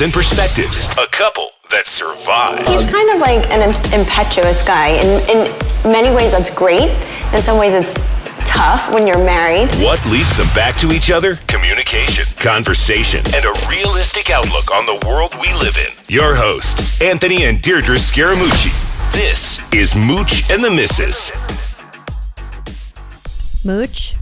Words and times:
and 0.00 0.12
perspectives, 0.12 0.86
a 0.96 1.06
couple 1.08 1.50
that 1.70 1.86
survive. 1.86 2.66
He's 2.68 2.90
kind 2.90 3.10
of 3.10 3.18
like 3.18 3.42
an 3.50 3.66
impetuous 3.98 4.62
guy. 4.62 4.90
In, 4.94 5.08
in 5.26 5.90
many 5.90 6.14
ways, 6.14 6.32
that's 6.32 6.54
great. 6.54 6.90
In 7.34 7.42
some 7.42 7.58
ways, 7.58 7.74
it's 7.74 7.94
tough 8.46 8.92
when 8.92 9.06
you're 9.06 9.24
married. 9.24 9.68
What 9.82 10.04
leads 10.06 10.36
them 10.36 10.46
back 10.54 10.76
to 10.78 10.88
each 10.92 11.10
other? 11.10 11.36
Communication, 11.48 12.24
conversation, 12.38 13.20
and 13.34 13.44
a 13.44 13.52
realistic 13.68 14.30
outlook 14.30 14.70
on 14.70 14.86
the 14.86 15.04
world 15.06 15.34
we 15.40 15.52
live 15.54 15.76
in. 15.76 15.90
Your 16.06 16.36
hosts, 16.36 17.00
Anthony 17.02 17.44
and 17.44 17.60
Deirdre 17.60 17.96
Scaramucci. 17.96 18.70
This 19.12 19.58
is 19.72 19.96
Mooch 19.96 20.48
and 20.50 20.62
the 20.62 20.70
Missus. 20.70 21.32
Mooch? 23.64 24.17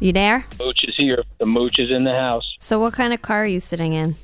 You 0.00 0.12
there? 0.12 0.44
Mooch 0.58 0.84
is 0.84 0.96
here. 0.96 1.22
The 1.38 1.46
Mooch 1.46 1.78
is 1.78 1.90
in 1.90 2.04
the 2.04 2.12
house. 2.14 2.54
So 2.58 2.80
what 2.80 2.94
kind 2.94 3.12
of 3.12 3.20
car 3.22 3.42
are 3.42 3.46
you 3.46 3.60
sitting 3.60 3.92
in? 3.92 4.14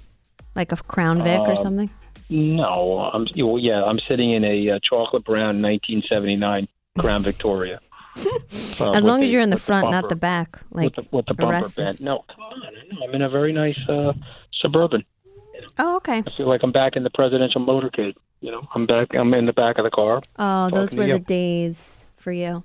Like 0.54 0.72
a 0.72 0.76
Crown 0.76 1.22
Vic 1.22 1.40
or 1.40 1.50
Um, 1.50 1.56
something? 1.56 1.90
No, 2.30 3.10
I'm 3.12 3.26
well, 3.36 3.58
yeah. 3.58 3.84
I'm 3.84 3.98
sitting 4.08 4.32
in 4.32 4.42
a 4.44 4.70
uh, 4.70 4.78
chocolate 4.82 5.24
brown 5.24 5.62
1979 5.62 6.66
Crown 6.98 7.22
Victoria. 7.22 7.80
Uh, 8.18 8.92
As 8.92 9.02
with 9.02 9.04
long 9.04 9.22
as 9.22 9.30
you're 9.30 9.42
in 9.42 9.50
the 9.50 9.56
with 9.56 9.62
front, 9.62 9.90
not 9.90 10.04
bumper- 10.04 10.08
the 10.08 10.16
back. 10.16 10.58
Like 10.70 10.96
with 10.96 11.04
the, 11.10 11.16
with 11.16 11.26
the 11.26 11.34
bumper 11.34 11.52
arrested. 11.52 11.84
band. 11.84 12.00
No, 12.00 12.24
come 12.34 12.44
on. 12.44 12.62
I'm 13.06 13.14
in 13.14 13.20
a 13.20 13.28
very 13.28 13.52
nice 13.52 13.78
uh, 13.90 14.14
suburban. 14.62 15.04
Oh, 15.78 15.96
okay. 15.96 16.22
I 16.26 16.30
feel 16.36 16.48
like 16.48 16.62
I'm 16.62 16.72
back 16.72 16.96
in 16.96 17.02
the 17.02 17.10
presidential 17.10 17.60
motorcade. 17.60 18.14
You 18.40 18.52
know, 18.52 18.66
I'm 18.74 18.86
back. 18.86 19.08
I'm 19.14 19.34
in 19.34 19.44
the 19.44 19.52
back 19.52 19.76
of 19.76 19.84
the 19.84 19.90
car. 19.90 20.22
Oh, 20.38 20.70
those 20.70 20.90
Talking 20.90 21.06
to 21.08 21.12
were 21.12 21.18
the 21.18 21.24
days 21.24 22.06
for 22.16 22.32
you. 22.32 22.62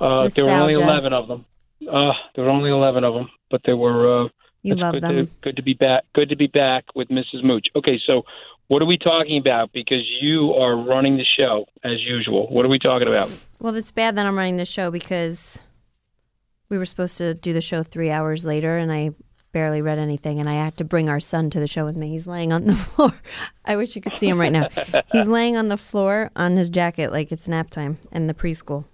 Uh, 0.00 0.28
there 0.28 0.44
were 0.44 0.50
only 0.50 0.72
Nostalgia. 0.72 0.82
11 0.82 1.12
of 1.12 1.28
them. 1.28 1.44
Uh, 1.90 2.12
there 2.34 2.44
were 2.44 2.50
only 2.50 2.70
11 2.70 3.04
of 3.04 3.14
them, 3.14 3.30
but 3.50 3.60
they 3.64 3.74
were. 3.74 4.24
Uh, 4.24 4.28
You 4.62 4.74
love 4.76 4.94
good 4.94 5.02
them. 5.02 5.26
To, 5.26 5.32
good 5.42 5.56
to 5.56 5.62
be 5.62 5.74
back. 5.74 6.04
Good 6.14 6.28
to 6.30 6.36
be 6.36 6.46
back 6.46 6.84
with 6.94 7.08
Mrs. 7.08 7.42
Mooch. 7.44 7.66
Okay, 7.76 8.00
so 8.06 8.22
what 8.68 8.80
are 8.82 8.86
we 8.86 8.96
talking 8.98 9.38
about? 9.38 9.72
Because 9.72 10.04
you 10.20 10.52
are 10.54 10.74
running 10.76 11.16
the 11.16 11.24
show 11.36 11.66
as 11.84 12.02
usual. 12.02 12.46
What 12.48 12.64
are 12.64 12.68
we 12.70 12.78
talking 12.78 13.08
about? 13.08 13.28
Well, 13.58 13.74
it's 13.74 13.92
bad 13.92 14.16
that 14.16 14.24
I'm 14.26 14.36
running 14.36 14.56
the 14.56 14.64
show 14.64 14.90
because 14.90 15.60
we 16.70 16.78
were 16.78 16.86
supposed 16.86 17.18
to 17.18 17.34
do 17.34 17.52
the 17.52 17.60
show 17.60 17.82
three 17.82 18.10
hours 18.10 18.44
later, 18.46 18.78
and 18.78 18.90
I 18.90 19.10
barely 19.52 19.82
read 19.82 19.98
anything, 19.98 20.40
and 20.40 20.48
I 20.48 20.54
had 20.54 20.76
to 20.78 20.84
bring 20.84 21.08
our 21.08 21.20
son 21.20 21.48
to 21.50 21.60
the 21.60 21.68
show 21.68 21.84
with 21.84 21.94
me. 21.96 22.08
He's 22.08 22.26
laying 22.26 22.52
on 22.52 22.64
the 22.64 22.74
floor. 22.90 23.12
I 23.64 23.76
wish 23.76 23.94
you 23.94 24.02
could 24.02 24.16
see 24.16 24.28
him 24.28 24.40
right 24.40 24.50
now. 24.50 24.68
He's 25.12 25.28
laying 25.28 25.56
on 25.56 25.68
the 25.68 25.76
floor 25.76 26.30
on 26.34 26.56
his 26.56 26.68
jacket 26.68 27.12
like 27.12 27.30
it's 27.30 27.46
nap 27.46 27.70
time 27.70 27.98
in 28.10 28.26
the 28.26 28.34
preschool. 28.34 28.86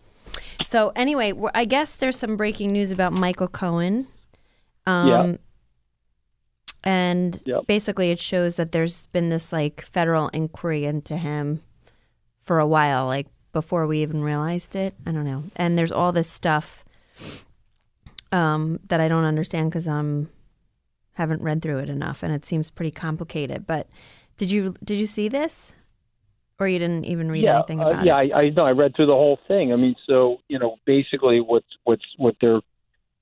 So 0.64 0.92
anyway, 0.94 1.32
I 1.54 1.64
guess 1.64 1.96
there's 1.96 2.18
some 2.18 2.36
breaking 2.36 2.72
news 2.72 2.90
about 2.90 3.12
Michael 3.12 3.48
Cohen. 3.48 4.06
Um, 4.86 5.08
Yeah. 5.08 5.36
And 6.82 7.42
Yep. 7.44 7.66
basically, 7.66 8.10
it 8.10 8.18
shows 8.20 8.56
that 8.56 8.72
there's 8.72 9.06
been 9.08 9.28
this 9.28 9.52
like 9.52 9.82
federal 9.82 10.28
inquiry 10.28 10.84
into 10.86 11.16
him 11.16 11.62
for 12.38 12.58
a 12.58 12.66
while, 12.66 13.04
like 13.06 13.26
before 13.52 13.86
we 13.86 14.00
even 14.00 14.22
realized 14.22 14.74
it. 14.74 14.94
I 15.04 15.12
don't 15.12 15.24
know. 15.26 15.44
And 15.56 15.76
there's 15.76 15.92
all 15.92 16.10
this 16.12 16.30
stuff 16.30 16.84
um, 18.32 18.80
that 18.88 19.00
I 19.00 19.08
don't 19.08 19.24
understand 19.24 19.70
because 19.70 19.86
I'm 19.88 20.30
haven't 21.14 21.42
read 21.42 21.60
through 21.60 21.78
it 21.80 21.90
enough, 21.90 22.22
and 22.22 22.32
it 22.32 22.46
seems 22.46 22.70
pretty 22.70 22.92
complicated. 22.92 23.66
But 23.66 23.86
did 24.38 24.50
you 24.50 24.74
did 24.82 24.98
you 24.98 25.06
see 25.06 25.28
this, 25.28 25.74
or 26.60 26.68
you 26.68 26.78
didn't 26.78 27.06
even 27.06 27.30
read 27.30 27.42
yeah, 27.42 27.56
anything 27.56 27.80
uh, 27.80 27.88
about 27.88 28.04
yeah, 28.04 28.20
it? 28.20 28.32
I, 28.32 28.38
I 28.38 28.48
know. 28.50 28.66
I 28.66 28.72
read 28.72 28.94
through 28.94 29.06
the 29.06 29.12
whole 29.12 29.38
thing. 29.48 29.72
I 29.72 29.76
mean, 29.76 29.96
so 30.06 30.38
you 30.48 30.58
know, 30.58 30.76
basically, 30.86 31.40
what's 31.40 31.66
what's 31.84 32.04
what 32.18 32.36
they're 32.40 32.60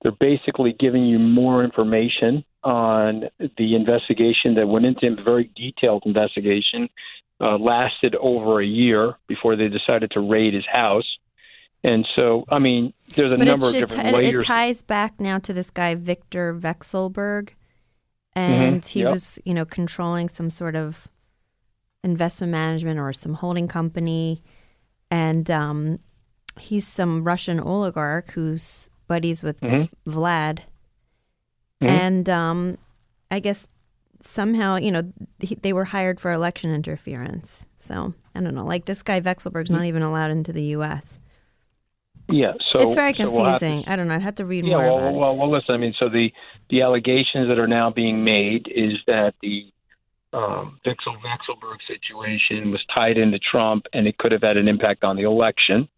they're 0.02 0.12
basically 0.12 0.74
giving 0.78 1.06
you 1.06 1.18
more 1.18 1.64
information 1.64 2.44
on 2.64 3.24
the 3.56 3.74
investigation 3.74 4.54
that 4.56 4.66
went 4.66 4.84
into 4.84 5.06
a 5.06 5.22
very 5.22 5.50
detailed 5.56 6.02
investigation. 6.04 6.88
Uh, 7.40 7.56
lasted 7.56 8.16
over 8.16 8.60
a 8.60 8.66
year 8.66 9.14
before 9.28 9.54
they 9.54 9.68
decided 9.68 10.10
to 10.10 10.18
raid 10.18 10.54
his 10.54 10.66
house, 10.66 11.06
and 11.84 12.04
so 12.16 12.44
I 12.48 12.58
mean, 12.58 12.92
there's 13.14 13.32
a 13.32 13.36
but 13.36 13.44
number 13.46 13.66
of 13.66 13.72
different 13.72 14.16
ti- 14.16 14.24
it 14.24 14.44
ties 14.44 14.82
back 14.82 15.20
now 15.20 15.38
to 15.38 15.52
this 15.52 15.70
guy 15.70 15.94
Victor 15.94 16.52
Vekselberg, 16.52 17.50
and 18.34 18.84
he 18.84 19.02
yep. 19.02 19.12
was 19.12 19.38
you 19.44 19.54
know 19.54 19.64
controlling 19.64 20.28
some 20.28 20.50
sort 20.50 20.74
of 20.74 21.06
investment 22.04 22.50
management 22.52 22.98
or 22.98 23.12
some 23.12 23.34
holding 23.34 23.68
company, 23.68 24.42
and 25.10 25.50
um, 25.50 25.98
he's 26.58 26.86
some 26.86 27.24
Russian 27.24 27.60
oligarch 27.60 28.30
who's 28.32 28.88
buddies 29.06 29.42
with 29.42 29.60
Mhm. 29.60 29.88
Vlad, 30.06 30.60
Mhm. 31.82 31.88
and 31.88 32.28
um, 32.28 32.78
I 33.30 33.40
guess 33.40 33.68
somehow 34.20 34.76
you 34.76 34.90
know 34.90 35.12
he, 35.40 35.54
they 35.54 35.72
were 35.72 35.84
hired 35.86 36.20
for 36.20 36.32
election 36.32 36.72
interference. 36.74 37.66
So 37.76 38.14
I 38.34 38.40
don't 38.40 38.54
know, 38.54 38.64
like 38.64 38.84
this 38.86 39.02
guy 39.02 39.20
Vekselberg's 39.20 39.70
not 39.70 39.84
even 39.84 40.02
allowed 40.02 40.30
into 40.30 40.52
the 40.52 40.64
U.S. 40.76 41.20
yeah, 42.28 42.52
so 42.70 42.80
it's 42.80 42.94
very 42.94 43.14
so 43.14 43.30
we'll 43.30 43.44
to 43.44 43.58
confusing. 43.58 43.84
I 43.86 43.96
don't 43.96 44.06
know. 44.08 44.14
I'd 44.14 44.22
have 44.22 44.34
to 44.36 44.44
read 44.44 44.64
Yeah, 44.66 44.76
more 44.76 44.94
well, 44.96 45.12
well, 45.14 45.36
well, 45.36 45.50
listen. 45.50 45.74
I 45.74 45.78
mean, 45.78 45.94
so 45.98 46.08
the 46.08 46.32
the 46.68 46.82
allegations 46.82 47.48
that 47.48 47.58
are 47.58 47.66
now 47.68 47.90
being 47.90 48.22
made 48.24 48.68
is 48.74 48.94
that 49.06 49.34
the 49.40 49.72
um, 50.32 50.78
Vixel 50.84 51.16
Vekselberg 51.22 51.78
situation 51.86 52.70
was 52.70 52.84
tied 52.94 53.16
into 53.16 53.38
Trump, 53.38 53.86
and 53.92 54.06
it 54.06 54.18
could 54.18 54.32
have 54.32 54.42
had 54.42 54.56
an 54.56 54.68
impact 54.68 55.04
on 55.04 55.16
the 55.16 55.22
election. 55.22 55.88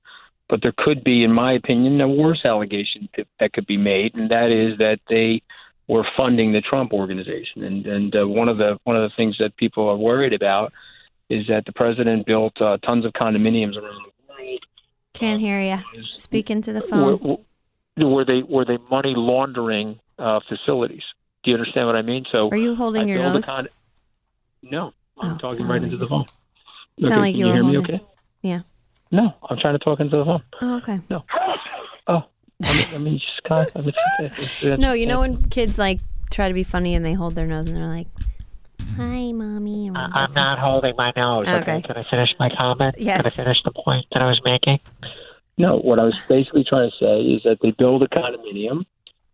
But 0.48 0.62
there 0.62 0.74
could 0.76 1.04
be, 1.04 1.22
in 1.22 1.32
my 1.32 1.52
opinion, 1.52 2.00
a 2.00 2.08
worse 2.08 2.44
allegation 2.44 3.08
that, 3.16 3.26
that 3.38 3.52
could 3.52 3.66
be 3.66 3.76
made, 3.76 4.14
and 4.14 4.30
that 4.30 4.50
is 4.50 4.78
that 4.78 4.98
they 5.08 5.42
were 5.88 6.04
funding 6.16 6.52
the 6.52 6.60
Trump 6.60 6.92
organization. 6.92 7.64
And 7.64 7.86
and 7.86 8.16
uh, 8.16 8.26
one 8.26 8.48
of 8.48 8.58
the 8.58 8.78
one 8.84 8.96
of 8.96 9.02
the 9.02 9.14
things 9.16 9.36
that 9.38 9.56
people 9.56 9.88
are 9.88 9.96
worried 9.96 10.32
about 10.32 10.72
is 11.28 11.46
that 11.48 11.64
the 11.66 11.72
president 11.72 12.26
built 12.26 12.60
uh, 12.60 12.78
tons 12.78 13.04
of 13.04 13.12
condominiums 13.12 13.76
around 13.76 14.02
the 14.04 14.10
world 14.28 14.60
Can't 15.12 15.40
hear 15.40 15.60
you. 15.60 15.78
Speak 16.16 16.50
into 16.50 16.72
the 16.72 16.80
were, 16.80 17.16
phone. 17.18 17.38
were 17.96 18.24
they 18.24 18.42
were 18.42 18.64
they 18.64 18.78
money 18.90 19.14
laundering 19.16 19.98
uh, 20.18 20.40
facilities? 20.48 21.02
Do 21.42 21.50
you 21.50 21.56
understand 21.56 21.86
what 21.86 21.96
I 21.96 22.02
mean? 22.02 22.24
So 22.30 22.48
Are 22.50 22.56
you 22.56 22.74
holding 22.74 23.02
I 23.02 23.06
your 23.06 23.18
nose? 23.22 23.46
con- 23.46 23.68
no, 24.62 24.92
I'm 25.18 25.34
Oh, 25.34 25.38
talking 25.38 25.66
right 25.66 25.80
like 25.82 25.84
into 25.92 25.96
the 25.96 26.06
phone. 26.06 26.24
Sound 27.00 27.12
okay, 27.14 27.20
like 27.20 27.34
can 27.34 27.40
you 27.40 27.46
you 27.46 27.52
hear 27.52 27.64
me? 27.64 27.78
Okay. 27.78 28.00
Yeah. 28.42 28.60
No, 29.10 29.34
I'm 29.48 29.58
trying 29.58 29.74
to 29.74 29.78
talk 29.78 30.00
into 30.00 30.16
the 30.18 30.24
phone. 30.24 30.42
Oh, 30.60 30.76
okay. 30.78 30.98
No. 31.10 31.24
Oh, 32.06 32.24
I 32.62 32.74
mean, 32.74 32.84
I 32.94 32.98
mean 32.98 33.18
just 33.18 33.42
kind 33.44 33.66
of. 33.68 33.76
I 33.76 33.80
mean, 33.80 33.94
it's- 34.20 34.62
it's- 34.62 34.78
No, 34.86 34.92
you 34.92 35.06
know 35.06 35.20
when 35.20 35.48
kids 35.48 35.78
like 35.78 36.00
try 36.30 36.48
to 36.48 36.54
be 36.54 36.62
funny 36.64 36.94
and 36.94 37.04
they 37.04 37.12
hold 37.14 37.34
their 37.34 37.46
nose 37.46 37.66
and 37.68 37.76
they're 37.76 37.86
like, 37.86 38.06
"Hi, 38.96 39.32
mommy." 39.32 39.90
or 39.90 39.96
I'm 39.96 40.10
that's- 40.12 40.34
not 40.36 40.58
holding 40.58 40.94
my 40.96 41.12
nose. 41.16 41.48
Okay. 41.48 41.56
Okay. 41.78 41.82
Can 41.82 41.96
I 41.96 42.02
finish 42.02 42.34
my 42.38 42.50
comment? 42.50 42.96
Yes. 42.98 43.18
Can 43.18 43.26
I 43.26 43.30
finish 43.30 43.62
the 43.64 43.72
point 43.72 44.06
that 44.12 44.22
I 44.22 44.26
was 44.26 44.40
making? 44.44 44.78
No, 45.58 45.76
what 45.78 45.98
I 45.98 46.04
was 46.04 46.18
basically 46.28 46.64
trying 46.64 46.90
to 46.90 46.96
say 46.96 47.20
is 47.20 47.42
that 47.44 47.58
they 47.62 47.72
build 47.72 48.02
a 48.02 48.08
condominium, 48.08 48.86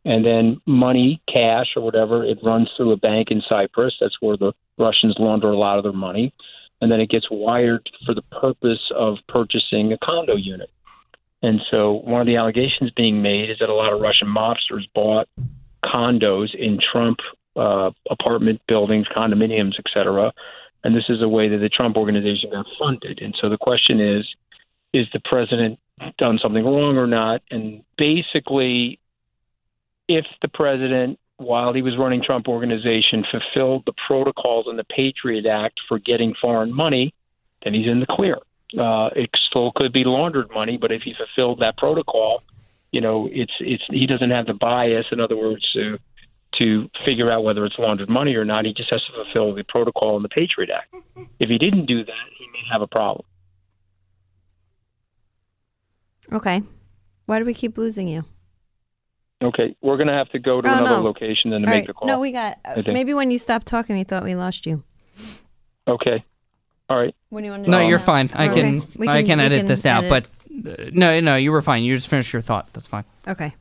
and 0.06 0.24
then 0.24 0.60
money, 0.66 1.20
cash 1.28 1.66
or 1.74 1.82
whatever, 1.82 2.24
it 2.24 2.38
runs 2.42 2.70
through 2.76 2.92
a 2.92 2.96
bank 2.96 3.28
in 3.32 3.42
Cyprus. 3.46 3.96
That's 4.00 4.16
where 4.20 4.36
the 4.36 4.52
Russians 4.78 5.16
launder 5.18 5.50
a 5.50 5.58
lot 5.58 5.78
of 5.78 5.82
their 5.82 5.92
money, 5.92 6.32
and 6.80 6.90
then 6.90 7.00
it 7.00 7.10
gets 7.10 7.26
wired 7.28 7.90
for 8.06 8.14
the 8.14 8.22
purpose 8.22 8.92
of 8.94 9.16
purchasing 9.28 9.92
a 9.92 9.98
condo 9.98 10.36
unit. 10.36 10.70
And 11.42 11.60
so, 11.70 12.00
one 12.04 12.20
of 12.20 12.26
the 12.28 12.36
allegations 12.36 12.92
being 12.96 13.20
made 13.20 13.50
is 13.50 13.58
that 13.58 13.68
a 13.68 13.74
lot 13.74 13.92
of 13.92 14.00
Russian 14.00 14.28
mobsters 14.28 14.84
bought 14.94 15.28
condos 15.84 16.54
in 16.54 16.78
Trump 16.92 17.18
uh, 17.56 17.90
apartment 18.08 18.60
buildings, 18.68 19.06
condominiums, 19.14 19.74
et 19.78 19.86
cetera. 19.92 20.32
And 20.84 20.94
this 20.94 21.04
is 21.08 21.20
a 21.20 21.28
way 21.28 21.48
that 21.48 21.58
the 21.58 21.68
Trump 21.68 21.96
organization 21.96 22.50
got 22.52 22.66
funded. 22.78 23.20
And 23.20 23.34
so 23.40 23.48
the 23.48 23.58
question 23.58 24.00
is, 24.00 24.24
is 24.92 25.06
the 25.12 25.20
president 25.24 25.80
done 26.16 26.38
something 26.40 26.64
wrong 26.64 26.96
or 26.96 27.08
not? 27.08 27.42
And 27.50 27.82
basically, 27.98 29.00
if 30.08 30.26
the 30.42 30.48
president, 30.48 31.18
while 31.36 31.72
he 31.72 31.82
was 31.82 31.96
running 31.96 32.22
Trump 32.22 32.48
organization, 32.48 33.24
fulfilled 33.30 33.84
the 33.86 33.92
protocols 34.06 34.66
in 34.68 34.76
the 34.76 34.84
Patriot 34.84 35.46
Act 35.46 35.80
for 35.88 35.98
getting 35.98 36.34
foreign 36.40 36.72
money, 36.72 37.14
then 37.64 37.74
he's 37.74 37.88
in 37.88 38.00
the 38.00 38.06
clear. 38.06 38.38
Uh, 38.78 39.10
it 39.14 39.30
still 39.48 39.72
could 39.74 39.92
be 39.92 40.04
laundered 40.04 40.50
money, 40.50 40.76
but 40.76 40.92
if 40.92 41.02
he 41.02 41.14
fulfilled 41.14 41.60
that 41.60 41.76
protocol, 41.76 42.42
you 42.90 43.00
know, 43.00 43.28
it's 43.30 43.52
it's 43.60 43.82
he 43.90 44.06
doesn't 44.06 44.30
have 44.30 44.46
the 44.46 44.54
bias. 44.54 45.06
In 45.12 45.20
other 45.20 45.36
words, 45.36 45.70
to 45.72 45.98
to 46.58 46.88
figure 47.04 47.30
out 47.30 47.44
whether 47.44 47.64
it's 47.64 47.78
laundered 47.78 48.08
money 48.08 48.34
or 48.34 48.44
not. 48.44 48.64
He 48.64 48.72
just 48.72 48.90
has 48.90 49.02
to 49.04 49.12
fulfill 49.12 49.54
the 49.54 49.64
protocol 49.64 50.16
in 50.16 50.22
the 50.22 50.28
Patriot 50.28 50.70
Act. 50.70 50.94
If 51.38 51.50
he 51.50 51.58
didn't 51.58 51.86
do 51.86 52.02
that, 52.02 52.26
he 52.38 52.46
may 52.52 52.62
have 52.72 52.80
a 52.80 52.86
problem. 52.86 53.26
Okay. 56.32 56.62
Why 57.26 57.38
do 57.38 57.44
we 57.44 57.52
keep 57.52 57.76
losing 57.76 58.08
you? 58.08 58.24
Okay, 59.42 59.76
we're 59.82 59.96
going 59.98 60.06
to 60.06 60.14
have 60.14 60.30
to 60.30 60.38
go 60.38 60.60
to 60.62 60.68
Oh, 60.68 60.72
another 60.72 60.96
no. 60.96 61.02
location 61.02 61.50
then 61.50 61.60
to 61.62 61.66
All 61.66 61.70
make 61.72 61.80
right. 61.80 61.86
the 61.86 61.92
call. 61.92 62.08
No, 62.08 62.20
we 62.20 62.32
got. 62.32 62.58
I. 62.64 62.82
Maybe 62.86 63.12
when 63.12 63.30
you 63.30 63.38
stopped 63.38 63.66
talking, 63.66 63.96
we 63.96 64.02
thought 64.04 64.24
we 64.24 64.34
lost 64.34 64.64
you. 64.64 64.82
Okay. 65.86 66.24
All 66.88 66.98
right. 66.98 67.14
When 67.28 67.44
you 67.44 67.50
want 67.50 67.64
to 67.64 67.70
No, 67.70 67.80
do 67.80 67.86
you're 67.86 67.98
that? 67.98 68.04
fine. 68.06 68.30
I 68.32 68.48
Okay. 68.48 68.60
can, 68.62 68.86
We 68.96 69.08
I 69.08 69.22
can 69.24 69.38
we 69.38 69.44
edit 69.44 69.66
this 69.66 69.84
out. 69.84 70.04
But 70.08 70.28
uh, 70.66 70.90
no, 70.92 71.20
no, 71.20 71.36
you 71.36 71.52
were 71.52 71.60
fine. 71.62 71.84
You 71.84 71.94
just 71.96 72.08
finished 72.08 72.32
your 72.32 72.42
thought. 72.42 72.72
That's 72.72 72.86
fine. 72.86 73.04
okay. 73.28 73.54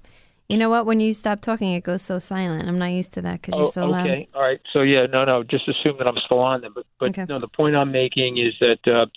You 0.47 0.57
know 0.57 0.69
what? 0.69 0.85
When 0.85 0.99
you 0.99 1.11
stop 1.13 1.41
talking, 1.41 1.73
it 1.73 1.83
goes 1.83 2.03
so 2.03 2.19
silent. 2.19 2.69
I'm 2.69 2.77
not 2.77 2.91
used 2.91 3.13
to 3.15 3.21
that 3.23 3.41
because 3.41 3.55
Oh, 3.55 3.57
you're 3.63 3.67
so 3.67 3.87
loud. 3.87 4.05
okay. 4.07 4.27
All 4.35 4.43
right. 4.43 4.61
So 4.73 4.81
yeah, 4.81 5.07
no, 5.07 5.25
no. 5.25 5.43
Just 5.43 5.67
assume 5.67 5.97
that 5.97 6.07
I'm 6.07 6.17
still 6.23 6.39
on 6.39 6.61
them. 6.61 6.71
But 6.75 6.85
but 6.99 7.09
Okay. 7.09 7.25
no, 7.27 7.39
the 7.39 7.47
point 7.47 7.75
I'm 7.75 7.91
making 7.91 8.37
is 8.37 8.53
that 8.59 8.77
uh, 8.87 9.07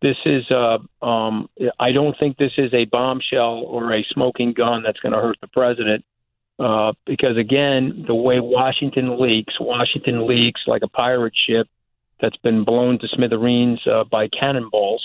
this 0.00 0.16
is. 0.24 0.50
Uh, 0.50 0.78
um, 1.04 1.48
I 1.78 1.92
don't 1.92 2.16
think 2.18 2.36
this 2.36 2.52
is 2.56 2.72
a 2.72 2.84
bombshell 2.84 3.64
or 3.66 3.92
a 3.92 4.04
smoking 4.12 4.52
gun 4.52 4.82
that's 4.82 5.00
going 5.00 5.12
to 5.12 5.20
hurt 5.20 5.38
the 5.40 5.48
president. 5.48 6.04
Uh, 6.58 6.92
because 7.06 7.36
again, 7.36 8.04
the 8.06 8.14
way 8.14 8.40
Washington 8.40 9.20
leaks, 9.20 9.54
Washington 9.60 10.26
leaks 10.26 10.62
like 10.66 10.82
a 10.82 10.88
pirate 10.88 11.34
ship 11.48 11.68
that's 12.20 12.36
been 12.38 12.64
blown 12.64 12.98
to 12.98 13.08
smithereens 13.08 13.80
uh, 13.86 14.04
by 14.04 14.28
cannonballs. 14.28 15.04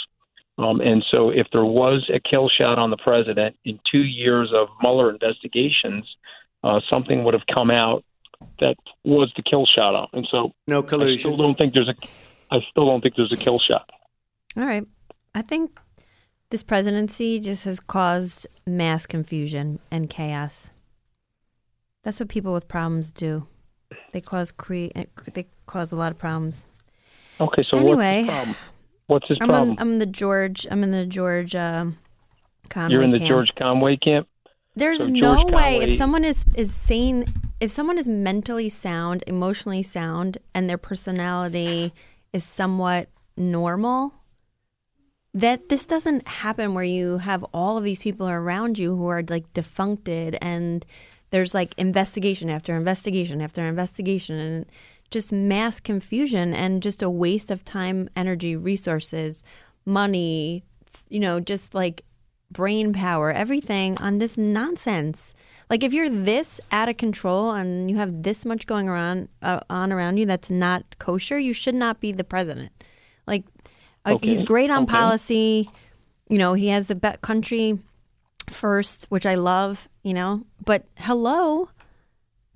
Um, 0.57 0.81
and 0.81 1.03
so, 1.09 1.29
if 1.29 1.47
there 1.51 1.65
was 1.65 2.09
a 2.13 2.19
kill 2.19 2.49
shot 2.49 2.77
on 2.77 2.91
the 2.91 2.97
president 2.97 3.55
in 3.65 3.79
two 3.91 4.03
years 4.03 4.51
of 4.53 4.67
Mueller 4.81 5.09
investigations, 5.09 6.07
uh, 6.63 6.79
something 6.89 7.23
would 7.23 7.33
have 7.33 7.45
come 7.51 7.71
out 7.71 8.03
that 8.59 8.75
was 9.03 9.31
the 9.35 9.41
kill 9.41 9.65
shot 9.65 9.95
on. 9.95 10.07
And 10.13 10.27
so, 10.29 10.53
No 10.67 10.83
collusion. 10.83 11.17
I 11.17 11.33
still 11.33 11.37
don't 11.37 11.57
think 11.57 11.73
there's 11.73 11.89
a. 11.89 11.95
I 12.51 12.59
still 12.69 12.85
don't 12.85 13.01
think 13.01 13.15
there's 13.15 13.33
a 13.33 13.37
kill 13.37 13.59
shot. 13.59 13.89
All 14.57 14.65
right. 14.65 14.85
I 15.35 15.41
think 15.41 15.79
this 16.49 16.63
presidency 16.63 17.39
just 17.39 17.65
has 17.65 17.79
caused 17.79 18.47
mass 18.67 19.05
confusion 19.05 19.79
and 19.89 20.09
chaos. 20.09 20.71
That's 22.03 22.19
what 22.19 22.29
people 22.29 22.53
with 22.53 22.67
problems 22.67 23.11
do. 23.11 23.47
They 24.11 24.21
cause 24.21 24.51
cre- 24.51 24.89
they 25.33 25.47
cause 25.65 25.91
a 25.91 25.95
lot 25.95 26.11
of 26.11 26.19
problems. 26.19 26.67
Okay, 27.39 27.63
so 27.69 27.77
Anyway, 27.77 28.25
what's? 28.25 28.57
What's 29.07 29.27
his 29.27 29.37
I'm 29.41 29.47
problem? 29.49 29.71
on, 29.71 29.77
I'm 29.79 29.95
the 29.95 30.05
George. 30.05 30.67
I'm 30.69 30.83
in 30.83 30.91
the 30.91 31.05
George 31.05 31.55
um, 31.55 31.97
Conway 32.69 32.93
You're 32.93 33.03
in 33.03 33.11
the 33.11 33.19
camp. 33.19 33.29
George 33.29 33.55
Conway 33.55 33.97
camp. 33.97 34.27
There's 34.75 34.99
So 34.99 35.07
no 35.07 35.35
George 35.35 35.53
way 35.53 35.77
if 35.81 35.97
someone 35.97 36.23
is 36.23 36.45
is 36.55 36.73
sane, 36.73 37.25
if 37.59 37.69
someone 37.71 37.97
is 37.97 38.07
mentally 38.07 38.69
sound, 38.69 39.23
emotionally 39.27 39.83
sound, 39.83 40.37
and 40.53 40.69
their 40.69 40.77
personality 40.77 41.93
is 42.31 42.43
somewhat 42.43 43.09
normal, 43.37 44.13
that 45.33 45.69
this 45.69 45.85
doesn't 45.85 46.27
happen 46.27 46.73
where 46.73 46.83
you 46.83 47.17
have 47.17 47.43
all 47.53 47.77
of 47.77 47.83
these 47.83 48.03
people 48.03 48.29
around 48.29 48.77
you 48.77 48.95
who 48.95 49.07
are 49.07 49.23
like 49.27 49.51
defuncted 49.53 50.37
and 50.41 50.85
there's 51.31 51.55
like 51.55 51.73
investigation 51.77 52.49
after 52.49 52.75
investigation 52.75 53.41
after 53.41 53.63
investigation 53.63 54.37
and 54.37 54.65
just 55.09 55.31
mass 55.31 55.79
confusion 55.79 56.53
and 56.53 56.83
just 56.83 57.01
a 57.01 57.09
waste 57.09 57.49
of 57.49 57.63
time, 57.63 58.09
energy, 58.15 58.55
resources, 58.55 59.43
money, 59.85 60.63
you 61.09 61.19
know, 61.19 61.39
just 61.39 61.73
like 61.73 62.03
brain 62.51 62.93
power, 62.93 63.31
everything 63.31 63.97
on 63.97 64.19
this 64.19 64.37
nonsense. 64.37 65.33
Like 65.69 65.83
if 65.83 65.93
you're 65.93 66.09
this 66.09 66.61
out 66.71 66.89
of 66.89 66.97
control 66.97 67.51
and 67.51 67.89
you 67.89 67.97
have 67.97 68.21
this 68.21 68.45
much 68.45 68.67
going 68.67 68.87
around 68.87 69.29
uh, 69.41 69.61
on 69.69 69.91
around 69.91 70.17
you 70.17 70.25
that's 70.25 70.51
not 70.51 70.99
kosher, 70.99 71.39
you 71.39 71.53
should 71.53 71.75
not 71.75 71.99
be 71.99 72.11
the 72.11 72.23
president. 72.23 72.71
Like 73.25 73.45
uh, 74.05 74.13
Okay, 74.13 74.29
he's 74.29 74.43
great 74.43 74.69
on 74.69 74.83
okay. 74.83 74.91
policy. 74.91 75.69
You 76.29 76.37
know, 76.37 76.53
he 76.53 76.67
has 76.69 76.87
the 76.87 76.95
be- 76.95 77.17
country 77.21 77.79
first, 78.49 79.05
which 79.09 79.25
I 79.25 79.35
love, 79.35 79.87
you 80.03 80.13
know. 80.13 80.45
But 80.65 80.85
hello. 80.97 81.69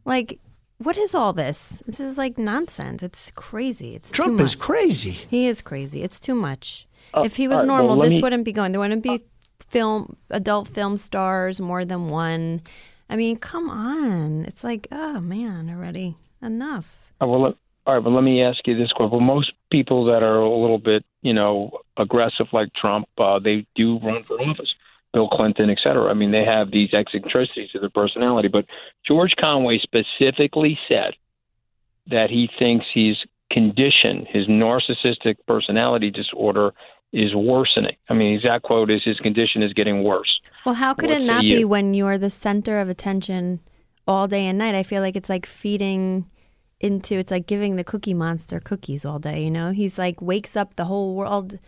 Like 0.05 0.39
what 0.79 0.95
is 0.97 1.15
all 1.15 1.33
this? 1.33 1.81
This 1.87 1.99
is 1.99 2.17
like 2.17 2.37
nonsense. 2.37 3.01
It's 3.01 3.31
crazy. 3.35 3.95
It's 3.95 4.11
too 4.11 4.23
Trump 4.23 4.37
much. 4.37 4.45
is 4.45 4.55
crazy. 4.55 5.11
He 5.11 5.47
is 5.47 5.61
crazy. 5.61 6.03
It's 6.03 6.19
too 6.19 6.35
much. 6.35 6.87
Uh, 7.13 7.23
if 7.25 7.37
he 7.37 7.47
was 7.47 7.59
all 7.61 7.65
right, 7.65 7.67
well, 7.71 7.77
normal, 7.79 7.95
let 7.97 8.09
this 8.09 8.17
me- 8.17 8.21
wouldn't 8.21 8.45
be 8.45 8.51
going. 8.51 8.71
There 8.73 8.79
wouldn't 8.81 9.03
be 9.03 9.23
film 9.69 10.15
adult 10.29 10.67
film 10.67 10.97
stars 10.97 11.59
more 11.59 11.83
than 11.83 12.07
one. 12.09 12.61
I 13.09 13.15
mean, 13.15 13.37
come 13.37 13.69
on. 13.69 14.45
It's 14.45 14.63
like, 14.63 14.87
oh 14.91 15.19
man, 15.19 15.69
already 15.69 16.15
enough. 16.41 17.11
Uh, 17.21 17.27
well, 17.27 17.41
let, 17.41 17.55
all 17.87 17.95
right, 17.95 18.03
but 18.03 18.11
let 18.11 18.21
me 18.23 18.41
ask 18.43 18.59
you 18.67 18.77
this 18.77 18.91
question. 18.91 19.11
Well, 19.11 19.21
most 19.21 19.51
people 19.71 20.05
that 20.05 20.23
are 20.23 20.39
a 20.39 20.57
little 20.57 20.79
bit, 20.79 21.03
you 21.21 21.33
know, 21.33 21.71
aggressive 21.97 22.47
like 22.53 22.73
Trump, 22.73 23.07
uh, 23.17 23.39
they 23.39 23.65
do 23.75 23.99
run 23.99 24.23
for 24.27 24.39
office. 24.41 24.73
Bill 25.13 25.29
Clinton, 25.29 25.69
et 25.69 25.77
cetera. 25.81 26.11
I 26.11 26.13
mean, 26.13 26.31
they 26.31 26.43
have 26.43 26.69
these 26.69 26.93
eccentricities 26.93 27.71
to 27.71 27.79
their 27.79 27.89
personality. 27.89 28.49
But 28.49 28.65
George 29.07 29.33
Conway 29.39 29.79
specifically 29.79 30.77
said 30.87 31.13
that 32.07 32.29
he 32.29 32.49
thinks 32.59 32.85
his 32.93 33.17
condition, 33.49 34.27
his 34.29 34.47
narcissistic 34.47 35.37
personality 35.47 36.11
disorder, 36.11 36.73
is 37.13 37.33
worsening. 37.33 37.95
I 38.09 38.13
mean, 38.13 38.33
his 38.33 38.43
exact 38.43 38.65
quote 38.65 38.91
is 38.91 39.01
his 39.03 39.17
condition 39.19 39.63
is 39.63 39.73
getting 39.73 40.03
worse. 40.03 40.41
Well, 40.65 40.75
how 40.75 40.93
could 40.93 41.09
What 41.09 41.21
it 41.21 41.25
not 41.25 41.41
be 41.41 41.63
when 41.63 41.93
you're 41.93 42.17
the 42.17 42.29
center 42.29 42.79
of 42.79 42.89
attention 42.89 43.61
all 44.05 44.27
day 44.27 44.45
and 44.45 44.57
night? 44.57 44.75
I 44.75 44.83
feel 44.83 45.01
like 45.01 45.15
it's 45.15 45.29
like 45.29 45.45
feeding 45.45 46.29
into 46.79 47.15
it's 47.15 47.31
like 47.31 47.47
giving 47.47 47.75
the 47.75 47.83
cookie 47.83 48.13
monster 48.13 48.59
cookies 48.59 49.03
all 49.05 49.19
day, 49.19 49.43
you 49.43 49.51
know? 49.51 49.71
He's 49.71 49.97
like 49.97 50.21
wakes 50.21 50.55
up 50.55 50.75
the 50.75 50.85
whole 50.85 51.15
world 51.15 51.59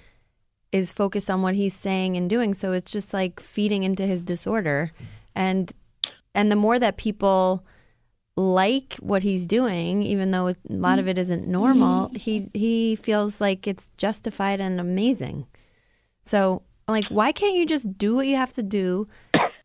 is 0.71 0.91
focused 0.91 1.29
on 1.29 1.41
what 1.41 1.55
he's 1.55 1.73
saying 1.73 2.15
and 2.15 2.29
doing, 2.29 2.53
so 2.53 2.73
it's 2.73 2.91
just 2.91 3.13
like 3.13 3.39
feeding 3.39 3.83
into 3.83 4.03
his 4.03 4.21
disorder. 4.21 4.91
And 5.35 5.71
and 6.35 6.51
the 6.51 6.55
more 6.55 6.77
that 6.79 6.97
people 6.97 7.65
like 8.35 8.95
what 9.01 9.23
he's 9.23 9.47
doing, 9.47 10.03
even 10.03 10.31
though 10.31 10.49
a 10.49 10.55
lot 10.69 10.99
of 10.99 11.07
it 11.07 11.17
isn't 11.17 11.47
normal, 11.47 12.07
mm-hmm. 12.07 12.15
he 12.15 12.49
he 12.53 12.95
feels 12.95 13.41
like 13.41 13.67
it's 13.67 13.89
justified 13.97 14.61
and 14.61 14.79
amazing. 14.79 15.47
So, 16.23 16.61
like, 16.87 17.07
why 17.07 17.31
can't 17.31 17.55
you 17.55 17.65
just 17.65 17.97
do 17.97 18.15
what 18.15 18.27
you 18.27 18.35
have 18.35 18.53
to 18.53 18.63
do? 18.63 19.07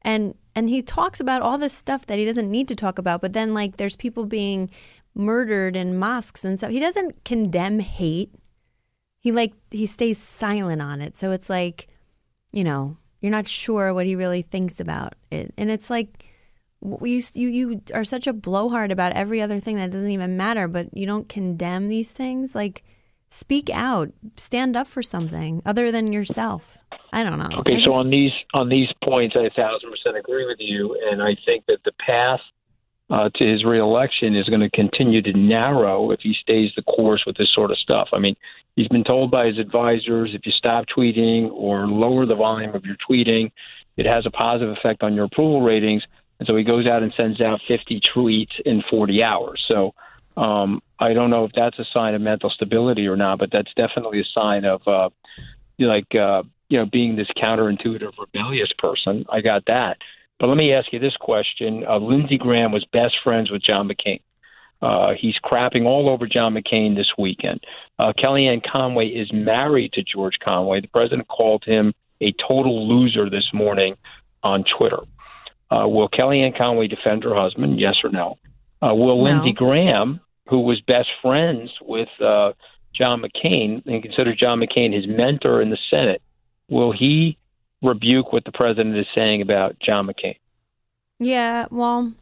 And 0.02 0.34
and 0.54 0.68
he 0.68 0.82
talks 0.82 1.20
about 1.20 1.42
all 1.42 1.58
this 1.58 1.72
stuff 1.72 2.06
that 2.06 2.18
he 2.18 2.24
doesn't 2.24 2.50
need 2.50 2.68
to 2.68 2.76
talk 2.76 2.98
about, 2.98 3.20
but 3.20 3.32
then 3.32 3.54
like 3.54 3.76
there's 3.76 3.96
people 3.96 4.24
being 4.24 4.70
murdered 5.14 5.76
in 5.76 5.98
mosques 5.98 6.44
and 6.44 6.58
stuff. 6.58 6.70
He 6.70 6.80
doesn't 6.80 7.24
condemn 7.24 7.80
hate. 7.80 8.34
He 9.18 9.32
like 9.32 9.54
he 9.70 9.86
stays 9.86 10.18
silent 10.18 10.82
on 10.82 11.00
it. 11.00 11.16
So 11.16 11.30
it's 11.30 11.48
like, 11.48 11.88
you 12.52 12.64
know, 12.64 12.96
you're 13.20 13.30
not 13.30 13.46
sure 13.46 13.94
what 13.94 14.06
he 14.06 14.16
really 14.16 14.42
thinks 14.42 14.80
about 14.80 15.14
it. 15.30 15.52
And 15.56 15.70
it's 15.70 15.88
like 15.88 16.26
you 17.02 17.22
you 17.32 17.48
you 17.48 17.82
are 17.94 18.04
such 18.04 18.26
a 18.26 18.32
blowhard 18.32 18.92
about 18.92 19.12
every 19.12 19.40
other 19.40 19.60
thing 19.60 19.76
that 19.76 19.90
doesn't 19.90 20.10
even 20.10 20.36
matter, 20.36 20.68
but 20.68 20.94
you 20.96 21.06
don't 21.06 21.28
condemn 21.28 21.88
these 21.88 22.12
things. 22.12 22.54
Like 22.54 22.84
speak 23.30 23.70
out, 23.70 24.12
stand 24.36 24.76
up 24.76 24.86
for 24.86 25.02
something 25.02 25.62
other 25.64 25.90
than 25.90 26.12
yourself. 26.12 26.76
I 27.12 27.22
don't 27.22 27.38
know. 27.38 27.58
Okay, 27.60 27.76
I 27.76 27.78
so 27.78 27.84
just- 27.84 27.96
on 27.96 28.10
these 28.10 28.32
on 28.52 28.68
these 28.68 28.88
points, 29.02 29.36
I 29.38 29.44
a 29.44 29.50
thousand 29.50 29.90
percent 29.90 30.16
agree 30.16 30.44
with 30.46 30.58
you, 30.60 30.98
and 31.10 31.22
I 31.22 31.36
think 31.46 31.64
that 31.66 31.78
the 31.84 31.92
path 32.04 32.40
uh, 33.10 33.28
to 33.34 33.44
his 33.44 33.64
reelection 33.64 34.34
is 34.34 34.48
going 34.48 34.60
to 34.60 34.70
continue 34.70 35.20
to 35.22 35.32
narrow 35.32 36.10
if 36.10 36.20
he 36.20 36.34
stays 36.40 36.70
the 36.74 36.82
course 36.82 37.22
with 37.26 37.36
this 37.36 37.52
sort 37.52 37.70
of 37.70 37.78
stuff. 37.78 38.08
I 38.12 38.18
mean, 38.18 38.34
he's 38.76 38.88
been 38.88 39.04
told 39.04 39.30
by 39.30 39.46
his 39.46 39.58
advisors 39.58 40.30
if 40.34 40.46
you 40.46 40.52
stop 40.52 40.86
tweeting 40.96 41.50
or 41.52 41.86
lower 41.86 42.26
the 42.26 42.34
volume 42.34 42.74
of 42.74 42.84
your 42.84 42.96
tweeting, 43.08 43.50
it 43.96 44.06
has 44.06 44.26
a 44.26 44.30
positive 44.30 44.74
effect 44.76 45.02
on 45.02 45.14
your 45.14 45.26
approval 45.26 45.62
ratings. 45.62 46.02
And 46.38 46.46
so 46.46 46.56
he 46.56 46.64
goes 46.64 46.86
out 46.86 47.02
and 47.02 47.12
sends 47.16 47.40
out 47.40 47.60
50 47.68 48.00
tweets 48.14 48.60
in 48.64 48.82
40 48.90 49.22
hours. 49.22 49.62
So 49.68 49.94
um, 50.36 50.82
I 50.98 51.12
don't 51.12 51.30
know 51.30 51.44
if 51.44 51.52
that's 51.54 51.78
a 51.78 51.84
sign 51.92 52.14
of 52.14 52.20
mental 52.20 52.50
stability 52.50 53.06
or 53.06 53.16
not, 53.16 53.38
but 53.38 53.50
that's 53.52 53.72
definitely 53.76 54.20
a 54.20 54.24
sign 54.34 54.64
of 54.64 54.80
uh, 54.86 55.10
like 55.78 56.14
uh, 56.14 56.42
you 56.68 56.78
know 56.78 56.86
being 56.86 57.16
this 57.16 57.28
counterintuitive, 57.36 58.12
rebellious 58.18 58.72
person. 58.78 59.24
I 59.30 59.40
got 59.40 59.64
that. 59.66 59.98
But 60.38 60.48
let 60.48 60.56
me 60.56 60.72
ask 60.72 60.92
you 60.92 60.98
this 60.98 61.16
question: 61.16 61.84
uh, 61.88 61.98
Lindsey 61.98 62.38
Graham 62.38 62.72
was 62.72 62.84
best 62.92 63.14
friends 63.22 63.50
with 63.50 63.62
John 63.62 63.88
McCain. 63.88 64.20
Uh, 64.82 65.14
he's 65.18 65.36
crapping 65.42 65.86
all 65.86 66.10
over 66.10 66.26
John 66.26 66.54
McCain 66.54 66.94
this 66.94 67.10
weekend. 67.16 67.60
Uh, 67.98 68.12
Kellyanne 68.18 68.62
Conway 68.70 69.06
is 69.06 69.32
married 69.32 69.92
to 69.94 70.02
George 70.02 70.34
Conway. 70.44 70.80
The 70.80 70.88
president 70.88 71.26
called 71.28 71.64
him 71.64 71.94
a 72.20 72.32
total 72.32 72.86
loser 72.88 73.30
this 73.30 73.48
morning 73.54 73.96
on 74.42 74.64
Twitter. 74.76 74.98
Uh, 75.70 75.88
will 75.88 76.08
Kellyanne 76.08 76.56
Conway 76.56 76.88
defend 76.88 77.24
her 77.24 77.34
husband? 77.34 77.80
Yes 77.80 77.96
or 78.04 78.10
no? 78.10 78.36
Uh, 78.82 78.94
will 78.94 79.16
No. 79.16 79.22
Lindsey 79.24 79.52
Graham, 79.52 80.20
who 80.48 80.60
was 80.60 80.80
best 80.82 81.08
friends 81.22 81.70
with 81.80 82.08
uh, 82.20 82.52
John 82.94 83.22
McCain 83.22 83.84
and 83.86 84.02
considered 84.02 84.36
John 84.38 84.60
McCain 84.60 84.92
his 84.94 85.06
mentor 85.06 85.62
in 85.62 85.70
the 85.70 85.78
Senate, 85.88 86.20
will 86.68 86.92
he 86.92 87.38
rebuke 87.84 88.32
what 88.32 88.44
the 88.44 88.52
president 88.52 88.96
is 88.96 89.06
saying 89.14 89.42
about 89.42 89.78
John 89.78 90.06
McCain? 90.06 90.36
Yeah, 91.18 91.66
well, 91.70 92.12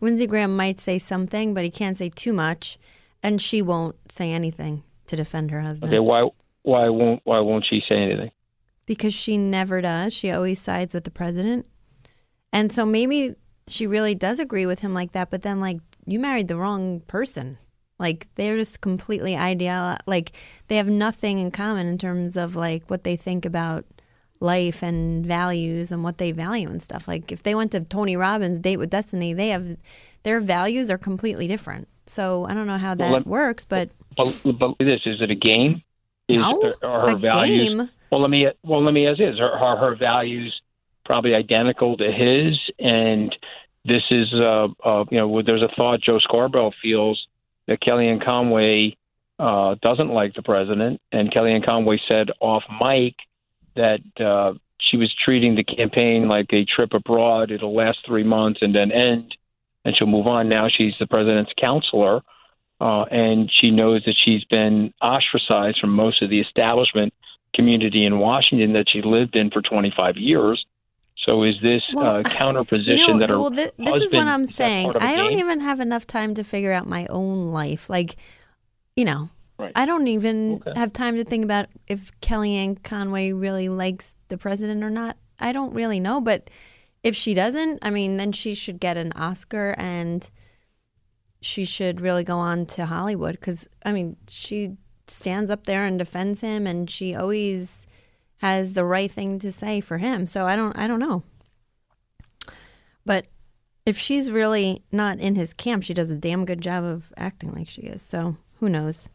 Lindsey 0.00 0.26
Graham 0.26 0.56
might 0.56 0.80
say 0.80 0.98
something, 0.98 1.52
but 1.54 1.64
he 1.64 1.70
can't 1.70 1.96
say 1.98 2.08
too 2.08 2.32
much, 2.32 2.78
and 3.22 3.42
she 3.42 3.60
won't 3.60 3.96
say 4.10 4.32
anything 4.32 4.82
to 5.06 5.16
defend 5.16 5.50
her 5.50 5.60
husband 5.60 5.92
Okay, 5.92 6.00
why 6.00 6.28
why 6.62 6.88
won't 6.88 7.20
why 7.24 7.40
won't 7.40 7.66
she 7.68 7.82
say 7.88 7.96
anything? 7.96 8.30
because 8.86 9.12
she 9.12 9.36
never 9.36 9.82
does. 9.82 10.14
She 10.14 10.30
always 10.30 10.58
sides 10.58 10.94
with 10.94 11.04
the 11.04 11.10
president, 11.10 11.66
and 12.52 12.72
so 12.72 12.86
maybe 12.86 13.34
she 13.66 13.86
really 13.86 14.14
does 14.14 14.38
agree 14.38 14.64
with 14.64 14.80
him 14.80 14.94
like 14.94 15.12
that. 15.12 15.28
But 15.30 15.42
then, 15.42 15.60
like, 15.60 15.78
you 16.06 16.18
married 16.18 16.48
the 16.48 16.56
wrong 16.56 17.00
person. 17.00 17.58
Like 17.98 18.28
they're 18.36 18.56
just 18.56 18.80
completely 18.80 19.36
ideal. 19.36 19.96
Like 20.06 20.32
they 20.68 20.76
have 20.76 20.88
nothing 20.88 21.38
in 21.38 21.50
common 21.50 21.86
in 21.86 21.98
terms 21.98 22.36
of 22.36 22.54
like 22.56 22.88
what 22.88 23.02
they 23.04 23.16
think 23.16 23.44
about 23.44 23.84
life 24.40 24.82
and 24.82 25.26
values 25.26 25.90
and 25.92 26.04
what 26.04 26.18
they 26.18 26.32
value 26.32 26.68
and 26.68 26.82
stuff. 26.82 27.08
Like 27.08 27.32
if 27.32 27.42
they 27.42 27.54
went 27.54 27.72
to 27.72 27.80
Tony 27.80 28.16
Robbins' 28.16 28.58
Date 28.58 28.76
with 28.76 28.90
Destiny, 28.90 29.32
they 29.32 29.48
have 29.48 29.76
their 30.22 30.40
values 30.40 30.90
are 30.90 30.98
completely 30.98 31.46
different. 31.46 31.88
So 32.06 32.46
I 32.46 32.54
don't 32.54 32.66
know 32.66 32.78
how 32.78 32.94
that 32.94 33.10
Well, 33.10 33.22
works, 33.24 33.64
but 33.64 33.90
But, 34.16 34.40
but 34.58 34.78
this 34.78 35.00
is 35.06 35.20
it 35.20 35.30
a 35.30 35.34
game? 35.34 35.82
Is 36.28 36.38
No, 36.38 36.74
are 36.82 37.08
her 37.08 37.16
a 37.16 37.18
values? 37.18 37.68
game. 37.68 37.90
Well, 38.10 38.20
let 38.20 38.30
me 38.30 38.48
well 38.62 38.82
let 38.84 38.92
me 38.92 39.06
ask 39.06 39.18
this: 39.18 39.36
are, 39.40 39.50
are 39.52 39.76
her 39.76 39.96
values 39.96 40.60
probably 41.04 41.34
identical 41.34 41.96
to 41.96 42.10
his? 42.10 42.58
And 42.78 43.34
this 43.84 44.02
is 44.10 44.32
uh, 44.34 44.68
uh 44.84 45.04
you 45.10 45.18
know 45.18 45.42
there's 45.42 45.62
a 45.62 45.74
thought 45.76 46.00
Joe 46.00 46.18
Scarborough 46.18 46.72
feels 46.82 47.26
that 47.66 47.80
Kellyanne 47.80 48.24
Conway 48.24 48.96
uh, 49.38 49.76
doesn't 49.82 50.08
like 50.08 50.34
the 50.34 50.42
president, 50.42 51.00
and 51.12 51.30
Kellyanne 51.30 51.64
Conway 51.64 52.00
said 52.08 52.30
off 52.40 52.62
mic 52.80 53.14
that 53.78 54.00
uh, 54.24 54.52
she 54.80 54.96
was 54.96 55.12
treating 55.24 55.54
the 55.54 55.64
campaign 55.64 56.28
like 56.28 56.52
a 56.52 56.64
trip 56.64 56.92
abroad. 56.92 57.50
It'll 57.50 57.74
last 57.74 57.98
three 58.06 58.24
months 58.24 58.60
and 58.60 58.74
then 58.74 58.92
end, 58.92 59.34
and 59.84 59.96
she'll 59.96 60.06
move 60.06 60.26
on. 60.26 60.48
Now 60.48 60.68
she's 60.68 60.94
the 61.00 61.06
president's 61.06 61.52
counselor, 61.58 62.20
uh, 62.80 63.02
and 63.10 63.50
she 63.60 63.70
knows 63.70 64.02
that 64.04 64.16
she's 64.24 64.44
been 64.44 64.92
ostracized 65.00 65.78
from 65.80 65.90
most 65.90 66.22
of 66.22 66.30
the 66.30 66.40
establishment 66.40 67.12
community 67.54 68.04
in 68.04 68.18
Washington 68.18 68.72
that 68.74 68.86
she 68.92 69.00
lived 69.02 69.34
in 69.34 69.50
for 69.50 69.62
25 69.62 70.16
years. 70.16 70.64
So 71.26 71.42
is 71.42 71.54
this 71.62 71.82
Well, 71.92 72.16
uh, 72.20 72.22
counter 72.24 72.60
you 72.60 72.64
position 72.66 73.06
know, 73.14 73.18
that 73.18 73.30
her 73.30 73.38
well, 73.38 73.50
thi- 73.50 73.70
this 73.78 74.02
is 74.02 74.12
what 74.12 74.26
I'm 74.28 74.44
saying. 74.46 74.84
part 74.84 74.96
of 74.96 75.02
a 75.02 75.04
I 75.06 75.16
don't 75.16 75.30
game? 75.30 75.38
even 75.40 75.60
have 75.60 75.80
enough 75.80 76.06
time 76.06 76.34
to 76.34 76.44
figure 76.44 76.72
out 76.72 76.86
my 76.86 77.06
own 77.10 77.42
life. 77.42 77.90
Like, 77.90 78.16
you 78.96 79.04
know, 79.04 79.30
Right. 79.58 79.72
I 79.74 79.86
don't 79.86 80.06
even 80.06 80.62
Okay. 80.66 80.78
have 80.78 80.92
time 80.92 81.16
to 81.16 81.24
think 81.24 81.44
about 81.44 81.66
if 81.88 82.12
Kellyanne 82.20 82.82
Conway 82.82 83.32
really 83.32 83.68
likes 83.68 84.16
the 84.28 84.38
president 84.38 84.84
or 84.84 84.90
not. 84.90 85.16
I 85.40 85.52
don't 85.52 85.74
really 85.74 85.98
know, 86.00 86.20
but 86.20 86.48
if 87.02 87.16
she 87.16 87.34
doesn't, 87.34 87.80
I 87.82 87.90
mean, 87.90 88.16
then 88.16 88.32
she 88.32 88.54
should 88.54 88.78
get 88.80 88.96
an 88.96 89.12
Oscar 89.12 89.74
and 89.78 90.28
she 91.40 91.64
should 91.64 92.00
really 92.00 92.24
go 92.24 92.38
on 92.38 92.66
to 92.66 92.86
Hollywood 92.86 93.32
because, 93.32 93.68
I 93.84 93.92
mean, 93.92 94.16
she 94.28 94.76
stands 95.06 95.50
up 95.50 95.64
there 95.64 95.84
and 95.84 95.98
defends 95.98 96.40
him 96.40 96.66
and 96.66 96.90
she 96.90 97.14
always 97.14 97.86
has 98.38 98.74
the 98.74 98.84
right 98.84 99.10
thing 99.10 99.38
to 99.40 99.50
say 99.50 99.80
for 99.80 99.98
him. 99.98 100.26
So 100.26 100.46
I 100.46 100.54
don't 100.54 100.76
I 100.78 100.86
don't 100.86 101.00
know. 101.00 101.22
But 103.04 103.26
if 103.86 103.96
she's 103.98 104.30
really 104.30 104.82
not 104.92 105.18
in 105.18 105.34
his 105.34 105.54
camp, 105.54 105.82
she 105.82 105.94
does 105.94 106.10
a 106.10 106.16
damn 106.16 106.44
good 106.44 106.60
job 106.60 106.84
of 106.84 107.12
acting 107.16 107.52
like 107.52 107.68
she 107.68 107.82
is. 107.82 108.02
So 108.02 108.36
who 108.56 108.68
knows? 108.68 109.08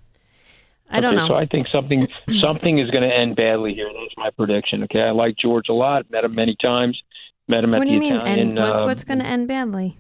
I 0.93 0.99
don't 1.01 1.13
Okay, 1.13 1.21
know. 1.23 1.27
So 1.27 1.33
I 1.35 1.45
think 1.45 1.67
something 1.69 2.07
something 2.39 2.77
is 2.79 2.89
going 2.91 3.03
to 3.03 3.13
end 3.13 3.35
badly 3.35 3.73
here. 3.73 3.87
That's 3.87 4.13
my 4.17 4.29
prediction. 4.29 4.83
Okay, 4.83 5.01
I 5.01 5.11
like 5.11 5.35
George 5.37 5.67
a 5.69 5.73
lot. 5.73 6.09
Met 6.11 6.23
him 6.23 6.35
many 6.35 6.55
times. 6.61 7.01
Met 7.47 7.63
him 7.63 7.73
at 7.73 7.79
what 7.79 7.85
do 7.85 7.89
the 7.89 7.93
you 7.95 7.99
mean? 7.99 8.15
Italian. 8.15 8.39
And 8.39 8.57
what, 8.59 8.81
uh, 8.81 8.85
what's 8.85 9.03
going 9.03 9.19
to 9.19 9.25
end 9.25 9.47
badly? 9.47 9.97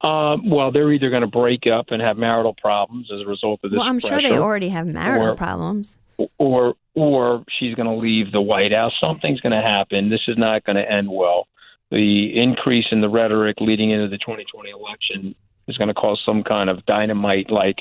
Uh, 0.00 0.36
well, 0.44 0.72
they're 0.72 0.90
either 0.92 1.10
going 1.10 1.22
to 1.22 1.28
break 1.28 1.66
up 1.72 1.86
and 1.90 2.02
have 2.02 2.16
marital 2.16 2.54
problems 2.60 3.08
as 3.12 3.20
a 3.20 3.26
result 3.26 3.60
of 3.62 3.70
this. 3.70 3.78
Well, 3.78 3.86
I'm 3.88 4.00
sure 4.00 4.20
they 4.20 4.36
already 4.38 4.68
have 4.70 4.86
marital 4.86 5.28
or- 5.28 5.36
problems. 5.36 5.98
or 6.38 6.74
or 6.94 7.42
she's 7.58 7.74
going 7.74 7.88
to 7.88 7.94
leave 7.94 8.32
the 8.32 8.40
White 8.40 8.72
House. 8.72 8.92
Something's 9.00 9.40
going 9.40 9.52
to 9.58 9.62
happen. 9.66 10.10
This 10.10 10.20
is 10.28 10.36
not 10.36 10.62
going 10.64 10.76
to 10.76 10.90
end 10.90 11.08
well. 11.10 11.46
The 11.90 12.38
increase 12.40 12.86
in 12.90 13.00
the 13.00 13.08
rhetoric 13.08 13.56
leading 13.60 13.90
into 13.90 14.08
the 14.08 14.18
2020 14.18 14.70
election 14.70 15.34
is 15.68 15.76
going 15.78 15.88
to 15.88 15.94
cause 15.94 16.20
some 16.24 16.42
kind 16.42 16.68
of 16.68 16.84
dynamite-like 16.86 17.78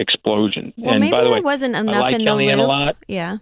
explosion. 0.00 0.72
Well, 0.76 0.94
and 0.94 1.00
maybe 1.00 1.10
by 1.10 1.24
the 1.24 1.30
way, 1.30 1.40
wasn't 1.40 1.76
I 1.76 1.80
enough 1.80 2.00
like 2.00 2.14
in 2.14 2.24
the 2.24 2.30
Kellyanne 2.30 2.56
loop. 2.56 2.66
a 2.66 2.68
lot. 2.68 2.96
Yeah. 3.06 3.38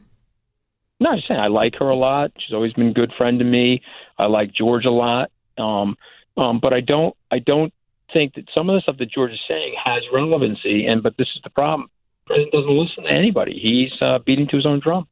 No, 1.01 1.11
I'm 1.11 1.21
saying 1.27 1.41
I 1.41 1.47
like 1.47 1.77
her 1.77 1.89
a 1.89 1.97
lot. 1.97 2.33
She's 2.39 2.55
always 2.55 2.73
been 2.73 2.89
a 2.89 2.93
good 2.93 3.13
friend 3.17 3.39
to 3.39 3.45
me. 3.45 3.83
I 4.19 4.27
like 4.27 4.53
George 4.53 4.85
a 4.85 4.91
lot. 4.91 5.31
Um, 5.57 5.97
um, 6.37 6.59
but 6.61 6.73
I 6.73 6.81
don't 6.81 7.17
I 7.31 7.39
don't 7.39 7.73
think 8.13 8.35
that 8.35 8.45
some 8.55 8.69
of 8.69 8.75
the 8.75 8.81
stuff 8.83 8.97
that 8.99 9.11
George 9.11 9.33
is 9.33 9.41
saying 9.49 9.75
has 9.83 10.03
relevancy. 10.13 10.87
And 10.87 11.03
but 11.03 11.17
this 11.17 11.29
is 11.35 11.41
the 11.45 11.51
problem. 11.51 11.89
The 12.27 12.35
president 12.35 12.53
doesn't 12.53 12.77
listen 12.77 13.05
to 13.05 13.11
anybody. 13.11 13.59
He's 13.59 14.03
uh, 14.03 14.19
beating 14.19 14.49
to 14.49 14.57
his 14.57 14.67
own 14.67 14.81
drum. 14.81 15.07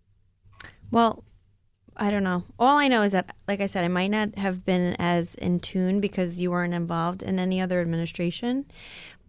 Well, 0.90 1.24
I 1.96 2.10
don't 2.10 2.24
know. 2.24 2.44
All 2.58 2.76
I 2.76 2.88
know 2.88 3.02
is 3.02 3.12
that, 3.12 3.34
like 3.48 3.60
I 3.60 3.66
said, 3.66 3.84
I 3.84 3.88
might 3.88 4.10
not 4.10 4.36
have 4.36 4.64
been 4.64 4.94
as 4.98 5.34
in 5.36 5.60
tune 5.60 6.00
because 6.00 6.40
you 6.40 6.50
weren't 6.50 6.74
involved 6.74 7.22
in 7.22 7.38
any 7.38 7.60
other 7.60 7.80
administration. 7.80 8.66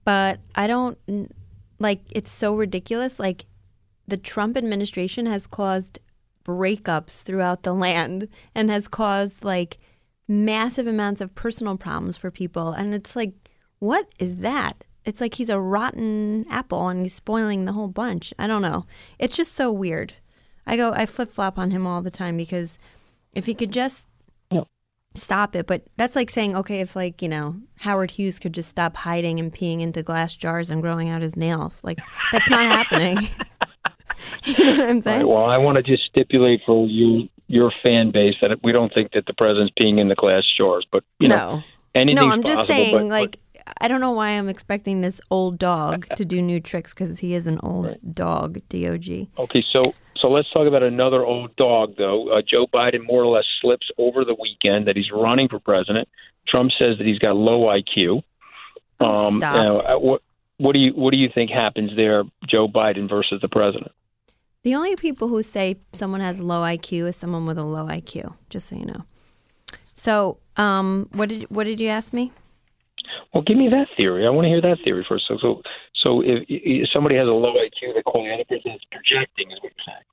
But 0.03 0.39
I 0.55 0.67
don't 0.67 0.97
like 1.79 2.01
it's 2.12 2.31
so 2.31 2.55
ridiculous. 2.55 3.19
Like 3.19 3.46
the 4.07 4.17
Trump 4.17 4.57
administration 4.57 5.25
has 5.25 5.48
caused 5.48 6.00
breakups 6.46 7.24
throughout 7.24 7.63
the 7.63 7.74
land 7.74 8.27
and 8.55 8.69
has 8.69 8.88
caused 8.88 9.43
like 9.43 9.77
massive 10.27 10.88
amounts 10.88 11.22
of 11.22 11.36
personal 11.36 11.77
problems 11.77 12.17
for 12.17 12.31
people. 12.31 12.72
And 12.72 12.93
it's 12.93 13.15
like, 13.15 13.34
what 13.79 14.07
is 14.19 14.38
that? 14.38 14.84
It's 15.05 15.22
like 15.22 15.36
he's 15.36 15.50
a 15.50 15.60
rotten 15.60 16.46
apple 16.50 16.89
and 16.89 17.01
he's 17.01 17.13
spoiling 17.13 17.65
the 17.65 17.74
whole 17.74 17.88
bunch. 17.88 18.34
I 18.38 18.48
don't 18.48 18.62
know. 18.62 18.86
It's 19.19 19.38
just 19.38 19.55
so 19.55 19.72
weird. 19.72 20.13
I 20.65 20.75
go, 20.75 20.91
I 20.91 21.05
flip 21.05 21.29
flop 21.29 21.57
on 21.57 21.72
him 21.72 21.88
all 21.88 22.01
the 22.01 22.12
time 22.12 22.36
because 22.36 22.77
if 23.34 23.46
he 23.46 23.53
could 23.53 23.72
just 23.72 24.07
stop 25.17 25.55
it, 25.55 25.67
but 25.67 25.83
that's 25.97 26.15
like 26.15 26.29
saying, 26.29 26.55
okay, 26.55 26.81
if 26.81 26.95
like, 26.95 27.21
you 27.21 27.29
know, 27.29 27.55
Howard 27.79 28.12
Hughes 28.12 28.39
could 28.39 28.53
just 28.53 28.69
stop 28.69 28.95
hiding 28.95 29.39
and 29.39 29.53
peeing 29.53 29.81
into 29.81 30.03
glass 30.03 30.36
jars 30.36 30.69
and 30.69 30.81
growing 30.81 31.09
out 31.09 31.21
his 31.21 31.36
nails. 31.36 31.83
Like, 31.83 32.00
that's 32.31 32.50
not 32.50 32.65
happening. 32.65 33.17
you 34.43 34.65
know 34.65 34.77
what 34.77 34.89
I'm 34.89 35.01
saying? 35.01 35.19
right, 35.19 35.27
well, 35.27 35.45
I 35.45 35.57
want 35.57 35.77
to 35.77 35.83
just 35.83 36.03
stipulate 36.05 36.62
for 36.65 36.88
you 36.88 37.29
your 37.47 37.71
fan 37.81 38.12
base 38.12 38.36
that 38.41 38.59
we 38.63 38.71
don't 38.74 38.93
think 38.93 39.12
that 39.13 39.25
the 39.25 39.33
president's 39.33 39.74
peeing 39.79 40.00
in 40.00 40.09
the 40.09 40.15
glass 40.15 40.43
jars, 40.57 40.86
but 40.91 41.03
you 41.19 41.29
know 41.29 41.36
no. 41.36 41.63
anything's 41.95 42.25
No, 42.25 42.31
I'm 42.31 42.43
just 42.43 42.67
saying, 42.67 42.93
but- 42.93 43.03
but- 43.03 43.09
like, 43.09 43.39
I 43.81 43.88
don't 43.88 44.01
know 44.01 44.12
why 44.12 44.29
I'm 44.31 44.50
expecting 44.50 45.01
this 45.01 45.19
old 45.29 45.59
dog 45.59 46.07
to 46.15 46.24
do 46.25 46.41
new 46.41 46.59
tricks 46.59 46.93
because 46.93 47.19
he 47.19 47.33
is 47.33 47.47
an 47.47 47.59
old 47.62 47.97
dog, 48.13 48.59
D 48.69 48.88
O 48.88 48.97
G. 48.97 49.29
Okay, 49.38 49.62
so 49.62 49.93
so 50.21 50.29
let's 50.29 50.50
talk 50.51 50.67
about 50.67 50.83
another 50.83 51.24
old 51.25 51.55
dog, 51.55 51.95
though. 51.97 52.29
Uh, 52.29 52.41
Joe 52.41 52.67
Biden 52.67 53.05
more 53.05 53.24
or 53.24 53.36
less 53.36 53.45
slips 53.62 53.89
over 53.97 54.24
the 54.25 54.36
weekend 54.39 54.88
that 54.88 54.95
he's 54.95 55.12
running 55.12 55.47
for 55.47 55.59
president. 55.59 56.07
Trump 56.47 56.71
says 56.77 56.97
that 56.97 57.05
he's 57.07 57.19
got 57.19 57.36
low 57.36 57.65
IQ. 57.65 58.21
Oh, 59.00 59.27
Um, 59.27 59.39
stop. 59.39 59.55
you 59.55 59.62
know, 59.63 59.79
uh, 59.79 59.97
what 60.00 60.21
what 60.57 60.74
do 60.74 60.79
you 60.79 60.91
what 60.93 61.12
do 61.12 61.17
you 61.17 61.29
think 61.33 61.51
happens 61.51 61.95
there, 61.95 62.24
Joe 62.47 62.67
Biden 62.67 63.07
versus 63.09 63.39
the 63.41 63.47
president? 63.50 63.91
The 64.63 64.74
only 64.75 64.95
people 64.95 65.27
who 65.27 65.43
say 65.43 65.77
someone 65.93 66.19
has 66.21 66.39
low 66.39 66.62
IQ 66.62 67.07
is 67.07 67.15
someone 67.15 67.45
with 67.45 67.57
a 67.57 67.63
low 67.63 67.86
IQ, 67.86 68.33
just 68.50 68.67
so 68.69 68.75
you 68.75 68.86
know. 68.86 69.05
So, 69.93 70.38
um, 70.57 71.09
what 71.13 71.29
did 71.29 71.43
what 71.50 71.65
did 71.65 71.79
you 71.79 71.89
ask 71.89 72.12
me? 72.13 72.31
Well, 73.33 73.43
give 73.43 73.57
me 73.57 73.69
that 73.69 73.88
theory. 73.95 74.25
I 74.25 74.29
want 74.29 74.45
to 74.45 74.50
hear 74.50 74.62
that 74.62 74.77
theory 74.83 75.05
first. 75.07 75.25
So 75.27 75.38
so 75.39 75.62
so 76.03 76.21
if, 76.21 76.43
if 76.47 76.89
somebody 76.93 77.15
has 77.15 77.27
a 77.27 77.31
low 77.31 77.53
IQ, 77.53 77.93
the 77.95 78.01
other 78.05 78.43
is 78.49 78.81
projecting, 78.91 79.51
is 79.51 79.59
what 79.61 79.71
you're 79.75 79.85
saying. 79.85 80.03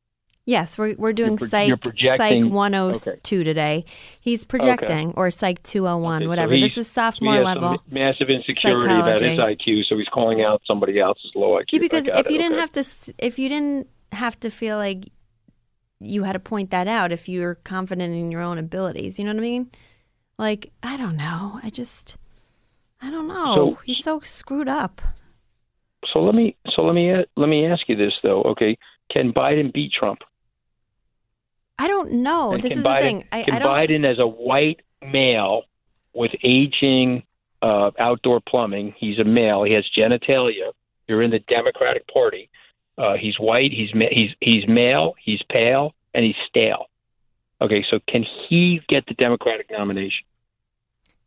Yes, 0.46 0.76
we're 0.76 0.94
we're 0.96 1.14
doing 1.14 1.38
pro- 1.38 1.48
psych 1.48 1.72
psych 2.16 2.44
102 2.44 3.44
today. 3.44 3.84
He's 4.20 4.44
projecting 4.44 5.12
or 5.16 5.30
psych 5.30 5.62
201, 5.62 6.16
Okay, 6.22 6.26
whatever. 6.28 6.52
he's- 6.52 6.74
this 6.74 6.78
is 6.78 6.90
sophomore 6.90 7.40
level. 7.40 7.78
massive 7.90 8.28
insecurity 8.28 8.92
about 8.92 9.20
his. 9.22 9.38
IQ, 9.38 9.84
so 9.88 9.96
he's 9.96 10.08
calling 10.08 10.42
out 10.42 10.60
somebody 10.66 11.00
else's 11.00 11.32
low 11.34 11.58
IQ. 11.58 11.64
Yeah, 11.72 11.78
because 11.80 12.06
if 12.06 12.26
it, 12.26 12.30
you 12.30 12.38
didn't 12.38 12.52
okay. 12.52 12.60
have 12.60 12.72
to, 12.72 13.14
if 13.18 13.38
you 13.38 13.48
didn't 13.48 13.88
have 14.12 14.38
to 14.40 14.50
feel 14.50 14.76
like 14.76 15.06
you 15.98 16.24
had 16.24 16.32
to 16.34 16.40
point 16.40 16.70
that 16.70 16.88
out, 16.88 17.10
if 17.10 17.26
you're 17.26 17.54
confident 17.54 18.14
in 18.14 18.30
your 18.30 18.42
own 18.42 18.58
abilities, 18.58 19.18
you 19.18 19.24
know 19.24 19.30
what 19.32 19.38
I 19.38 19.40
mean? 19.40 19.70
Like, 20.38 20.72
I 20.82 20.98
don't 20.98 21.16
know. 21.16 21.58
I 21.62 21.70
just, 21.70 22.18
I 23.00 23.10
don't 23.10 23.28
know. 23.28 23.54
So- 23.54 23.74
He's 23.84 24.04
so 24.04 24.20
screwed 24.20 24.68
up. 24.68 25.00
So 26.12 26.20
let 26.20 26.34
me 26.34 26.56
so 26.74 26.82
let 26.82 26.94
me 26.94 27.12
let 27.36 27.48
me 27.48 27.66
ask 27.66 27.88
you 27.88 27.96
this 27.96 28.12
though. 28.22 28.42
Okay, 28.42 28.76
can 29.10 29.32
Biden 29.32 29.72
beat 29.72 29.92
Trump? 29.92 30.20
I 31.78 31.88
don't 31.88 32.12
know. 32.12 32.52
And 32.52 32.62
this 32.62 32.76
is 32.76 32.84
Biden, 32.84 32.94
the 32.94 33.00
thing. 33.00 33.24
I, 33.32 33.42
can 33.42 33.54
I. 33.54 33.60
Biden, 33.60 34.10
as 34.10 34.18
a 34.18 34.26
white 34.26 34.80
male 35.02 35.62
with 36.14 36.30
aging 36.42 37.24
uh, 37.62 37.90
outdoor 37.98 38.40
plumbing, 38.40 38.94
he's 38.96 39.18
a 39.18 39.24
male. 39.24 39.64
He 39.64 39.72
has 39.72 39.84
genitalia. 39.96 40.72
You're 41.08 41.22
in 41.22 41.30
the 41.30 41.40
Democratic 41.40 42.06
Party. 42.08 42.48
Uh, 42.96 43.14
he's 43.14 43.38
white. 43.38 43.72
He's 43.72 43.90
he's 44.10 44.30
he's 44.40 44.68
male. 44.68 45.14
He's 45.22 45.40
pale, 45.50 45.94
and 46.14 46.24
he's 46.24 46.36
stale. 46.48 46.86
Okay, 47.60 47.84
so 47.90 47.98
can 48.08 48.24
he 48.48 48.80
get 48.88 49.06
the 49.06 49.14
Democratic 49.14 49.70
nomination? 49.70 50.26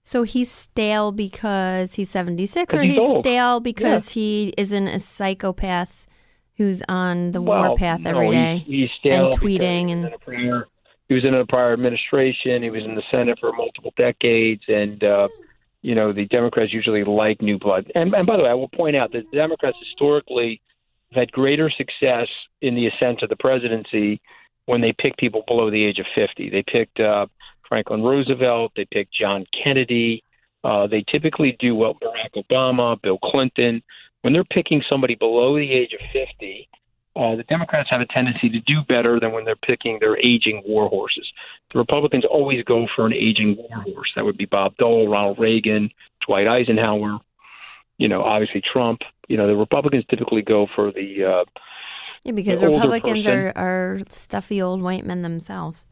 So 0.08 0.24
he's 0.24 0.50
stale 0.50 1.12
because 1.12 1.96
he's 1.96 2.10
76 2.10 2.74
or 2.74 2.82
he's 2.82 2.96
he's 2.96 3.20
stale 3.20 3.60
because 3.60 4.08
he 4.08 4.54
isn't 4.58 4.88
a 4.88 5.02
psychopath 5.02 6.08
who's 6.56 6.82
on 6.88 7.34
the 7.34 7.42
Well, 7.42 7.68
warpath 7.68 8.00
no, 8.00 8.12
every 8.12 8.32
day 8.32 8.60
He's, 8.60 8.68
he's 8.68 8.90
stale 9.00 9.26
and 9.26 9.34
tweeting 9.34 9.90
he 9.90 9.96
was 9.96 10.12
and 10.14 10.22
prior- 10.22 10.68
he 11.10 11.14
was 11.14 11.26
in 11.26 11.34
a 11.34 11.46
prior 11.46 11.74
administration. 11.74 12.64
He 12.64 12.70
was 12.70 12.86
in 12.86 12.96
the 12.96 13.04
Senate 13.12 13.38
for 13.42 13.52
multiple 13.52 13.92
decades, 13.98 14.64
and 14.70 15.04
uh, 15.04 15.28
you 15.82 15.94
know 15.94 16.14
the 16.14 16.26
Democrats 16.28 16.72
usually 16.72 17.04
like 17.04 17.42
new 17.42 17.60
blood. 17.60 17.92
And, 17.94 18.14
and 18.14 18.26
by 18.26 18.38
the 18.38 18.44
way, 18.44 18.50
I 18.50 18.54
will 18.54 18.70
point 18.70 18.96
out 18.96 19.12
that 19.12 19.30
the 19.30 19.38
Democrats 19.38 19.76
historically 19.84 20.62
have 21.12 21.20
had 21.20 21.32
greater 21.34 21.70
success 21.70 22.30
in 22.62 22.76
the 22.76 22.88
ascent 22.88 23.24
of 23.24 23.30
the 23.30 23.36
presidency 23.36 24.22
when 24.68 24.80
they 24.80 24.94
pick 24.98 25.18
people 25.18 25.44
below 25.48 25.70
the 25.70 25.84
age 25.84 26.00
of 26.00 26.06
50. 26.16 26.50
They 26.50 26.64
picked 26.64 27.02
uh, 27.02 27.28
Franklin 27.68 28.04
Roosevelt. 28.04 28.72
They 28.76 28.86
picked 28.86 29.14
John 29.14 29.46
Kennedy. 29.64 30.24
Uh, 30.64 30.88
they 30.88 31.04
typically 31.10 31.56
do 31.60 31.76
well. 31.76 31.96
Barack 31.96 32.44
Obama, 32.44 33.02
Bill 33.02 33.18
Clinton. 33.20 33.82
When 34.22 34.34
they're 34.34 34.44
picking 34.44 34.84
somebody 34.90 35.16
below 35.16 35.56
the 35.56 35.72
age 35.72 35.94
of 35.94 36.00
50, 36.12 36.68
uh, 37.16 37.36
the 37.36 37.44
Democrats 37.44 37.90
have 37.90 38.02
a 38.02 38.06
tendency 38.06 38.50
to 38.50 38.60
do 38.62 38.82
better 38.88 39.20
than 39.20 39.32
when 39.32 39.46
they're 39.46 39.56
picking 39.56 39.98
their 40.00 40.18
aging 40.18 40.62
war 40.66 40.90
horses. 40.90 41.28
The 41.74 41.80
Republicans 41.80 42.26
always 42.30 42.64
go 42.64 42.88
for 42.96 43.06
an 43.06 43.14
aging 43.14 43.56
war 43.58 43.82
horse. 43.82 44.12
That 44.16 44.26
would 44.26 44.38
be 44.38 44.46
Bob 44.46 44.76
Dole, 44.78 45.08
Ronald 45.08 45.40
Reagan, 45.40 45.90
Dwight 46.26 46.48
Eisenhower. 46.48 47.20
You 47.98 48.08
know, 48.08 48.22
obviously 48.24 48.62
Trump. 48.62 49.02
You 49.28 49.38
know, 49.38 49.48
the 49.48 49.56
Republicans 49.56 50.06
typically 50.10 50.44
go 50.44 50.68
for 50.76 50.92
the 50.92 51.24
uh, 51.24 51.46
yeah, 52.24 52.34
because 52.34 52.60
the 52.60 52.68
Republicans 52.68 53.26
are, 53.26 53.54
are 53.56 54.00
stuffy 54.10 54.62
old 54.62 54.82
white 54.82 55.06
men 55.06 55.22
themselves. 55.22 55.86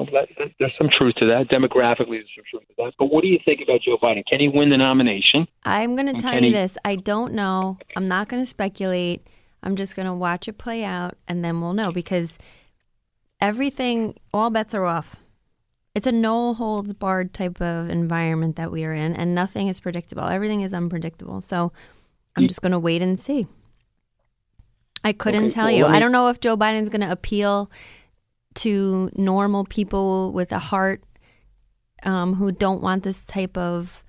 Well, 0.00 0.08
that, 0.12 0.28
that, 0.38 0.48
there's 0.58 0.72
some 0.78 0.88
truth 0.88 1.14
to 1.16 1.26
that. 1.26 1.48
Demographically, 1.48 2.16
there's 2.18 2.30
some 2.34 2.44
truth 2.50 2.66
to 2.68 2.74
that. 2.78 2.92
But 2.98 3.06
what 3.12 3.20
do 3.22 3.28
you 3.28 3.38
think 3.44 3.60
about 3.62 3.82
Joe 3.82 3.98
Biden? 4.02 4.24
Can 4.26 4.40
he 4.40 4.48
win 4.48 4.70
the 4.70 4.78
nomination? 4.78 5.46
I'm 5.64 5.94
going 5.94 6.14
to 6.14 6.20
tell 6.20 6.42
you 6.42 6.50
this. 6.50 6.78
I 6.84 6.96
don't 6.96 7.34
know. 7.34 7.76
I'm 7.96 8.08
not 8.08 8.28
going 8.28 8.42
to 8.42 8.46
speculate. 8.46 9.26
I'm 9.62 9.76
just 9.76 9.94
going 9.94 10.06
to 10.06 10.14
watch 10.14 10.48
it 10.48 10.54
play 10.56 10.84
out 10.84 11.16
and 11.28 11.44
then 11.44 11.60
we'll 11.60 11.74
know 11.74 11.92
because 11.92 12.38
everything, 13.40 14.14
all 14.32 14.48
bets 14.48 14.74
are 14.74 14.86
off. 14.86 15.16
It's 15.94 16.06
a 16.06 16.12
no 16.12 16.54
holds 16.54 16.94
barred 16.94 17.34
type 17.34 17.60
of 17.60 17.90
environment 17.90 18.56
that 18.56 18.70
we 18.72 18.84
are 18.84 18.94
in 18.94 19.14
and 19.14 19.34
nothing 19.34 19.68
is 19.68 19.80
predictable. 19.80 20.22
Everything 20.24 20.62
is 20.62 20.72
unpredictable. 20.72 21.42
So 21.42 21.72
I'm 22.36 22.48
just 22.48 22.62
going 22.62 22.72
to 22.72 22.78
wait 22.78 23.02
and 23.02 23.18
see. 23.20 23.46
I 25.02 25.12
couldn't 25.12 25.46
Okay, 25.46 25.54
tell 25.54 25.64
well, 25.64 25.74
you. 25.74 25.88
me- 25.88 25.96
I 25.96 25.98
don't 25.98 26.12
know 26.12 26.28
if 26.28 26.40
Joe 26.40 26.56
Biden's 26.56 26.88
going 26.90 27.00
to 27.00 27.10
appeal 27.10 27.70
to 28.56 29.10
normal 29.14 29.64
people 29.64 30.32
with 30.32 30.52
a 30.52 30.58
heart 30.58 31.02
um, 32.02 32.34
who 32.34 32.50
don't 32.52 32.82
want 32.82 33.02
this 33.04 33.22
type 33.22 33.56
of 33.56 34.02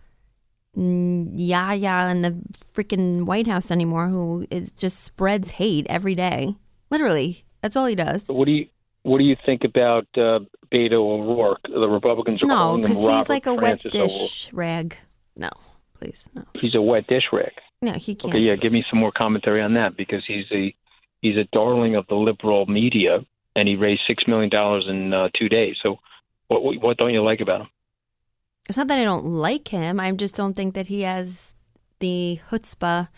mm, 0.78 1.30
yeah 1.36 1.74
yeah 1.74 2.10
in 2.10 2.22
the 2.22 2.36
freaking 2.74 3.24
White 3.26 3.48
House 3.48 3.72
anymore 3.72 4.08
who 4.08 4.46
is 4.50 4.72
just 4.72 5.04
spreads 5.04 5.52
hate 5.52 5.86
every 5.90 6.16
day. 6.16 6.56
Literally, 6.90 7.46
that's 7.62 7.76
all 7.76 7.86
he 7.86 7.96
does. 7.96 8.26
What 8.28 8.46
do 8.46 8.52
you 8.52 8.68
What 9.04 9.18
do 9.20 9.24
you 9.24 9.36
think 9.46 9.64
about 9.64 10.08
uh, 10.16 10.40
Beto 10.72 10.94
O'Rourke? 10.94 11.62
The 11.64 11.88
Republicans 11.88 12.42
are 12.44 12.48
No, 12.48 12.56
calling 12.56 12.84
him 12.84 12.90
because 12.90 13.06
he's 13.06 13.30
like 13.30 13.46
a 13.46 13.54
wet 13.54 13.82
Francis 13.82 13.96
O'Rourke. 13.96 14.10
dish 14.10 14.50
rag. 14.54 14.98
No, 15.36 15.50
please, 15.94 16.30
no, 16.36 16.44
He's 16.60 16.76
a 16.76 16.82
wet 16.82 17.08
dish 17.08 17.24
rag. 17.32 17.52
no, 17.82 17.94
he 17.94 18.16
can't. 18.16 18.34
Okay, 18.36 18.44
yeah, 18.44 18.56
give 18.56 18.72
me 18.74 18.84
some 18.90 19.00
more 19.00 19.12
commentary 19.12 19.62
on 19.62 19.74
that 19.76 19.96
because 19.98 20.24
he's 20.28 20.46
a 20.52 20.76
he's 21.22 21.38
a 21.38 21.46
darling 21.54 21.96
of 21.96 22.06
the 22.08 22.16
liberal 22.16 22.66
media, 22.66 23.26
and 23.56 23.68
he 23.68 23.76
raised 23.76 24.02
six 24.08 24.24
million 24.28 24.50
dollars 24.50 24.86
in 24.88 25.14
uh, 25.14 25.30
two 25.38 25.50
days. 25.50 25.76
So, 25.82 26.00
what 26.48 26.62
what 26.82 26.98
don't 26.98 27.14
you 27.14 27.24
like 27.24 27.42
about 27.42 27.62
him? 27.62 27.68
It's 28.68 28.78
not 28.78 28.88
that 28.88 29.00
I 29.00 29.04
don't 29.04 29.26
like 29.26 29.70
him. 29.70 30.00
I 30.00 30.12
just 30.12 30.36
don't 30.36 30.54
think 30.54 30.76
that 30.76 30.88
he 30.88 31.02
has 31.02 31.56
the 32.00 32.40
chutzpah 32.50 33.10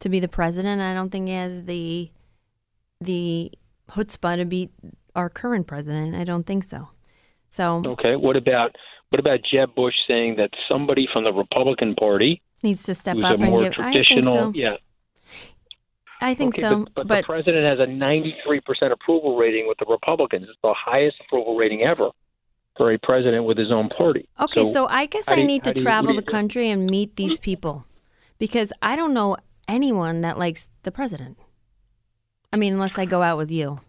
to 0.00 0.08
be 0.08 0.20
the 0.20 0.28
president. 0.28 0.80
I 0.80 0.94
don't 0.94 1.10
think 1.10 1.28
he 1.28 1.34
has 1.34 1.64
the 1.64 2.10
the 3.00 3.52
chutzpah 3.90 4.36
to 4.36 4.44
be 4.44 4.70
our 5.14 5.28
current 5.28 5.66
president. 5.66 6.14
I 6.14 6.24
don't 6.24 6.46
think 6.46 6.64
so. 6.64 6.88
So 7.50 7.82
Okay, 7.86 8.16
what 8.16 8.36
about 8.36 8.76
what 9.10 9.20
about 9.20 9.40
Jeb 9.50 9.74
Bush 9.74 9.94
saying 10.08 10.36
that 10.36 10.50
somebody 10.72 11.06
from 11.12 11.24
the 11.24 11.32
Republican 11.32 11.94
Party 11.94 12.42
needs 12.62 12.82
to 12.84 12.94
step 12.94 13.16
up 13.18 13.40
and 13.40 13.58
give. 13.58 13.74
I 13.78 13.92
think 13.92 14.06
traditional, 14.06 14.34
so. 14.34 14.52
yeah, 14.54 14.76
I 16.24 16.34
think 16.34 16.54
okay, 16.54 16.62
so. 16.62 16.86
But, 16.94 17.06
but, 17.06 17.16
the 17.18 17.22
president 17.22 17.64
has 17.66 17.80
a 17.80 17.90
93% 17.90 18.92
approval 18.92 19.36
rating 19.36 19.68
with 19.68 19.76
the 19.78 19.84
Republicans. 19.84 20.46
It's 20.48 20.58
the 20.62 20.72
highest 20.74 21.16
approval 21.20 21.54
rating 21.54 21.82
ever 21.82 22.10
for 22.78 22.92
a 22.92 22.98
president 22.98 23.44
with 23.44 23.58
his 23.58 23.70
own 23.70 23.90
party. 23.90 24.26
Okay, 24.40 24.64
so, 24.64 24.86
I 24.86 25.04
guess 25.04 25.28
I 25.28 25.34
do 25.34 25.40
you- 25.42 25.46
need 25.46 25.64
to 25.64 25.74
do 25.74 25.80
you- 25.80 25.84
travel 25.84 26.14
the 26.14 26.22
country 26.22 26.70
and 26.70 26.86
meet 26.86 27.16
these 27.16 27.38
people 27.38 27.84
because 28.38 28.72
I 28.80 28.96
don't 28.96 29.12
know 29.12 29.36
anyone 29.68 30.22
that 30.22 30.38
likes 30.38 30.70
the 30.82 30.90
president. 30.90 31.36
I 32.52 32.56
mean, 32.56 32.72
unless 32.72 32.98
I 32.98 33.04
go 33.04 33.20
out 33.20 33.36
with 33.36 33.50
you 33.50 33.80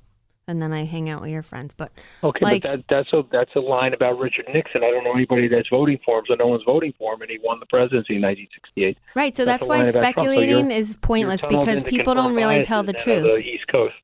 and 0.48 0.62
then 0.62 0.74
I 0.74 0.86
hang 0.86 1.10
out 1.10 1.22
with 1.22 1.32
your 1.32 1.42
friends. 1.42 1.74
But 1.74 1.92
Okay, 2.24 2.40
like, 2.44 2.64
but 2.64 2.72
that, 2.72 2.84
that's 2.90 3.14
a 3.14 3.24
that's 3.32 3.56
a 3.56 3.60
line 3.60 3.94
about 3.94 4.18
Richard 4.20 4.46
Nixon. 4.54 4.84
I 4.84 4.92
don't 4.92 5.04
know 5.04 5.14
anybody 5.14 5.48
that's 5.48 5.70
voting 5.70 6.00
for 6.06 6.20
him, 6.20 6.26
so 6.28 6.36
no 6.36 6.48
one's 6.48 6.64
voting 6.66 6.94
for 6.98 7.14
him, 7.14 7.22
and 7.22 7.32
he 7.32 7.40
won 7.44 7.60
the 7.60 7.66
presidency 7.68 8.16
in 8.16 8.22
1968. 8.22 8.98
right, 9.16 9.36
so 9.36 9.46
that's 9.46 9.62
that's, 9.62 9.68
why 9.70 9.78
Trump, 9.82 9.94
so 9.94 10.02
speculating 10.02 10.72
is 10.72 10.96
pointless 10.98 11.42
because 11.48 11.84
people 11.84 12.14
don't 12.14 12.36
really 12.36 12.64
tell 12.64 12.84
the 12.84 12.94
truth. 12.94 13.24
The 13.24 13.38
East 13.38 13.68
Coast. 13.68 13.96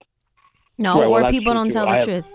no, 0.78 1.00
Right, 1.02 1.08
or 1.08 1.20
that's 1.22 1.32
people 1.32 1.54
don't 1.54 1.68
too. 1.68 1.74
tell 1.74 1.88
I 1.88 1.92
the 1.92 2.12
have- 2.14 2.24
truth. 2.24 2.34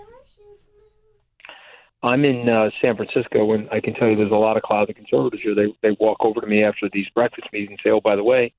I'm 2.03 2.23
in 2.25 2.47
uh, 2.47 2.69
San 2.79 2.95
Francisco, 2.95 3.51
and 3.53 3.67
I 3.71 3.79
can 3.81 3.93
tell 3.95 4.07
you 4.07 4.15
there's 4.15 4.31
a 4.31 4.35
lot 4.35 4.55
of 4.55 4.63
closet 4.63 4.95
conservatives 4.95 5.41
here. 5.41 5.55
They 5.55 5.73
they 5.81 5.97
walk 5.99 6.17
over 6.21 6.39
to 6.39 6.47
me 6.47 6.63
after 6.63 6.87
these 6.93 7.07
breakfast 7.09 7.47
meetings 7.51 7.71
and 7.71 7.79
say, 7.83 7.89
"Oh, 7.89 7.99
by 7.99 8.15
the 8.15 8.23
way, 8.23 8.53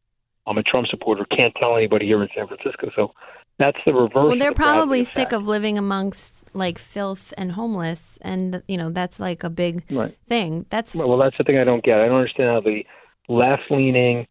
I'm 0.47 0.59
a 0.59 0.63
Trump 0.65 0.89
supporter. 0.89 1.25
Can't 1.25 1.55
tell 1.55 1.77
anybody 1.77 2.05
here 2.07 2.21
in 2.23 2.29
San 2.37 2.49
Francisco." 2.49 2.91
So 2.97 3.15
that's 3.59 3.79
the 3.85 3.93
reverse. 3.93 4.13
Well, 4.15 4.37
they're 4.39 4.51
the 4.51 4.57
probably 4.57 5.05
sick 5.05 5.33
of 5.33 5.47
living 5.47 5.79
amongst 5.79 6.55
like 6.55 6.79
filth 6.79 7.35
and 7.37 7.53
homeless, 7.53 8.19
and 8.23 8.63
you 8.69 8.77
know 8.77 8.91
that's 8.91 9.19
like 9.21 9.45
a 9.45 9.51
big 9.51 9.85
Right. 9.91 10.17
thing. 10.29 10.67
That's 10.71 10.95
Well, 10.95 11.19
that's 11.19 11.37
the 11.39 11.45
thing 11.45 11.59
I 11.59 11.65
don't 11.65 11.83
get. 11.83 11.99
I 12.01 12.07
don't 12.07 12.19
understand 12.19 12.51
how 12.51 12.61
the 12.61 12.85
left-leaning 13.29 14.27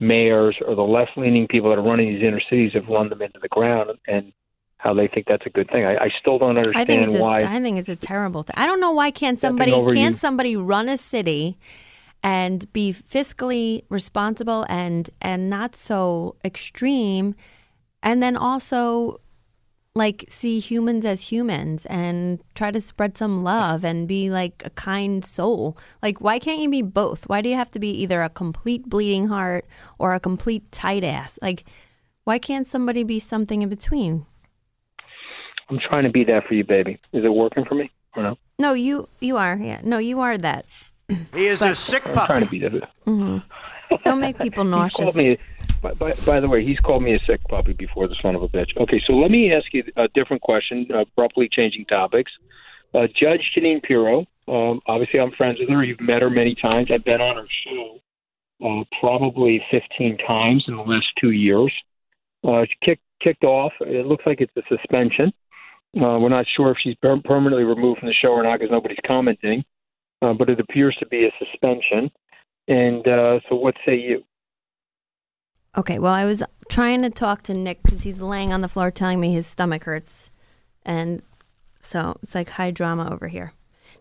mayors 0.00 0.56
or 0.66 0.74
the 0.74 0.82
left-leaning 0.82 1.46
people 1.48 1.70
that 1.70 1.78
are 1.78 1.82
running 1.82 2.12
these 2.12 2.22
inner 2.22 2.40
cities 2.50 2.72
have 2.74 2.88
run 2.88 3.08
them 3.08 3.22
into 3.22 3.38
the 3.40 3.48
ground, 3.48 3.90
and 4.06 4.32
how 4.78 4.92
they 4.92 5.06
think 5.06 5.26
that's 5.28 5.46
a 5.46 5.50
good 5.50 5.70
thing. 5.70 5.84
I, 5.84 5.94
I 5.96 6.10
still 6.20 6.38
don't 6.40 6.56
I 6.56 6.60
understand 6.60 6.86
think 6.86 7.06
it's 7.06 7.22
why. 7.22 7.38
I 7.38 7.60
think 7.60 7.78
it's 7.78 7.88
a 7.88 7.96
terrible 7.96 8.42
thing. 8.42 8.54
I 8.56 8.66
don't 8.66 8.80
know 8.80 8.90
why 8.92 9.12
can't 9.12 9.40
somebody 9.40 9.70
can't 9.70 10.14
you. 10.14 10.14
somebody 10.14 10.56
run 10.56 10.88
a 10.88 10.96
city 10.96 11.56
and 12.22 12.70
be 12.72 12.92
fiscally 12.92 13.84
responsible 13.88 14.66
and 14.68 15.08
and 15.20 15.48
not 15.48 15.76
so 15.76 16.34
extreme, 16.44 17.36
and 18.02 18.22
then 18.22 18.36
also 18.36 19.20
like 19.94 20.24
see 20.28 20.58
humans 20.58 21.04
as 21.04 21.30
humans 21.30 21.84
and 21.86 22.40
try 22.54 22.70
to 22.70 22.80
spread 22.80 23.18
some 23.18 23.44
love 23.44 23.84
and 23.84 24.08
be 24.08 24.30
like 24.30 24.62
a 24.64 24.70
kind 24.70 25.24
soul. 25.24 25.76
Like 26.02 26.20
why 26.20 26.38
can't 26.38 26.60
you 26.60 26.70
be 26.70 26.82
both? 26.82 27.28
Why 27.28 27.42
do 27.42 27.48
you 27.48 27.56
have 27.56 27.70
to 27.72 27.78
be 27.78 27.90
either 27.90 28.22
a 28.22 28.30
complete 28.30 28.88
bleeding 28.88 29.28
heart 29.28 29.66
or 29.98 30.14
a 30.14 30.20
complete 30.20 30.70
tight 30.72 31.04
ass? 31.04 31.38
Like 31.42 31.64
why 32.24 32.38
can't 32.38 32.66
somebody 32.66 33.02
be 33.02 33.18
something 33.18 33.62
in 33.62 33.68
between? 33.68 34.24
I'm 35.68 35.78
trying 35.78 36.04
to 36.04 36.10
be 36.10 36.24
that 36.24 36.46
for 36.46 36.54
you, 36.54 36.64
baby. 36.64 36.98
Is 37.12 37.24
it 37.24 37.32
working 37.32 37.64
for 37.64 37.74
me 37.74 37.90
or 38.16 38.22
no? 38.22 38.38
No, 38.58 38.72
you 38.72 39.08
you 39.20 39.36
are. 39.36 39.56
Yeah. 39.56 39.80
No, 39.82 39.98
you 39.98 40.20
are 40.20 40.38
that. 40.38 40.64
He 41.08 41.46
is 41.46 41.62
a 41.62 41.74
sick 41.74 42.06
I'm 42.06 42.14
puppy. 42.14 42.26
trying 42.26 42.44
to 42.44 42.50
be 42.50 42.58
that. 42.60 42.88
hmm 43.04 43.38
Don't 44.04 44.20
make 44.20 44.38
people 44.38 44.64
nauseous. 44.76 45.14
me. 45.16 45.38
By, 45.82 45.92
by, 45.94 46.12
by 46.26 46.40
the 46.40 46.48
way, 46.48 46.64
he's 46.64 46.78
called 46.78 47.02
me 47.02 47.14
a 47.14 47.18
sick 47.26 47.40
puppy 47.48 47.72
before, 47.72 48.08
the 48.08 48.16
son 48.22 48.34
of 48.34 48.42
a 48.42 48.48
bitch. 48.48 48.76
Okay, 48.78 49.00
so 49.08 49.16
let 49.16 49.30
me 49.30 49.52
ask 49.52 49.66
you 49.74 49.84
a 49.96 50.08
different 50.08 50.42
question, 50.42 50.86
uh, 50.94 50.98
abruptly 51.00 51.48
changing 51.50 51.84
topics. 51.86 52.30
Uh, 52.94 53.06
Judge 53.18 53.52
Jeanine 53.56 53.82
Pirro, 53.82 54.26
um, 54.48 54.80
obviously 54.86 55.18
I'm 55.20 55.32
friends 55.32 55.58
with 55.58 55.68
her. 55.70 55.82
You've 55.84 56.00
met 56.00 56.22
her 56.22 56.30
many 56.30 56.54
times. 56.54 56.90
I've 56.90 57.04
been 57.04 57.20
on 57.20 57.36
her 57.36 57.46
show 57.48 57.98
uh, 58.64 58.84
probably 59.00 59.62
15 59.70 60.18
times 60.26 60.64
in 60.68 60.76
the 60.76 60.82
last 60.82 61.06
two 61.20 61.30
years. 61.32 61.72
Uh, 62.44 62.64
she 62.64 62.74
kicked, 62.84 63.02
kicked 63.20 63.44
off. 63.44 63.72
It 63.80 64.06
looks 64.06 64.24
like 64.26 64.40
it's 64.40 64.52
a 64.56 64.62
suspension. 64.68 65.32
Uh, 65.96 66.18
we're 66.18 66.28
not 66.28 66.46
sure 66.56 66.70
if 66.70 66.76
she's 66.82 66.94
per- 66.96 67.20
permanently 67.24 67.64
removed 67.64 68.00
from 68.00 68.08
the 68.08 68.14
show 68.14 68.28
or 68.30 68.42
not 68.42 68.58
because 68.60 68.70
nobody's 68.70 68.98
commenting. 69.06 69.64
Uh, 70.22 70.32
but 70.32 70.48
it 70.48 70.60
appears 70.60 70.96
to 71.00 71.06
be 71.06 71.26
a 71.26 71.32
suspension. 71.38 72.10
And 72.68 73.06
uh, 73.06 73.40
so, 73.48 73.56
what 73.56 73.74
say 73.84 73.96
you? 73.98 74.22
Okay, 75.76 75.98
well, 75.98 76.12
I 76.12 76.24
was 76.24 76.42
trying 76.70 77.02
to 77.02 77.10
talk 77.10 77.42
to 77.44 77.54
Nick 77.54 77.82
because 77.82 78.02
he's 78.02 78.20
laying 78.20 78.52
on 78.52 78.60
the 78.60 78.68
floor 78.68 78.90
telling 78.90 79.20
me 79.20 79.32
his 79.32 79.46
stomach 79.46 79.84
hurts. 79.84 80.30
And 80.84 81.22
so 81.80 82.16
it's 82.22 82.34
like 82.34 82.50
high 82.50 82.70
drama 82.70 83.12
over 83.12 83.28
here. 83.28 83.52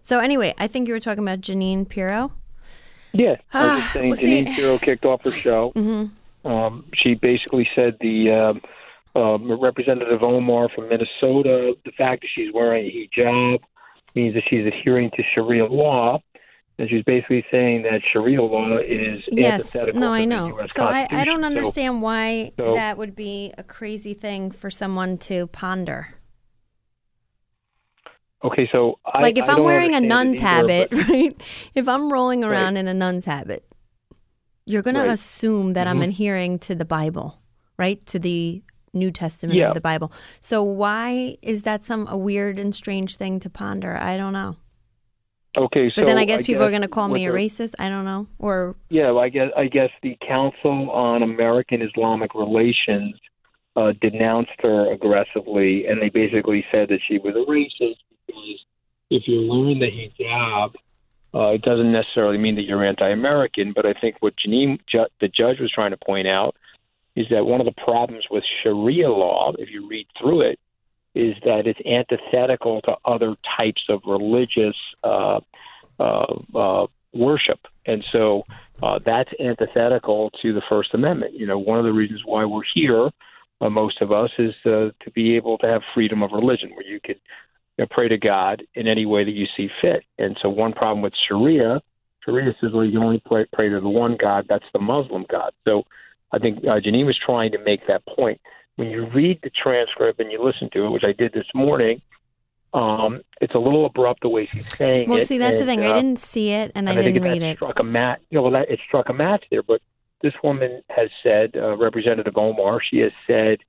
So, 0.01 0.19
anyway, 0.19 0.53
I 0.57 0.67
think 0.67 0.88
you 0.88 0.93
were 0.93 0.99
talking 0.99 1.23
about 1.23 1.41
Jeanine 1.41 1.88
Pirro. 1.88 2.31
Yeah, 3.13 3.36
I 3.53 3.63
was 3.63 3.79
just 3.81 3.89
Ah, 3.89 3.91
saying, 3.93 4.07
well, 4.10 4.17
see- 4.17 4.45
Jeanine 4.45 4.55
Pirro 4.55 4.77
kicked 4.77 5.05
off 5.05 5.23
her 5.23 5.31
show. 5.31 5.73
Mm-hmm. 5.81 6.07
Um, 6.43 6.86
she 6.95 7.13
basically 7.13 7.69
said 7.75 7.97
the 8.01 8.31
um, 9.15 9.21
um, 9.21 9.62
Representative 9.62 10.23
Omar 10.23 10.69
from 10.73 10.89
Minnesota, 10.89 11.75
the 11.86 11.91
fact 11.95 12.23
that 12.23 12.29
she's 12.34 12.51
wearing 12.51 12.88
a 12.88 13.19
hijab 13.19 13.60
means 14.15 14.34
that 14.36 14.43
she's 14.50 14.65
adhering 14.65 15.12
to 15.12 15.24
Sharia 15.34 15.65
law. 15.65 16.19
And 16.80 16.89
she's 16.89 17.04
basically 17.04 17.45
saying 17.52 17.84
that 17.84 18.02
Sharia 18.12 18.41
law 18.41 18.78
is 18.78 19.21
Yes, 19.32 19.76
antithetical 19.76 20.02
no, 20.02 20.13
I 20.13 20.21
the 20.21 20.26
know. 20.28 20.65
So 20.65 20.86
I, 20.86 21.06
I 21.12 21.26
don't 21.26 21.41
So- 21.41 21.45
understand 21.45 22.02
why 22.02 22.54
so- 22.58 22.74
that 22.74 22.97
would 22.97 23.15
be 23.15 23.54
a 23.58 23.63
crazy 23.63 24.13
thing 24.15 24.50
for 24.50 24.69
someone 24.71 25.17
to 25.19 25.45
ponder. 25.47 26.15
okay, 28.43 28.67
so 28.71 28.97
I, 29.06 29.21
like 29.21 29.38
if 29.38 29.47
I 29.47 29.54
I'm 29.54 29.63
wearing 29.63 29.93
a 29.93 30.02
nun's 30.02 30.38
either, 30.39 30.47
habit, 30.47 30.89
but- 30.89 31.08
right? 31.10 31.43
If 31.76 31.88
I'm 31.88 32.12
rolling 32.12 32.41
Right. 32.41 32.50
around 32.52 32.78
in 32.78 32.88
a 32.88 32.93
nun's 32.93 33.26
habit, 33.26 33.63
you're 34.65 34.82
going 34.82 34.95
Right. 34.95 35.04
to 35.06 35.12
assume 35.12 35.74
that 35.74 35.88
I'm 35.88 36.00
Mhm. 36.00 36.06
adhering 36.10 36.60
to 36.60 36.74
the 36.74 36.86
Bible, 36.86 37.39
right? 37.78 38.04
To 38.08 38.17
the 38.17 38.63
New 38.93 39.12
Testament 39.12 39.58
Yeah. 39.58 39.69
of 39.69 39.73
the 39.73 39.82
Bible. 39.82 40.12
So 40.41 40.62
why 40.63 41.38
is 41.41 41.63
that 41.63 41.84
some 41.84 42.08
a 42.08 42.17
weird 42.17 42.60
and 42.60 42.73
strange 42.75 43.15
thing 43.15 43.39
to 43.39 43.49
ponder? 43.49 43.97
I 43.97 44.17
don't 44.17 44.34
know. 44.34 44.58
Okay, 45.58 45.89
so 45.89 45.95
But 45.97 46.06
then 46.06 46.17
I 46.17 46.23
guess 46.23 46.43
people 46.43 46.63
are 46.63 46.69
going 46.69 46.82
to 46.82 46.88
call 46.88 47.10
me 47.10 47.25
a 47.25 47.32
racist. 47.32 47.73
I 47.77 47.89
don't 47.89 48.06
know. 48.06 48.27
Or 48.39 48.75
Yeah, 48.89 49.13
I 49.13 49.27
guess 49.30 49.49
I 49.58 49.67
guess 49.67 49.89
the 50.01 50.17
Council 50.25 50.89
on 50.91 51.23
American 51.23 51.82
Islamic 51.82 52.34
Relations 52.34 53.15
uh, 53.75 53.91
denounced 54.01 54.51
her 54.60 54.91
aggressively, 54.91 55.86
and 55.88 56.01
they 56.01 56.10
basically 56.10 56.65
said 56.71 56.88
that 56.89 56.99
she 57.08 57.17
was 57.19 57.36
a 57.36 57.49
racist 57.51 57.97
because 58.27 58.65
if 59.10 59.23
you're 59.27 59.45
wearing 59.49 59.80
the 59.80 59.88
hijab, 59.91 60.73
uh, 61.34 61.54
it 61.54 61.62
doesn't 61.63 61.91
necessarily 61.91 62.38
mean 62.38 62.56
that 62.56 62.63
you're 62.63 62.84
anti-American. 62.86 63.73
But 63.73 63.86
I 63.86 63.93
think 63.93 64.17
what 64.21 64.34
Jeanine, 64.38 64.80
ju- 64.89 65.08
the 65.19 65.27
judge, 65.27 65.60
was 65.60 65.69
trying 65.73 65.91
to 65.91 65.97
point 65.97 66.27
out 66.30 66.56
is 67.15 67.28
that 67.30 67.45
one 67.45 67.60
of 67.60 67.65
the 67.65 67.84
problems 67.84 68.26
with 68.32 68.43
Sharia 68.63 69.10
law, 69.10 69.52
if 69.58 69.69
you 69.69 69.88
read 69.88 70.08
through 70.19 70.41
it, 70.41 70.60
is 71.13 71.36
that 71.43 71.67
it's 71.67 71.80
antithetical 71.86 72.82
to 72.82 72.95
other 73.04 73.36
types 73.58 73.84
of 73.89 74.02
religious 74.06 74.76
uh, 75.04 75.41
uh, 76.00 76.34
uh, 76.56 76.88
worship, 77.13 77.60
and 77.86 78.06
so 78.12 78.43
uh, 78.82 79.00
that's 79.06 79.30
antithetical 79.39 80.32
to 80.41 80.54
the 80.54 80.62
First 80.69 80.93
Amendment. 80.93 81.34
You 81.34 81.45
know, 81.45 81.60
one 81.60 81.78
of 81.78 81.86
the 81.86 81.91
reasons 81.91 82.21
why 82.26 82.45
we're 82.45 82.62
here, 82.74 83.10
uh, 83.60 83.69
most 83.69 84.02
of 84.02 84.12
us, 84.12 84.32
is 84.39 84.56
uh, 84.65 84.89
to 85.04 85.12
be 85.13 85.36
able 85.36 85.58
to 85.60 85.67
have 85.67 85.82
freedom 85.93 86.24
of 86.24 86.32
religion, 86.32 86.71
where 86.74 86.86
you 86.86 87.00
could 87.04 87.19
you 87.78 87.84
know, 87.84 87.88
pray 87.91 88.08
to 88.08 88.17
God 88.17 88.63
in 88.74 88.88
any 88.88 89.06
way 89.06 89.24
that 89.26 89.32
you 89.32 89.47
see 89.58 89.69
fit. 89.82 90.04
And 90.17 90.38
so, 90.41 90.50
one 90.50 90.71
problem 90.71 91.02
with 91.02 91.13
Sharia, 91.28 91.82
Sharia 92.26 92.56
says, 92.62 92.71
well, 92.74 92.86
you 92.86 93.02
only 93.04 93.21
pray, 93.26 93.45
pray 93.52 93.69
to 93.69 93.80
the 93.80 93.89
one 93.89 94.17
God, 94.19 94.45
that's 94.47 94.65
the 94.74 94.80
Muslim 94.80 95.26
God. 95.30 95.52
So, 95.65 95.84
I 96.33 96.39
think 96.39 96.59
uh, 96.59 96.79
Jeanine 96.79 97.05
was 97.05 97.19
trying 97.23 97.51
to 97.51 97.59
make 97.63 97.87
that 97.87 98.05
point. 98.05 98.39
When 98.75 98.89
you 98.89 99.07
read 99.07 99.39
the 99.43 99.49
transcript 99.49 100.19
and 100.19 100.31
you 100.31 100.43
listen 100.43 100.69
to 100.73 100.85
it, 100.85 100.89
which 100.91 101.03
I 101.03 101.11
did 101.11 101.33
this 101.33 101.45
morning, 101.53 102.01
um, 102.73 103.21
it's 103.41 103.53
a 103.53 103.59
little 103.59 103.85
abrupt 103.85 104.21
the 104.21 104.29
way 104.29 104.47
she's 104.51 104.67
saying 104.77 105.09
well, 105.09 105.17
it. 105.17 105.21
Well, 105.21 105.25
see, 105.25 105.37
that's 105.37 105.59
the 105.59 105.65
thing. 105.65 105.83
uh, 105.83 105.89
I 105.89 105.93
didn't 105.93 106.19
see 106.19 106.51
it 106.51 106.71
and 106.73 106.87
I 106.87 106.93
and 106.93 107.01
didn't 107.03 107.21
think 107.21 107.33
read 107.33 107.41
it. 107.41 107.57
Struck 107.57 107.79
a 107.79 107.83
match. 107.83 108.21
You 108.29 108.37
know, 108.37 108.43
well, 108.43 108.51
that, 108.53 108.69
it 108.69 108.79
struck 108.87 109.09
a 109.09 109.13
match 109.13 109.43
there. 109.51 109.61
But 109.61 109.81
this 110.21 110.33
woman 110.43 110.81
has 110.89 111.09
said, 111.21 111.51
uh, 111.55 111.75
Representative 111.77 112.37
Omar, 112.37 112.79
she 112.81 112.99
has 112.99 113.11
said 113.27 113.59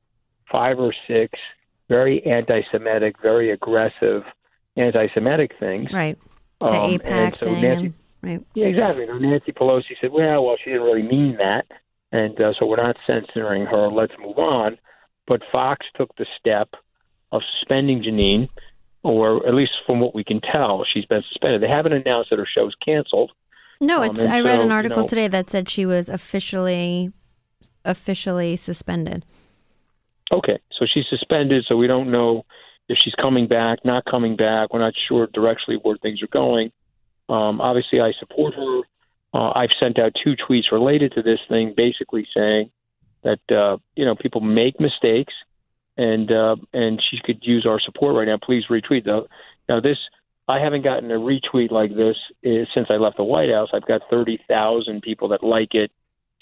five 0.51 0.79
or 0.79 0.95
six 1.09 1.39
very 1.89 2.25
anti-Semitic, 2.25 3.17
very 3.21 3.51
aggressive 3.51 4.23
anti-Semitic 4.77 5.53
things. 5.59 5.93
Right. 5.93 6.17
The 6.61 6.67
Um, 6.67 6.91
AIPAC 6.91 7.39
so 7.39 7.47
thing. 7.47 7.63
Nancy- 7.63 7.87
and, 7.87 7.95
right. 8.23 8.41
Yeah, 8.55 8.67
exactly. 8.67 9.07
Know, 9.07 9.19
Nancy 9.19 9.53
Pelosi 9.53 9.99
said, 10.01 10.13
"Well, 10.13 10.45
well, 10.45 10.57
she 10.63 10.71
didn't 10.71 10.87
really 10.87 11.03
mean 11.03 11.37
that," 11.39 11.67
and 12.13 12.39
uh, 12.41 12.53
so 12.59 12.67
we're 12.67 12.77
not 12.83 12.97
censoring 13.07 13.67
her. 13.67 13.89
Let's 13.89 14.13
move 14.23 14.39
on. 14.39 14.79
But 15.27 15.41
Fox 15.51 15.87
took 15.97 16.15
the 16.17 16.27
step 16.39 16.69
of 17.31 17.43
suspending 17.59 18.03
Jeanine, 18.03 18.49
or 19.03 19.47
at 19.47 19.55
least 19.55 19.73
from 19.87 20.01
what 20.01 20.15
we 20.15 20.23
can 20.25 20.41
tell, 20.41 20.85
she's 20.93 21.07
been 21.07 21.23
suspended. 21.29 21.63
They 21.63 21.69
haven't 21.69 21.93
announced 21.93 22.31
that 22.31 22.39
her 22.39 22.47
show's 22.53 22.75
canceled. 22.85 23.33
No, 23.81 24.03
Um, 24.03 24.11
it's. 24.11 24.21
and 24.23 24.33
I 24.33 24.41
read 24.41 24.59
so, 24.59 24.63
an 24.63 24.69
you 24.69 24.75
article 24.75 25.03
know- 25.03 25.09
today 25.09 25.29
that 25.29 25.51
said 25.51 25.69
she 25.69 25.87
was 25.87 26.09
officially, 26.09 27.13
officially 27.85 28.57
suspended. 28.57 29.25
Okay, 30.33 30.59
so 30.79 30.87
she's 30.93 31.05
suspended, 31.11 31.65
so 31.69 31.77
we 31.77 31.87
don't 31.87 32.11
know 32.11 32.45
if 32.89 32.99
she's 33.03 33.15
coming 33.15 33.47
back, 33.49 33.85
not 33.85 34.05
coming 34.05 34.37
back. 34.37 34.73
We're 34.73 34.81
not 34.81 34.95
sure 35.09 35.27
directly 35.33 35.77
where 35.83 35.97
things 35.99 36.23
are 36.23 36.27
going. 36.29 36.73
Um, 37.29 37.61
obviously, 37.61 38.01
I 38.01 38.13
support 38.19 38.55
her. 38.55 38.81
Uh, 39.35 39.51
I've 39.55 39.71
sent 39.81 39.99
out 39.99 40.13
two 40.23 40.35
tweets 40.37 40.71
related 40.71 41.13
to 41.13 41.23
this 41.23 41.41
thing, 41.49 41.75
basically 41.77 42.27
saying 42.35 42.71
that 43.25 43.41
uh, 43.51 43.79
you 43.97 44.05
know 44.05 44.15
people 44.15 44.41
make 44.41 44.79
mistakes, 44.81 45.33
and 45.97 46.31
uh, 46.31 46.57
and 46.73 47.03
she 47.11 47.19
could 47.25 47.39
use 47.43 47.67
our 47.67 47.81
support 47.81 48.17
right 48.17 48.27
now. 48.27 48.39
Please 48.43 48.65
retweet 48.71 49.05
though. 49.05 49.27
Now 49.69 49.81
this, 49.81 49.99
I 50.49 50.59
haven't 50.59 50.83
gotten 50.85 51.11
a 51.11 51.19
retweet 51.19 51.71
like 51.71 51.95
this 51.95 52.17
uh, 52.45 52.65
since 52.75 52.89
I 52.91 52.95
left 52.95 53.17
the 53.17 53.25
White 53.25 53.51
House. 53.51 53.71
I've 53.73 53.87
got 53.87 54.03
thirty 54.11 54.39
thousand 54.49 55.03
people 55.03 55.29
that 55.29 55.43
like 55.43 55.75
it, 55.75 55.91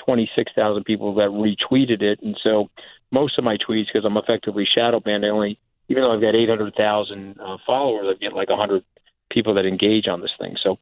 twenty 0.05 0.29
six 0.35 0.50
thousand 0.57 0.85
people 0.85 1.14
that 1.14 1.29
retweeted 1.29 2.03
it, 2.03 2.20
and 2.22 2.37
so 2.42 2.70
most 3.12 3.38
of 3.38 3.44
my 3.44 3.57
tweets, 3.57 3.87
because 3.92 4.05
I'm 4.05 4.16
effectively 4.16 4.66
shadow 4.72 5.00
banned, 5.00 5.24
I 5.24 5.29
only 5.29 5.59
even 5.88 6.03
though 6.03 6.14
I've 6.14 6.20
got 6.20 6.35
eight 6.35 6.48
hundred 6.48 6.74
thousand 6.74 7.38
uh, 7.40 7.57
followers, 7.66 8.07
I 8.09 8.18
get 8.18 8.33
like 8.33 8.48
hundred 8.50 8.85
people 9.31 9.55
that 9.55 9.66
engage 9.66 10.09
on 10.09 10.20
this 10.20 10.33
thing. 10.40 10.57
So 10.62 10.79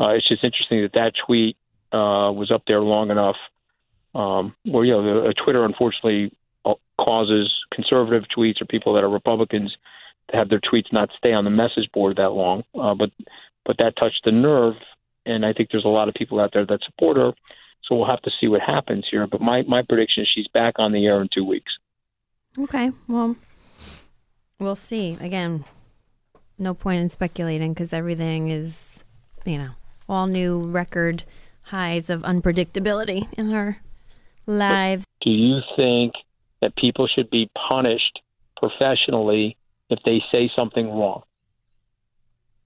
uh, 0.00 0.08
it's 0.08 0.28
just 0.28 0.44
interesting 0.44 0.82
that 0.82 0.92
that 0.94 1.12
tweet 1.26 1.56
uh, 1.92 2.32
was 2.32 2.50
up 2.50 2.62
there 2.66 2.80
long 2.80 3.10
enough. 3.10 3.36
Um, 4.14 4.54
where 4.64 4.84
you 4.84 4.92
know, 4.92 5.02
the, 5.02 5.28
uh, 5.28 5.32
Twitter 5.42 5.64
unfortunately 5.64 6.36
uh, 6.64 6.74
causes 6.98 7.50
conservative 7.72 8.24
tweets 8.36 8.60
or 8.60 8.66
people 8.66 8.94
that 8.94 9.04
are 9.04 9.08
Republicans 9.08 9.74
to 10.30 10.36
have 10.36 10.48
their 10.48 10.60
tweets 10.60 10.92
not 10.92 11.08
stay 11.16 11.32
on 11.32 11.44
the 11.44 11.50
message 11.50 11.90
board 11.92 12.16
that 12.16 12.30
long. 12.30 12.62
Uh, 12.78 12.94
but 12.94 13.10
but 13.64 13.76
that 13.78 13.96
touched 13.96 14.22
the 14.24 14.32
nerve, 14.32 14.74
and 15.24 15.46
I 15.46 15.52
think 15.52 15.70
there's 15.70 15.84
a 15.84 15.88
lot 15.88 16.08
of 16.08 16.14
people 16.14 16.40
out 16.40 16.50
there 16.52 16.66
that 16.66 16.80
support 16.84 17.16
her. 17.16 17.32
So 17.84 17.96
we'll 17.96 18.06
have 18.06 18.22
to 18.22 18.30
see 18.40 18.48
what 18.48 18.60
happens 18.60 19.06
here. 19.10 19.26
But 19.26 19.40
my 19.40 19.62
my 19.62 19.82
prediction 19.82 20.22
is 20.22 20.28
she's 20.32 20.48
back 20.48 20.74
on 20.78 20.92
the 20.92 21.06
air 21.06 21.20
in 21.20 21.28
two 21.32 21.44
weeks. 21.44 21.72
Okay, 22.58 22.90
well, 23.08 23.36
we'll 24.58 24.76
see. 24.76 25.16
Again, 25.20 25.64
no 26.58 26.74
point 26.74 27.00
in 27.00 27.08
speculating 27.08 27.72
because 27.72 27.92
everything 27.92 28.48
is, 28.48 29.04
you 29.44 29.58
know, 29.58 29.70
all 30.08 30.26
new 30.26 30.60
record 30.60 31.24
highs 31.62 32.10
of 32.10 32.22
unpredictability 32.22 33.26
in 33.38 33.52
our 33.54 33.78
lives. 34.46 35.04
Do 35.20 35.30
you 35.30 35.60
think 35.76 36.14
that 36.60 36.76
people 36.76 37.06
should 37.06 37.30
be 37.30 37.50
punished 37.68 38.20
professionally 38.56 39.56
if 39.90 39.98
they 40.04 40.22
say 40.30 40.50
something 40.54 40.88
wrong? 40.88 41.22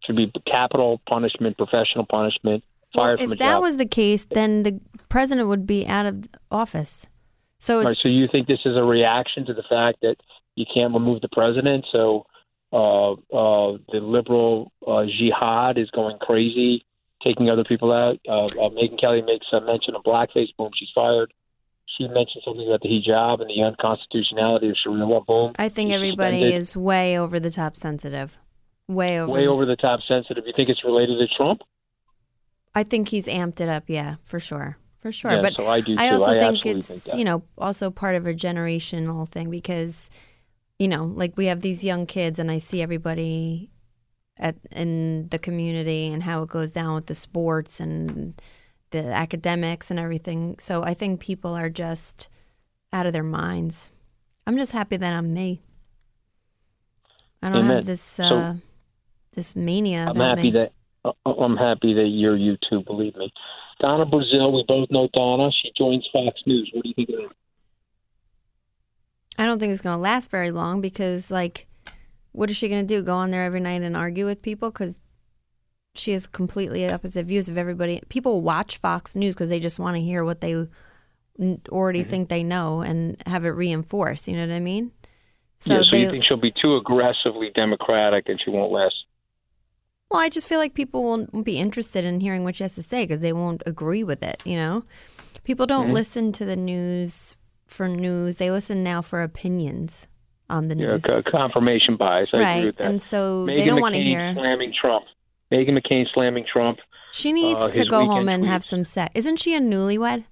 Should 0.04 0.16
be 0.16 0.32
capital 0.46 1.00
punishment, 1.08 1.56
professional 1.56 2.06
punishment, 2.06 2.62
fired 2.94 3.18
from 3.18 3.30
a 3.30 3.32
if 3.32 3.38
that 3.40 3.54
job. 3.54 3.62
was 3.62 3.76
the 3.76 3.86
case, 3.86 4.24
then 4.24 4.62
the 4.62 4.80
president 5.08 5.48
would 5.48 5.66
be 5.66 5.86
out 5.86 6.06
of 6.06 6.26
office. 6.50 7.06
So 7.58 7.82
Right, 7.82 7.96
so 8.00 8.08
you 8.08 8.28
think 8.30 8.46
this 8.46 8.60
is 8.64 8.76
a 8.76 8.84
reaction 8.84 9.46
to 9.46 9.54
the 9.54 9.64
fact 9.68 10.00
that 10.02 10.16
you 10.54 10.64
can't 10.72 10.94
remove 10.94 11.20
the 11.20 11.28
president? 11.28 11.84
So 11.90 12.26
uh, 12.72 13.12
uh, 13.12 13.78
the 13.92 14.00
liberal 14.00 14.72
uh, 14.86 15.04
jihad 15.04 15.78
is 15.78 15.90
going 15.90 16.18
crazy, 16.18 16.84
taking 17.22 17.50
other 17.50 17.64
people 17.64 17.92
out. 17.92 18.18
Uh, 18.28 18.42
uh, 18.42 18.70
Megyn 18.70 19.00
Kelly 19.00 19.22
makes 19.22 19.46
a 19.52 19.60
mention 19.60 19.94
of 19.94 20.02
blackface. 20.02 20.48
Boom, 20.56 20.70
she's 20.74 20.90
fired. 20.94 21.32
She 21.96 22.06
mentioned 22.08 22.42
something 22.44 22.66
about 22.66 22.82
the 22.82 22.88
hijab 22.88 23.40
and 23.40 23.48
the 23.48 23.62
unconstitutionality 23.62 24.68
of 24.68 24.76
Sharia 24.82 25.06
law. 25.06 25.24
Boom, 25.26 25.52
I 25.58 25.68
think 25.68 25.92
everybody 25.92 26.40
suspended. 26.40 26.60
is 26.60 26.76
way 26.76 27.18
over 27.18 27.40
the 27.40 27.50
top 27.50 27.76
sensitive. 27.76 28.38
Way 28.88 29.20
over. 29.20 29.32
way 29.32 29.44
the- 29.44 29.50
over 29.50 29.64
the 29.64 29.76
top 29.76 30.00
sensitive. 30.06 30.44
You 30.46 30.52
think 30.54 30.68
it's 30.68 30.84
related 30.84 31.18
to 31.18 31.34
Trump? 31.34 31.62
I 32.74 32.82
think 32.82 33.08
he's 33.08 33.26
amped 33.26 33.60
it 33.60 33.68
up. 33.68 33.84
Yeah, 33.86 34.16
for 34.22 34.38
sure, 34.38 34.76
for 34.98 35.10
sure. 35.10 35.32
Yeah, 35.32 35.40
but 35.40 35.54
so 35.54 35.66
I 35.66 35.80
do, 35.80 35.96
I 35.98 36.10
also 36.10 36.36
I 36.36 36.38
think 36.38 36.66
it's 36.66 37.04
think 37.04 37.18
you 37.18 37.24
know 37.24 37.42
also 37.56 37.90
part 37.90 38.16
of 38.16 38.26
a 38.26 38.34
generational 38.34 39.26
thing 39.26 39.48
because 39.48 40.10
you 40.78 40.86
know 40.86 41.04
like 41.04 41.36
we 41.36 41.46
have 41.46 41.62
these 41.62 41.82
young 41.82 42.04
kids 42.04 42.38
and 42.38 42.50
I 42.50 42.58
see 42.58 42.82
everybody 42.82 43.70
at 44.38 44.56
in 44.70 45.28
the 45.28 45.38
community 45.38 46.08
and 46.08 46.22
how 46.22 46.42
it 46.42 46.48
goes 46.48 46.70
down 46.70 46.94
with 46.94 47.06
the 47.06 47.14
sports 47.14 47.80
and 47.80 48.40
the 48.90 49.04
academics 49.04 49.90
and 49.90 49.98
everything. 49.98 50.56
So 50.58 50.82
I 50.82 50.94
think 50.94 51.20
people 51.20 51.54
are 51.54 51.70
just 51.70 52.28
out 52.92 53.06
of 53.06 53.12
their 53.12 53.22
minds. 53.22 53.90
I'm 54.46 54.56
just 54.58 54.72
happy 54.72 54.96
that 54.96 55.12
I'm 55.12 55.32
me. 55.34 55.62
I 57.42 57.48
don't 57.48 57.64
Amen. 57.64 57.76
have 57.76 57.86
this 57.86 58.00
So- 58.00 58.24
uh, 58.24 58.54
this 59.32 59.54
mania. 59.56 60.06
I'm 60.08 60.16
happy 60.16 60.42
me. 60.44 60.50
that 60.52 60.72
I- 61.04 61.30
I'm 61.38 61.56
happy 61.56 61.94
that 61.94 62.06
you're 62.08 62.36
you 62.36 62.56
too. 62.68 62.82
Believe 62.82 63.14
me. 63.16 63.32
Donna 63.80 64.06
Brazile, 64.06 64.52
we 64.52 64.64
both 64.66 64.90
know 64.90 65.08
Donna. 65.12 65.50
She 65.52 65.70
joins 65.76 66.06
Fox 66.12 66.40
News. 66.46 66.70
What 66.72 66.82
do 66.82 66.88
you 66.88 66.94
think 66.94 67.10
of 67.10 67.16
that? 67.16 67.32
I 69.38 69.44
don't 69.44 69.58
think 69.58 69.72
it's 69.72 69.82
going 69.82 69.96
to 69.96 70.00
last 70.02 70.30
very 70.30 70.50
long 70.50 70.80
because, 70.80 71.30
like, 71.30 71.68
what 72.36 72.50
is 72.50 72.56
she 72.56 72.68
going 72.68 72.86
to 72.86 72.94
do? 72.94 73.02
Go 73.02 73.14
on 73.16 73.30
there 73.30 73.44
every 73.44 73.60
night 73.60 73.82
and 73.82 73.96
argue 73.96 74.26
with 74.26 74.42
people? 74.42 74.70
Because 74.70 75.00
she 75.94 76.12
has 76.12 76.26
completely 76.26 76.88
opposite 76.90 77.24
views 77.24 77.48
of 77.48 77.56
everybody. 77.56 78.02
People 78.10 78.42
watch 78.42 78.76
Fox 78.76 79.16
News 79.16 79.34
because 79.34 79.48
they 79.48 79.58
just 79.58 79.78
want 79.78 79.96
to 79.96 80.02
hear 80.02 80.22
what 80.24 80.40
they 80.42 80.66
already 81.70 82.00
Mm-hmm. 82.00 82.10
think 82.10 82.28
they 82.28 82.44
know 82.44 82.82
and 82.82 83.22
have 83.26 83.44
it 83.44 83.50
reinforced. 83.50 84.28
You 84.28 84.36
know 84.36 84.46
what 84.46 84.54
I 84.54 84.60
mean? 84.60 84.92
yeah, 85.64 85.80
so 85.80 85.84
they, 85.90 86.02
you 86.02 86.10
think 86.10 86.24
she'll 86.28 86.36
be 86.36 86.52
too 86.62 86.76
aggressively 86.76 87.50
Democratic 87.54 88.28
and 88.28 88.38
she 88.44 88.50
won't 88.50 88.70
last? 88.72 88.94
well, 90.10 90.20
I 90.20 90.28
just 90.28 90.46
feel 90.46 90.58
like 90.58 90.74
people 90.74 91.02
won't 91.02 91.44
be 91.44 91.58
interested 91.58 92.04
in 92.04 92.20
hearing 92.20 92.44
what 92.44 92.54
she 92.56 92.64
has 92.64 92.74
to 92.74 92.82
say 92.82 93.04
because 93.04 93.20
they 93.20 93.32
won't 93.32 93.62
agree 93.66 94.04
with 94.04 94.22
it. 94.22 94.42
You 94.44 94.56
know, 94.56 94.84
people 95.44 95.66
don't 95.66 95.88
Mhm. 95.88 95.94
listen 95.94 96.32
to 96.32 96.44
the 96.44 96.56
news 96.56 97.34
for 97.66 97.88
news; 97.88 98.36
they 98.36 98.50
listen 98.50 98.84
now 98.84 99.00
for 99.02 99.22
opinions 99.22 100.06
on 100.48 100.68
the 100.68 100.76
Yeah, 100.76 100.86
news. 100.92 101.02
co- 101.02 101.22
confirmation 101.22 101.96
bias. 101.96 102.30
I 102.32 102.36
right, 102.38 102.50
agree 102.56 102.66
with 102.66 102.76
that. 102.76 102.86
and 102.86 103.02
so 103.02 103.46
Meghan 103.46 103.56
they 103.56 103.64
don't 103.66 103.80
want 103.80 103.94
to 103.94 104.00
McCain 104.00 104.04
hear. 104.06 104.34
slamming 104.34 104.72
Trump. 104.80 105.04
Meghan 105.52 105.78
McCain 105.80 106.06
slamming 106.12 106.44
Trump. 106.50 106.78
She 107.12 107.32
needs 107.32 107.60
uh, 107.62 107.68
to 107.70 107.84
go 107.86 108.04
home 108.06 108.28
and 108.28 108.44
have 108.44 108.62
some 108.64 108.84
sex. 108.84 109.12
Isn't 109.14 109.38
she 109.38 109.54
a 109.54 109.60
newlywed? 109.60 110.24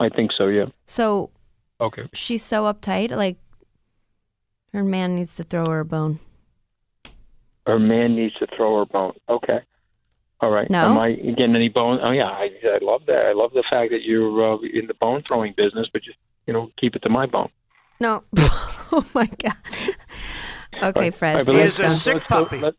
I 0.00 0.08
think 0.08 0.32
so. 0.36 0.48
Yeah. 0.48 0.66
So 0.84 1.30
Okay. 1.80 2.08
she's 2.12 2.42
so 2.42 2.64
uptight. 2.64 3.10
Like 3.10 3.36
her 4.72 4.84
man 4.84 5.14
needs 5.14 5.36
to 5.36 5.44
throw 5.44 5.68
her 5.70 5.80
a 5.80 5.84
bone. 5.84 6.18
Her 7.66 7.78
man 7.78 8.14
needs 8.16 8.34
to 8.34 8.46
throw 8.56 8.76
her 8.76 8.82
a 8.82 8.86
bone. 8.86 9.14
Okay. 9.28 9.60
All 10.40 10.50
right. 10.50 10.68
No? 10.68 10.90
Am 10.90 10.98
I 10.98 11.12
getting 11.12 11.56
any 11.56 11.68
bone? 11.70 12.00
Oh 12.02 12.10
yeah, 12.10 12.26
I, 12.28 12.50
I 12.64 12.78
love 12.82 13.02
that. 13.06 13.26
I 13.26 13.32
love 13.32 13.52
the 13.54 13.64
fact 13.70 13.92
that 13.92 14.02
you're 14.02 14.54
uh, 14.54 14.58
in 14.72 14.86
the 14.86 14.94
bone 14.94 15.22
throwing 15.26 15.54
business, 15.56 15.88
but 15.92 16.02
just 16.02 16.18
you 16.46 16.52
know 16.52 16.70
keep 16.78 16.94
it 16.96 17.02
to 17.02 17.08
my 17.08 17.24
bone. 17.26 17.50
No. 18.00 18.24
oh 18.36 19.04
my 19.14 19.28
god. 19.42 19.54
Okay, 20.82 21.10
Fred. 21.10 21.32
All 21.32 21.36
right, 21.38 21.46
but 21.46 21.54
let's 21.54 21.78
let's- 21.78 22.04
go. 22.04 22.12
let's 22.14 22.26
go- 22.50 22.56
Let, 22.58 22.74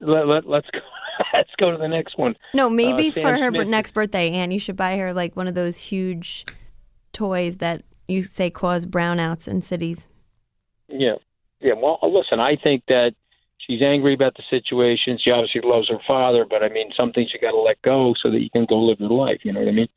let, 0.00 0.26
let, 0.28 0.46
let's 0.46 0.66
go. 0.72 0.78
Let's 1.34 1.50
go 1.58 1.70
to 1.70 1.76
the 1.76 1.86
next 1.86 2.16
one. 2.16 2.34
No, 2.54 2.70
maybe 2.70 3.08
Uh, 3.08 3.12
for 3.12 3.36
her 3.36 3.50
Smith- 3.50 3.68
next 3.68 3.92
birthday, 3.92 4.30
Anne, 4.30 4.50
you 4.52 4.58
should 4.58 4.76
buy 4.76 4.96
her 4.96 5.12
like 5.12 5.36
one 5.36 5.46
of 5.46 5.54
those 5.54 5.76
huge 5.78 6.46
toys 7.12 7.58
that 7.58 7.82
you 8.08 8.22
say 8.22 8.48
cause 8.48 8.86
brownouts 8.86 9.46
in 9.46 9.60
cities. 9.60 10.08
Yeah. 10.88 11.16
Yeah. 11.60 11.74
Well, 11.76 11.98
listen, 12.02 12.40
I 12.40 12.56
think 12.56 12.84
that 12.88 13.12
she's 13.58 13.82
angry 13.82 14.14
about 14.14 14.34
the 14.36 14.42
situation. 14.48 15.18
She 15.22 15.30
obviously 15.30 15.60
loves 15.62 15.90
her 15.90 15.98
father, 16.06 16.46
but 16.48 16.62
I 16.62 16.70
mean, 16.70 16.90
some 16.96 17.12
things 17.12 17.32
you 17.34 17.40
got 17.40 17.50
to 17.50 17.60
let 17.60 17.82
go 17.82 18.14
so 18.22 18.30
that 18.30 18.40
you 18.40 18.48
can 18.50 18.64
go 18.64 18.78
live 18.78 18.98
your 18.98 19.10
life. 19.10 19.40
You 19.44 19.52
know 19.52 19.60
what 19.60 19.68
I 19.68 19.72
mean? 19.72 19.88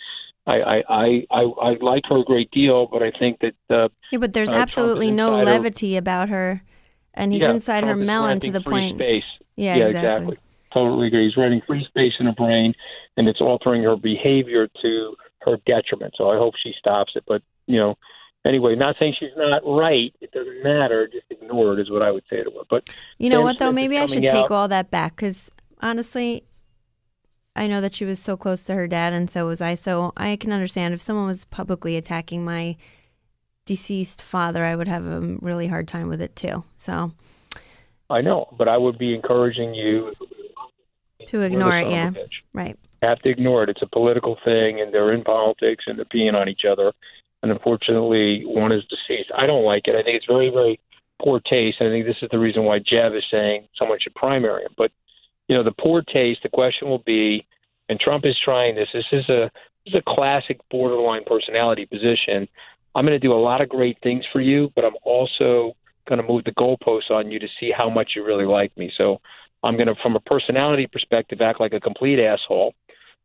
I 0.45 0.55
I 0.61 0.83
I 0.89 1.25
I, 1.31 1.41
I 1.41 1.77
like 1.81 2.03
her 2.09 2.17
a 2.19 2.23
great 2.23 2.51
deal, 2.51 2.87
but 2.91 3.01
I 3.01 3.11
think 3.17 3.39
that 3.39 3.55
uh, 3.69 3.89
Yeah, 4.11 4.19
but 4.19 4.33
there's 4.33 4.51
uh, 4.51 4.57
absolutely 4.57 5.11
no 5.11 5.37
her- 5.37 5.45
levity 5.45 5.95
about 5.97 6.29
her, 6.29 6.63
and 7.13 7.31
he's 7.31 7.41
yeah, 7.41 7.51
inside 7.51 7.83
her 7.83 7.91
Trump 7.91 8.01
is 8.01 8.07
melon 8.07 8.39
to 8.41 8.51
the 8.51 8.61
free 8.61 8.71
point. 8.73 8.95
Space. 8.95 9.25
Yeah, 9.55 9.75
yeah, 9.77 9.85
exactly. 9.85 10.37
Totally 10.73 11.07
agree. 11.07 11.25
He's 11.27 11.37
writing 11.37 11.61
free 11.67 11.85
space 11.85 12.13
in 12.19 12.25
her 12.25 12.31
brain, 12.33 12.73
and 13.15 13.27
it's 13.27 13.39
altering 13.39 13.83
her 13.83 13.95
behavior 13.95 14.67
to 14.81 15.15
her 15.41 15.57
detriment. 15.65 16.15
So 16.17 16.29
I 16.29 16.37
hope 16.37 16.55
she 16.61 16.73
stops 16.79 17.13
it. 17.15 17.23
But 17.27 17.41
you 17.67 17.77
know, 17.77 17.95
anyway, 18.43 18.75
not 18.75 18.95
saying 18.99 19.15
she's 19.19 19.29
not 19.37 19.61
right. 19.65 20.13
It 20.19 20.31
doesn't 20.31 20.63
matter. 20.63 21.07
Just 21.07 21.25
ignore 21.29 21.73
it 21.73 21.79
is 21.79 21.89
what 21.91 22.01
I 22.01 22.11
would 22.11 22.23
say 22.29 22.43
to 22.43 22.49
her. 22.49 22.63
But 22.69 22.89
You 23.17 23.29
know 23.29 23.41
what 23.41 23.59
though? 23.59 23.71
Maybe 23.71 23.97
I 23.97 24.07
should 24.07 24.23
take 24.23 24.31
out- 24.45 24.51
all 24.51 24.67
that 24.67 24.89
back 24.91 25.15
because 25.15 25.51
honestly, 25.79 26.43
I 27.55 27.67
know 27.67 27.81
that 27.81 27.93
she 27.93 28.05
was 28.05 28.19
so 28.19 28.35
close 28.35 28.63
to 28.63 28.73
her 28.73 28.87
dad, 28.87 29.13
and 29.13 29.29
so 29.29 29.45
was 29.45 29.61
I. 29.61 29.75
So 29.75 30.11
I 30.17 30.35
can 30.35 30.51
understand 30.51 30.93
if 30.93 31.01
someone 31.01 31.27
was 31.27 31.45
publicly 31.45 31.97
attacking 31.97 32.43
my 32.43 32.77
deceased 33.65 34.21
father, 34.21 34.63
I 34.63 34.75
would 34.75 34.87
have 34.87 35.05
a 35.05 35.21
really 35.39 35.67
hard 35.67 35.87
time 35.87 36.07
with 36.07 36.21
it 36.21 36.35
too. 36.35 36.63
So 36.77 37.13
I 38.09 38.21
know, 38.21 38.53
but 38.57 38.67
I 38.67 38.77
would 38.77 38.97
be 38.97 39.13
encouraging 39.13 39.73
you 39.73 40.13
to 41.27 41.41
ignore 41.41 41.77
it, 41.77 41.89
yeah, 41.89 42.11
right. 42.53 42.77
have 43.01 43.19
to 43.19 43.29
ignore 43.29 43.63
it. 43.63 43.69
It's 43.69 43.81
a 43.81 43.87
political 43.87 44.37
thing, 44.43 44.81
and 44.81 44.93
they're 44.93 45.13
in 45.13 45.23
politics, 45.23 45.85
and 45.87 45.97
they're 45.97 46.05
peeing 46.05 46.33
on 46.33 46.49
each 46.49 46.63
other. 46.69 46.91
And 47.41 47.51
unfortunately, 47.51 48.43
one 48.45 48.71
is 48.71 48.83
deceased. 48.83 49.31
I 49.37 49.45
don't 49.45 49.63
like 49.63 49.83
it. 49.87 49.95
I 49.95 50.03
think 50.03 50.15
it's 50.15 50.25
very, 50.25 50.49
very 50.49 50.79
poor 51.21 51.39
taste. 51.39 51.77
And 51.79 51.89
I 51.89 51.91
think 51.91 52.05
this 52.05 52.21
is 52.21 52.29
the 52.31 52.39
reason 52.39 52.63
why 52.63 52.79
Jeff 52.79 53.13
is 53.13 53.23
saying 53.29 53.67
someone 53.77 53.99
should 54.01 54.15
primary 54.15 54.63
him. 54.63 54.71
But 54.77 54.91
you 55.47 55.55
know, 55.55 55.63
the 55.63 55.71
poor 55.71 56.01
taste. 56.01 56.41
The 56.43 56.49
question 56.49 56.89
will 56.89 57.03
be, 57.05 57.45
and 57.89 57.99
Trump 57.99 58.25
is 58.25 58.35
trying 58.43 58.75
this. 58.75 58.89
This 58.93 59.05
is 59.11 59.27
a 59.29 59.51
this 59.85 59.95
is 59.95 60.01
a 60.05 60.15
classic 60.15 60.59
borderline 60.71 61.23
personality 61.25 61.85
position. 61.85 62.47
I'm 62.95 63.05
going 63.05 63.19
to 63.19 63.27
do 63.27 63.33
a 63.33 63.35
lot 63.35 63.61
of 63.61 63.69
great 63.69 63.97
things 64.01 64.23
for 64.31 64.39
you, 64.39 64.71
but 64.75 64.85
I'm 64.85 64.95
also 65.03 65.75
going 66.07 66.21
to 66.21 66.27
move 66.27 66.43
the 66.43 66.51
goalposts 66.51 67.11
on 67.11 67.31
you 67.31 67.39
to 67.39 67.47
see 67.59 67.71
how 67.75 67.89
much 67.89 68.11
you 68.15 68.23
really 68.23 68.45
like 68.45 68.75
me. 68.77 68.91
So 68.97 69.19
I'm 69.63 69.75
going 69.75 69.87
to, 69.87 69.95
from 70.01 70.15
a 70.15 70.19
personality 70.21 70.87
perspective, 70.87 71.41
act 71.41 71.59
like 71.59 71.73
a 71.73 71.79
complete 71.79 72.19
asshole 72.19 72.75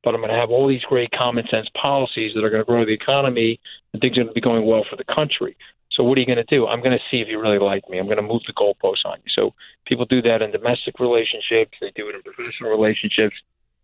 but 0.04 0.14
I'm 0.14 0.20
going 0.20 0.33
to 0.33 0.38
have 0.38 0.50
all 0.50 0.68
these 0.68 0.85
great 0.85 1.11
common 1.11 1.46
sense 1.50 1.68
policies 1.81 2.33
that 2.35 2.44
are 2.44 2.50
going 2.50 2.62
to 2.62 2.66
grow 2.66 2.85
the 2.85 2.92
economy 2.92 3.61
and 3.92 4.00
things 4.00 4.16
are 4.16 4.22
going 4.22 4.28
to 4.28 4.35
be 4.35 4.40
going 4.40 4.64
well 4.64 4.85
for 4.88 4.96
the 4.96 5.04
country. 5.04 5.57
So 5.99 6.05
what 6.05 6.17
are 6.17 6.21
you 6.21 6.27
going 6.27 6.39
to 6.39 6.45
do? 6.45 6.69
I'm 6.69 6.79
going 6.81 6.97
to 6.97 7.05
see 7.11 7.21
if 7.21 7.27
you 7.27 7.41
really 7.41 7.59
like 7.59 7.83
me. 7.91 7.99
I'm 7.99 8.07
going 8.07 8.19
to 8.19 8.23
move 8.23 8.43
the 8.47 8.53
goalposts 8.53 9.05
on 9.05 9.19
you. 9.25 9.31
So 9.35 9.53
people 9.85 10.05
do 10.05 10.23
that 10.23 10.43
in 10.43 10.53
domestic 10.53 11.01
relationships. 11.01 11.73
They 11.81 11.91
do 11.97 12.09
it 12.09 12.15
in 12.15 12.23
professional 12.23 12.71
relationships. 12.71 13.35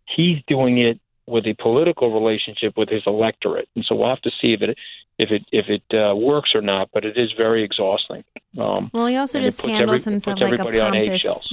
He's 0.06 0.38
doing 0.46 0.78
it 0.78 1.00
with 1.26 1.44
a 1.46 1.54
political 1.60 2.14
relationship 2.14 2.76
with 2.76 2.88
his 2.88 3.02
electorate, 3.06 3.68
and 3.74 3.84
so 3.84 3.96
we'll 3.96 4.10
have 4.10 4.20
to 4.20 4.30
see 4.40 4.52
if 4.52 4.62
it 4.62 4.78
if 5.18 5.30
it 5.30 5.42
if 5.50 5.66
it 5.68 5.82
uh, 5.96 6.14
works 6.14 6.50
or 6.54 6.60
not. 6.60 6.90
But 6.94 7.04
it 7.04 7.16
is 7.18 7.32
very 7.36 7.64
exhausting. 7.64 8.22
Um, 8.58 8.90
Well, 8.92 9.06
he 9.06 9.16
also 9.16 9.40
just 9.40 9.60
handles 9.62 10.02
every- 10.02 10.12
himself 10.12 10.40
like 10.40 10.52
a 10.60 10.64
pompous 10.64 11.52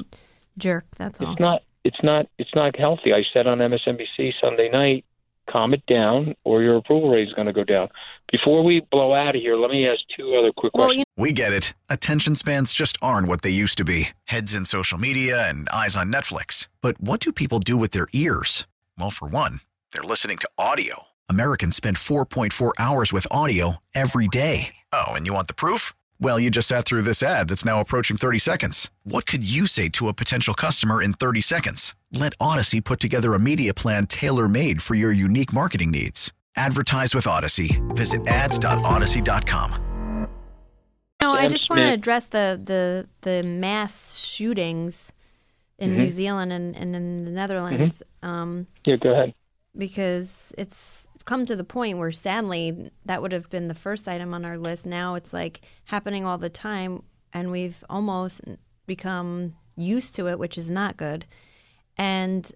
jerk. 0.58 0.86
That's 0.98 1.22
all. 1.22 1.32
It's 1.32 1.40
not. 1.40 1.62
It's 1.84 2.04
not. 2.04 2.28
It's 2.38 2.54
not 2.54 2.76
healthy. 2.76 3.14
I 3.14 3.24
said 3.34 3.48
on 3.48 3.60
MSNBC 3.60 4.34
Sunday 4.40 4.70
night, 4.70 5.06
calm 5.50 5.74
it 5.74 5.86
down, 5.86 6.36
or 6.44 6.62
your 6.62 6.78
approval 6.78 7.10
rate 7.10 7.28
is 7.28 7.34
going 7.34 7.48
to 7.48 7.54
go 7.54 7.64
down. 7.64 7.90
Before 8.32 8.64
we 8.64 8.82
blow 8.92 9.14
out 9.14 9.36
of 9.36 9.42
here, 9.42 9.56
let 9.58 9.72
me 9.72 9.88
ask 9.88 10.00
two 10.18 10.36
other 10.36 10.52
quick 10.56 10.74
questions. 10.74 11.06
We 11.18 11.34
get 11.34 11.54
it. 11.54 11.74
Attention 11.90 12.36
spans 12.36 12.72
just 12.72 12.98
aren't 13.02 13.28
what 13.28 13.42
they 13.42 13.50
used 13.50 13.78
to 13.78 13.84
be 13.84 14.10
heads 14.26 14.56
in 14.56 14.66
social 14.66 14.98
media 14.98 15.48
and 15.48 15.68
eyes 15.70 15.96
on 15.96 16.12
Netflix. 16.12 16.68
But 16.82 17.00
what 17.00 17.20
do 17.20 17.32
people 17.32 17.60
do 17.60 17.78
with 17.78 17.92
their 17.92 18.08
ears? 18.14 18.68
Well, 18.98 19.12
for 19.12 19.28
one, 19.28 19.62
they're 19.92 20.02
listening 20.02 20.38
to 20.38 20.50
audio. 20.58 21.08
Americans 21.30 21.76
spend 21.76 21.98
4.4 21.98 22.72
hours 22.80 23.14
with 23.14 23.28
audio 23.30 23.78
every 23.94 24.28
day. 24.28 24.76
Oh, 24.92 25.12
and 25.14 25.26
you 25.26 25.34
want 25.34 25.48
the 25.48 25.54
proof? 25.54 25.94
Well, 26.20 26.40
you 26.40 26.50
just 26.50 26.68
sat 26.68 26.86
through 26.86 27.02
this 27.02 27.24
ad 27.24 27.50
that's 27.50 27.66
now 27.66 27.80
approaching 27.80 28.16
30 28.16 28.40
seconds. 28.40 28.92
What 29.04 29.26
could 29.26 29.50
you 29.50 29.68
say 29.68 29.90
to 29.90 30.08
a 30.08 30.14
potential 30.14 30.54
customer 30.54 31.02
in 31.02 31.14
30 31.14 31.42
seconds? 31.42 31.96
Let 32.14 32.34
Odyssey 32.40 32.82
put 32.82 33.00
together 33.00 33.34
a 33.34 33.40
media 33.40 33.74
plan 33.74 34.06
tailor 34.06 34.48
made 34.50 34.82
for 34.82 34.96
your 34.96 35.12
unique 35.12 35.54
marketing 35.54 35.92
needs. 35.92 36.34
Advertise 36.58 37.16
with 37.16 37.26
Odyssey. 37.28 37.82
Visit 37.92 38.28
ads.odyssey.com. 38.28 40.28
No, 41.22 41.34
I 41.34 41.48
just 41.48 41.70
want 41.70 41.82
to 41.84 41.88
address 41.94 42.26
the 42.26 42.60
the 42.64 43.08
the 43.22 43.44
mass 43.48 44.16
shootings 44.18 45.14
in 45.78 45.92
Mhm. 45.92 45.98
New 45.98 46.12
Zealand 46.12 46.52
and, 46.52 46.76
and 46.76 46.96
in 46.96 47.26
the 47.26 47.32
Netherlands. 47.32 48.04
Um, 48.24 48.68
Yeah, 48.86 48.96
go 48.98 49.12
ahead. 49.12 49.34
because 49.78 50.54
it's 50.58 51.08
come 51.24 51.46
to 51.46 51.56
the 51.56 51.64
point 51.64 52.00
where 52.00 52.12
sadly 52.12 52.92
that 53.06 53.22
would 53.22 53.32
have 53.32 53.50
been 53.50 53.68
the 53.68 53.76
first 53.76 54.08
item 54.10 54.34
on 54.34 54.44
our 54.44 54.58
list. 54.58 54.86
Now 54.86 55.14
it's 55.16 55.32
like 55.32 55.62
happening 55.86 56.26
all 56.26 56.38
the 56.40 56.50
time, 56.50 57.04
and 57.32 57.52
we've 57.52 57.84
almost 57.90 58.42
become 58.88 59.54
used 59.78 60.14
to 60.16 60.28
it, 60.28 60.40
which 60.40 60.58
is 60.58 60.70
not 60.72 60.98
good. 60.98 61.26
And 62.02 62.52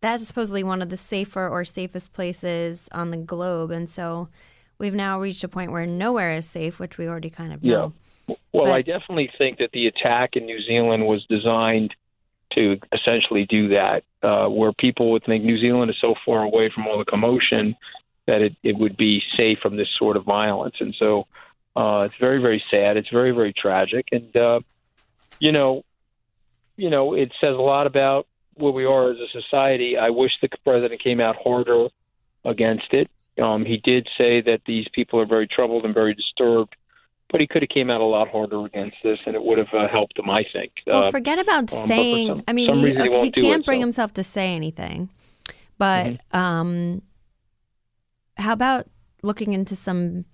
that's 0.00 0.26
supposedly 0.26 0.64
one 0.64 0.80
of 0.80 0.88
the 0.88 0.96
safer 0.96 1.46
or 1.46 1.66
safest 1.66 2.14
places 2.14 2.88
on 2.92 3.10
the 3.10 3.18
globe, 3.18 3.70
and 3.70 3.90
so 3.90 4.30
we've 4.78 4.94
now 4.94 5.20
reached 5.20 5.44
a 5.44 5.48
point 5.48 5.70
where 5.70 5.84
nowhere 5.84 6.34
is 6.34 6.48
safe, 6.48 6.80
which 6.80 6.96
we 6.96 7.06
already 7.06 7.28
kind 7.28 7.52
of 7.52 7.62
know. 7.62 7.92
Well, 8.26 8.64
But- 8.64 8.72
I 8.72 8.80
definitely 8.80 9.30
think 9.36 9.58
that 9.58 9.72
the 9.72 9.86
attack 9.86 10.34
in 10.34 10.46
New 10.46 10.62
Zealand 10.62 11.06
was 11.06 11.26
designed 11.26 11.94
to 12.54 12.80
essentially 12.90 13.44
do 13.44 13.68
that, 13.68 14.02
uh, 14.22 14.48
where 14.48 14.72
people 14.72 15.12
would 15.12 15.24
think 15.24 15.44
New 15.44 15.58
Zealand 15.58 15.90
is 15.90 15.98
so 16.00 16.14
far 16.24 16.42
away 16.42 16.70
from 16.70 16.86
all 16.86 16.96
the 16.96 17.04
commotion 17.04 17.76
that 18.26 18.40
it, 18.40 18.56
it 18.62 18.78
would 18.78 18.96
be 18.96 19.22
safe 19.36 19.58
from 19.58 19.76
this 19.76 19.88
sort 19.94 20.16
of 20.16 20.24
violence. 20.24 20.76
And 20.80 20.94
so 20.98 21.26
uh, 21.76 22.08
it's 22.08 22.16
very, 22.18 22.40
very 22.40 22.64
sad. 22.70 22.96
It's 22.96 23.10
very, 23.10 23.32
very 23.32 23.52
tragic. 23.52 24.08
And, 24.10 24.34
uh, 24.34 24.60
you 25.38 25.52
know, 25.52 25.84
you 26.76 26.88
know, 26.88 27.12
it 27.12 27.30
says 27.42 27.54
a 27.54 27.60
lot 27.60 27.86
about 27.86 28.26
where 28.56 28.72
we 28.72 28.84
are 28.84 29.10
as 29.10 29.16
a 29.18 29.28
society. 29.40 29.96
I 29.96 30.10
wish 30.10 30.32
the 30.42 30.48
president 30.64 31.02
came 31.02 31.20
out 31.20 31.36
harder 31.42 31.88
against 32.44 32.92
it. 32.92 33.10
Um, 33.42 33.64
he 33.64 33.78
did 33.78 34.08
say 34.16 34.40
that 34.42 34.60
these 34.66 34.86
people 34.94 35.18
are 35.20 35.26
very 35.26 35.46
troubled 35.48 35.84
and 35.84 35.92
very 35.94 36.14
disturbed 36.14 36.74
but 37.30 37.40
he 37.40 37.48
could 37.48 37.62
have 37.62 37.70
came 37.70 37.90
out 37.90 38.00
a 38.00 38.04
lot 38.04 38.28
harder 38.28 38.64
against 38.64 38.96
this, 39.02 39.18
and 39.26 39.34
it 39.34 39.42
would 39.42 39.58
have 39.58 39.72
uh, 39.72 39.88
helped 39.88 40.16
him. 40.16 40.30
I 40.30 40.44
think. 40.52 40.70
Well, 40.86 41.04
Uh, 41.04 41.10
forget 41.10 41.40
about 41.40 41.72
um, 41.72 41.86
saying. 41.86 42.28
some- 42.28 42.44
I 42.46 42.52
mean, 42.52 42.72
he, 42.74 42.92
okay, 42.96 43.22
he 43.24 43.30
can't 43.32 43.62
it, 43.62 43.66
bring 43.66 43.78
so. 43.80 43.86
himself 43.86 44.12
to 44.14 44.22
say 44.22 44.54
anything. 44.54 45.08
But 45.76 46.06
Mm-hmm. 46.06 46.36
um, 46.36 47.02
how 48.36 48.52
about 48.52 48.86
looking 49.24 49.52
into 49.52 49.74
some 49.74 50.26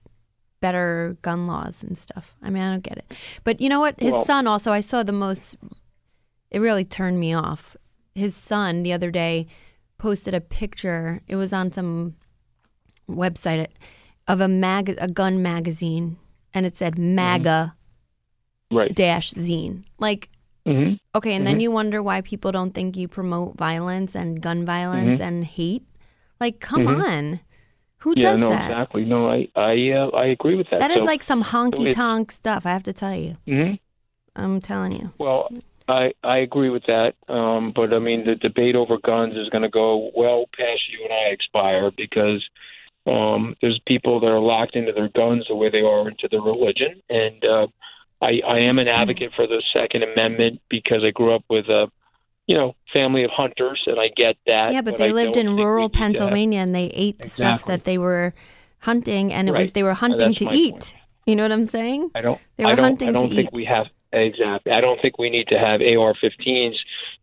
better 0.61 1.17
gun 1.23 1.47
laws 1.47 1.83
and 1.83 1.97
stuff? 1.97 2.35
I 2.43 2.51
mean, 2.51 2.63
I 2.63 2.71
don't 2.71 2.83
get 2.83 2.99
it. 2.99 3.15
But 3.45 3.63
you 3.63 3.71
know 3.71 3.81
what? 3.81 3.99
His 3.99 4.13
Well- 4.13 4.25
son 4.25 4.47
also. 4.47 4.71
I 4.73 4.81
saw 4.83 5.03
the 5.03 5.13
most. 5.13 5.57
It 6.51 6.59
really 6.59 6.85
turned 6.85 7.19
me 7.19 7.33
off. 7.33 7.77
His 8.15 8.35
son 8.35 8.83
the 8.83 8.93
other 8.93 9.11
day 9.11 9.47
posted 9.99 10.35
a 10.35 10.41
picture. 10.41 11.21
It 11.29 11.37
was 11.37 11.53
on 11.53 11.73
some 11.73 12.17
website 13.09 13.67
of 14.27 14.41
a 14.41 14.49
mag 14.49 14.97
a 14.99 15.09
gun 15.09 15.43
magazine, 15.43 16.17
and 16.55 16.67
it 16.67 16.77
said 16.77 16.95
mm-hmm. 16.95 17.15
MAGA 17.15 17.75
right. 18.71 18.95
dash 18.95 19.33
zine. 19.33 19.85
Like 19.99 20.29
hmm 20.67 20.95
Okay, 21.15 21.35
and 21.35 21.47
then 21.47 21.55
mm-hmm. 21.55 21.61
you 21.61 21.71
wonder 21.71 22.03
why 22.03 22.21
people 22.21 22.53
don't 22.53 22.73
think 22.73 22.97
you 22.97 23.09
promote 23.09 23.57
violence 23.57 24.15
and 24.15 24.41
gun 24.41 24.65
violence 24.65 25.15
mm-hmm. 25.15 25.23
and 25.23 25.45
hate. 25.45 25.85
Like, 26.39 26.61
come 26.61 26.87
on, 26.87 27.41
who 27.99 28.15
Yeah, 28.17 28.33
does 28.33 28.41
no, 28.41 28.51
that? 28.51 28.71
exactly. 28.71 29.05
No, 29.05 29.29
I 29.29 29.49
I 29.57 29.91
uh, 29.91 30.09
I 30.09 30.27
agree 30.27 30.55
with 30.57 30.69
that. 30.71 30.81
That 30.81 30.91
is 30.91 30.99
So- 30.99 31.05
like 31.05 31.23
some 31.23 31.45
honky 31.45 31.93
tonk 31.93 32.33
stuff. 32.33 32.67
I 32.67 32.71
have 32.71 32.83
to 32.85 32.93
tell 32.93 33.15
you. 33.15 33.37
I'm 34.37 34.61
telling 34.61 34.93
you. 34.93 35.13
Well, 35.19 35.51
I 35.91 36.13
I 36.23 36.39
agree 36.39 36.71
with 36.71 36.85
that. 36.87 37.15
Um, 37.29 37.73
but 37.75 37.93
I 37.93 37.99
mean, 37.99 38.25
the 38.25 38.37
debate 38.37 38.77
over 38.77 38.99
guns 38.99 39.37
is 39.37 39.49
going 39.49 39.63
to 39.63 39.69
go 39.69 40.11
well 40.15 40.47
past 40.57 40.81
you 40.91 41.05
and 41.05 41.13
I 41.13 41.31
expire 41.33 41.91
because 41.97 42.43
um, 43.07 43.57
there's 43.61 43.81
people 43.87 44.21
that 44.21 44.27
are 44.29 44.41
locked 44.41 44.77
into 44.77 44.93
their 44.93 45.09
guns 45.09 45.47
the 45.49 45.55
way 45.55 45.71
they 45.71 45.81
are 45.81 46.09
into 46.09 46.29
their 46.31 46.41
religion, 46.41 47.03
and 47.09 47.45
uh, 47.45 47.67
I 48.23 48.41
I 48.47 48.59
am 48.61 48.79
an 48.79 48.89
advocate 48.89 49.33
for 49.35 49.47
the 49.47 49.63
Second 49.73 50.03
Amendment 50.05 50.61
because 50.69 51.03
I 51.05 51.11
grew 51.11 51.35
up 51.35 51.45
with 51.49 51.67
a 51.67 51.91
you 52.47 52.57
know 52.57 52.75
family 52.93 53.25
of 53.25 53.31
hunters, 53.31 53.83
and 53.87 53.99
I 53.99 54.09
get 54.15 54.37
that. 54.47 54.73
yeah, 54.73 54.83
but, 54.83 54.97
they 54.97 55.09
I 55.09 55.13
lived 55.13 55.37
in 55.37 55.57
rural 55.57 55.89
need 55.89 55.93
to 55.95 55.99
have- 55.99 56.07
Pennsylvania 56.07 56.61
and 56.61 56.75
they 56.75 56.87
ate 56.87 57.19
the 57.19 57.29
stuff 57.29 57.65
that 57.67 57.85
they 57.85 57.99
were 57.99 58.35
hunting, 58.81 59.33
and 59.33 59.49
it 59.49 59.53
was 59.53 59.73
they 59.73 59.83
were 59.83 59.95
hunting 59.95 60.35
that's 60.35 60.39
to 60.41 60.51
eat. 60.53 60.73
point. 60.73 60.97
You 61.27 61.37
know 61.37 61.45
what 61.45 61.53
I'm 61.53 61.67
saying? 61.67 62.11
I 62.15 62.21
don't. 62.23 62.41
They 62.57 62.65
were 62.65 62.73
I 62.73 62.75
don't. 62.75 62.85
hunting 62.85 63.09
I 63.09 63.13
don't 63.13 63.29
to 63.29 63.35
think 63.35 63.49
eat. 63.49 63.55
we 63.55 63.65
have 63.65 63.87
exactly. 64.13 64.73
I 64.73 64.81
don't 64.81 65.01
think 65.01 65.19
we 65.19 65.31
need 65.31 65.49
to 65.49 65.59
have 65.59 65.81
AR-15s 65.81 66.75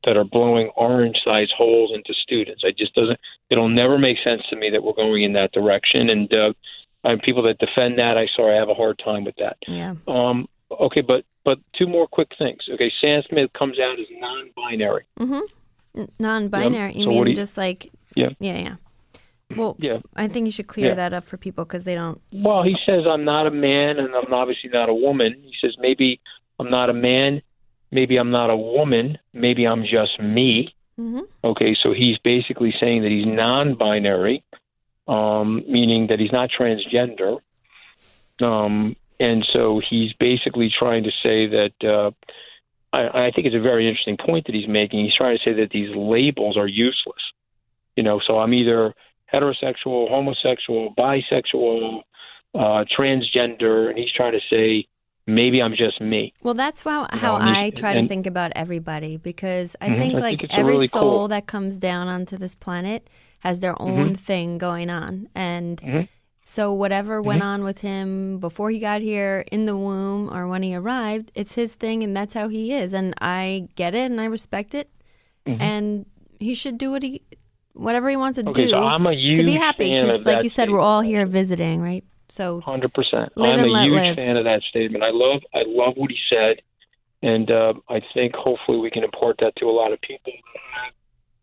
that 0.05 0.17
are 0.17 0.23
blowing 0.23 0.69
orange-sized 0.75 1.51
holes 1.57 1.91
into 1.93 2.13
students. 2.13 2.63
I 2.65 2.71
just 2.77 2.93
doesn't. 2.95 3.19
It'll 3.49 3.69
never 3.69 3.97
make 3.97 4.17
sense 4.23 4.41
to 4.49 4.55
me 4.55 4.69
that 4.71 4.83
we're 4.83 4.93
going 4.93 5.23
in 5.23 5.33
that 5.33 5.51
direction. 5.51 6.09
And 6.09 6.33
uh, 6.33 6.53
uh, 7.03 7.15
people 7.23 7.43
that 7.43 7.57
defend 7.59 7.97
that, 7.99 8.17
I 8.17 8.27
sorry, 8.35 8.55
I 8.55 8.59
have 8.59 8.69
a 8.69 8.73
hard 8.73 8.99
time 9.03 9.23
with 9.23 9.35
that. 9.37 9.57
Yeah. 9.67 9.93
Um, 10.07 10.47
okay, 10.71 11.01
but 11.01 11.23
but 11.45 11.59
two 11.77 11.87
more 11.87 12.07
quick 12.07 12.29
things. 12.37 12.59
Okay, 12.69 12.91
Sam 12.99 13.21
Smith 13.29 13.51
comes 13.57 13.79
out 13.79 13.99
as 13.99 14.05
non-binary. 14.19 15.05
Mm-hmm. 15.19 16.03
Non-binary. 16.19 16.93
You 16.93 17.03
So 17.03 17.09
mean 17.09 17.27
you- 17.27 17.35
just 17.35 17.57
like? 17.57 17.89
Yeah. 18.15 18.29
Yeah, 18.39 18.57
yeah. 18.57 18.75
Well, 19.55 19.77
Yeah. 19.79 19.99
I 20.15 20.27
think 20.27 20.45
you 20.45 20.51
should 20.51 20.67
clear 20.67 20.87
Yeah. 20.89 20.95
that 20.95 21.13
up 21.13 21.23
for 21.23 21.37
people 21.37 21.63
because 21.63 21.85
they 21.85 21.95
don't. 21.95 22.19
Well, 22.33 22.63
he 22.63 22.75
says 22.85 23.05
I'm 23.07 23.23
not 23.23 23.47
a 23.47 23.51
man 23.51 23.97
and 23.97 24.13
I'm 24.13 24.33
obviously 24.33 24.69
not 24.69 24.89
a 24.89 24.93
woman. 24.93 25.35
He 25.41 25.53
says 25.61 25.75
maybe 25.79 26.19
I'm 26.59 26.69
not 26.69 26.89
a 26.89 26.93
man, 26.93 27.41
maybe 27.91 28.17
I'm 28.17 28.31
not 28.31 28.49
a 28.49 28.57
woman, 28.57 29.17
maybe 29.33 29.65
I'm 29.65 29.83
just 29.83 30.19
me. 30.19 30.75
hmm 30.95 31.21
Okay, 31.43 31.75
so 31.81 31.93
he's 31.93 32.17
basically 32.17 32.73
saying 32.79 33.03
that 33.03 33.11
he's 33.11 33.25
non-binary, 33.25 34.43
um, 35.07 35.63
meaning 35.67 36.07
that 36.07 36.19
he's 36.19 36.31
not 36.31 36.49
transgender, 36.49 37.39
um, 38.41 38.95
and 39.19 39.47
so 39.53 39.79
he's 39.87 40.13
basically 40.13 40.69
trying 40.69 41.03
to 41.03 41.11
say 41.23 41.47
that. 41.47 41.73
Uh, 41.83 42.11
I, 42.93 43.27
I 43.27 43.31
think 43.31 43.47
it's 43.47 43.55
a 43.55 43.59
very 43.59 43.87
interesting 43.87 44.17
point 44.17 44.45
that 44.45 44.55
he's 44.55 44.67
making. 44.67 45.03
He's 45.03 45.15
trying 45.15 45.37
to 45.37 45.43
say 45.43 45.53
that 45.53 45.71
these 45.71 45.93
labels 45.95 46.57
are 46.57 46.67
useless. 46.67 47.21
You 47.95 48.03
know, 48.03 48.19
so 48.25 48.39
I'm 48.39 48.53
either 48.53 48.93
heterosexual, 49.33 50.09
homosexual, 50.09 50.93
bisexual, 50.95 52.01
uh, 52.55 52.85
transgender, 52.97 53.89
and 53.89 53.97
he's 53.97 54.11
trying 54.11 54.33
to 54.33 54.41
say 54.49 54.87
maybe 55.27 55.61
I'm 55.61 55.75
just 55.75 55.99
me. 56.01 56.33
Well, 56.41 56.53
that's 56.53 56.81
how, 56.83 57.07
how 57.11 57.35
and 57.35 57.43
he's- 57.49 57.57
I 57.57 57.69
try 57.71 57.93
to 57.93 58.07
think 58.07 58.25
about 58.25 58.51
everybody 58.55 59.17
because 59.17 59.75
I 59.81 59.89
Mhm, 59.89 59.97
think 59.99 60.15
I 60.15 60.19
like 60.19 60.39
think 60.39 60.53
every 60.53 60.73
really 60.73 60.87
soul 60.87 61.01
cool- 61.01 61.27
that 61.27 61.45
comes 61.45 61.77
down 61.77 62.07
onto 62.07 62.37
this 62.37 62.55
planet 62.55 63.07
has 63.39 63.59
their 63.59 63.73
Mm-hmm. 63.75 63.99
own 63.99 64.15
thing 64.15 64.57
going 64.57 64.89
on. 64.89 65.27
And 65.35 66.07
so 66.43 66.73
whatever 66.73 67.21
went 67.21 67.41
Mm-hmm. 67.41 67.49
on 67.49 67.63
with 67.63 67.81
him 67.81 68.39
before 68.39 68.71
he 68.71 68.79
got 68.79 69.01
here 69.01 69.43
in 69.51 69.65
the 69.65 69.75
womb 69.77 70.29
or 70.33 70.47
when 70.47 70.63
he 70.63 70.73
arrived, 70.75 71.31
it's 71.35 71.53
his 71.55 71.75
thing 71.75 72.03
and 72.03 72.15
that's 72.15 72.33
how 72.33 72.47
he 72.47 72.71
is. 72.73 72.93
And 72.93 73.13
I 73.19 73.67
get 73.75 73.93
it 73.93 74.09
and 74.09 74.19
I 74.21 74.25
respect 74.25 74.73
it. 74.73 74.89
Mm-hmm. 75.45 75.61
And 75.61 76.05
he 76.39 76.55
should 76.55 76.77
do 76.77 76.91
what 76.91 77.03
he 77.03 77.21
whatever 77.73 78.09
he 78.09 78.15
wants 78.15 78.39
to 78.41 78.49
Okay, 78.49 78.65
do 78.65 78.71
so 78.71 78.83
I'm 78.83 79.05
a 79.05 79.13
to 79.35 79.43
be 79.43 79.51
happy 79.53 79.91
because 79.91 80.25
like 80.25 80.41
you 80.43 80.49
said 80.49 80.69
we're 80.71 80.79
all 80.81 81.01
here 81.01 81.25
visiting, 81.27 81.79
right? 81.81 82.03
So 82.29 82.61
Hundred 82.61 82.93
percent. 82.93 83.31
I'm 83.37 83.59
a 83.59 83.83
huge 83.83 83.91
live. 83.91 84.15
fan 84.15 84.37
of 84.37 84.43
that 84.45 84.61
statement. 84.69 85.03
I 85.03 85.11
love, 85.11 85.41
I 85.53 85.63
love 85.65 85.93
what 85.95 86.11
he 86.11 86.17
said, 86.29 86.61
and 87.21 87.49
uh, 87.49 87.73
I 87.89 88.01
think 88.13 88.35
hopefully 88.35 88.79
we 88.79 88.91
can 88.91 89.03
impart 89.03 89.37
that 89.39 89.55
to 89.57 89.65
a 89.65 89.71
lot 89.71 89.93
of 89.93 90.01
people 90.01 90.33
that 90.33 90.61
have 90.83 90.93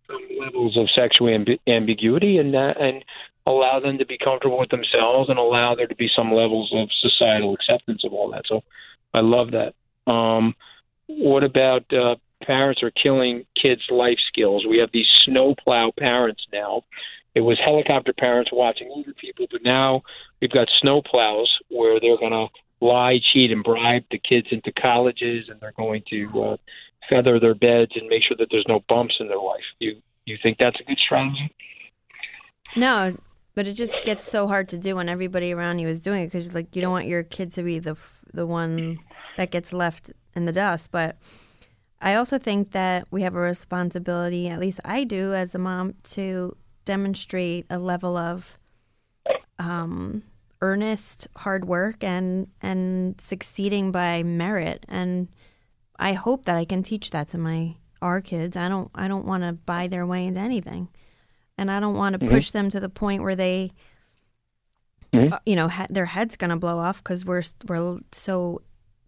some 0.06 0.38
levels 0.38 0.76
of 0.76 0.88
sexual 0.94 1.28
ambi- 1.28 1.60
ambiguity, 1.66 2.38
and 2.38 2.54
uh, 2.54 2.74
and 2.78 3.04
allow 3.46 3.80
them 3.80 3.98
to 3.98 4.06
be 4.06 4.18
comfortable 4.18 4.58
with 4.58 4.70
themselves, 4.70 5.28
and 5.30 5.38
allow 5.38 5.74
there 5.74 5.86
to 5.86 5.96
be 5.96 6.08
some 6.14 6.32
levels 6.32 6.70
of 6.74 6.88
societal 7.00 7.54
acceptance 7.54 8.04
of 8.04 8.12
all 8.12 8.30
that. 8.32 8.44
So, 8.46 8.62
I 9.14 9.20
love 9.20 9.52
that. 9.52 9.74
Um, 10.10 10.54
what 11.06 11.44
about 11.44 11.90
uh, 11.92 12.16
parents 12.42 12.82
are 12.82 12.90
killing 12.90 13.44
kids' 13.60 13.82
life 13.90 14.18
skills? 14.28 14.66
We 14.68 14.78
have 14.78 14.90
these 14.92 15.06
snowplow 15.24 15.92
parents 15.98 16.44
now. 16.52 16.82
It 17.34 17.40
was 17.40 17.58
helicopter 17.58 18.12
parents 18.12 18.50
watching 18.52 18.88
older 18.90 19.12
people, 19.14 19.46
but 19.50 19.62
now 19.64 20.02
we've 20.40 20.50
got 20.50 20.68
snowplows 20.82 21.46
where 21.68 22.00
they're 22.00 22.18
going 22.18 22.32
to 22.32 22.46
lie, 22.84 23.18
cheat, 23.32 23.50
and 23.50 23.64
bribe 23.64 24.04
the 24.10 24.18
kids 24.18 24.48
into 24.50 24.72
colleges, 24.72 25.48
and 25.48 25.60
they're 25.60 25.72
going 25.76 26.02
to 26.10 26.42
uh, 26.42 26.56
feather 27.08 27.40
their 27.40 27.54
beds 27.54 27.92
and 27.94 28.08
make 28.08 28.22
sure 28.22 28.36
that 28.38 28.48
there's 28.50 28.66
no 28.68 28.82
bumps 28.88 29.16
in 29.20 29.28
their 29.28 29.38
life. 29.38 29.64
You 29.78 30.00
you 30.26 30.38
think 30.42 30.58
that's 30.58 30.80
a 30.80 30.84
good 30.84 30.98
strategy? 30.98 31.54
No, 32.76 33.16
but 33.54 33.66
it 33.66 33.74
just 33.74 34.02
gets 34.04 34.28
so 34.28 34.48
hard 34.48 34.68
to 34.70 34.78
do 34.78 34.96
when 34.96 35.08
everybody 35.08 35.52
around 35.52 35.78
you 35.78 35.88
is 35.88 36.00
doing 36.00 36.22
it 36.22 36.26
because 36.26 36.54
like 36.54 36.74
you 36.74 36.82
don't 36.82 36.92
want 36.92 37.06
your 37.06 37.22
kid 37.22 37.52
to 37.54 37.62
be 37.62 37.78
the 37.78 37.96
the 38.32 38.46
one 38.46 38.98
that 39.36 39.50
gets 39.50 39.72
left 39.72 40.10
in 40.34 40.44
the 40.44 40.52
dust. 40.52 40.90
But 40.90 41.16
I 42.00 42.14
also 42.14 42.38
think 42.38 42.72
that 42.72 43.06
we 43.10 43.22
have 43.22 43.34
a 43.34 43.40
responsibility, 43.40 44.48
at 44.48 44.60
least 44.60 44.80
I 44.84 45.04
do 45.04 45.34
as 45.34 45.54
a 45.54 45.58
mom, 45.58 45.94
to 46.10 46.56
demonstrate 46.84 47.66
a 47.70 47.78
level 47.78 48.16
of 48.16 48.58
um, 49.58 50.22
earnest 50.60 51.28
hard 51.36 51.64
work 51.66 52.02
and 52.02 52.48
and 52.62 53.20
succeeding 53.20 53.92
by 53.92 54.22
merit. 54.22 54.84
And 54.88 55.28
I 55.98 56.14
hope 56.14 56.44
that 56.46 56.56
I 56.56 56.64
can 56.64 56.82
teach 56.82 57.10
that 57.10 57.28
to 57.28 57.38
my 57.38 57.76
our 58.02 58.20
kids. 58.20 58.56
I 58.56 58.68
don't 58.68 58.90
I 58.94 59.08
don't 59.08 59.24
want 59.26 59.42
to 59.44 59.52
buy 59.52 59.86
their 59.88 60.06
way 60.06 60.26
into 60.26 60.40
anything 60.40 60.88
and 61.56 61.70
I 61.70 61.80
don't 61.80 61.96
want 61.96 62.18
to 62.18 62.26
push 62.26 62.50
them 62.50 62.68
to 62.70 62.80
the 62.80 62.88
point 62.88 63.22
where 63.22 63.36
they, 63.36 63.70
uh, 65.32 65.38
you 65.46 65.54
know, 65.56 65.68
ha- 65.68 65.86
their 65.88 66.06
head's 66.06 66.36
gonna 66.36 66.56
blow 66.56 66.78
off 66.78 67.02
because 67.02 67.24
we're 67.24 67.42
we're 67.66 67.98
so 68.12 68.62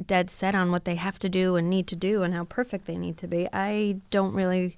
dead 0.04 0.30
set 0.30 0.54
on 0.54 0.70
what 0.70 0.84
they 0.84 0.94
have 0.96 1.18
to 1.20 1.28
do 1.28 1.56
and 1.56 1.68
need 1.70 1.86
to 1.88 1.96
do 1.96 2.22
and 2.22 2.34
how 2.34 2.44
perfect 2.44 2.84
they 2.86 2.96
need 2.96 3.16
to 3.18 3.26
be. 3.26 3.48
I 3.52 4.00
don't 4.10 4.34
really 4.34 4.76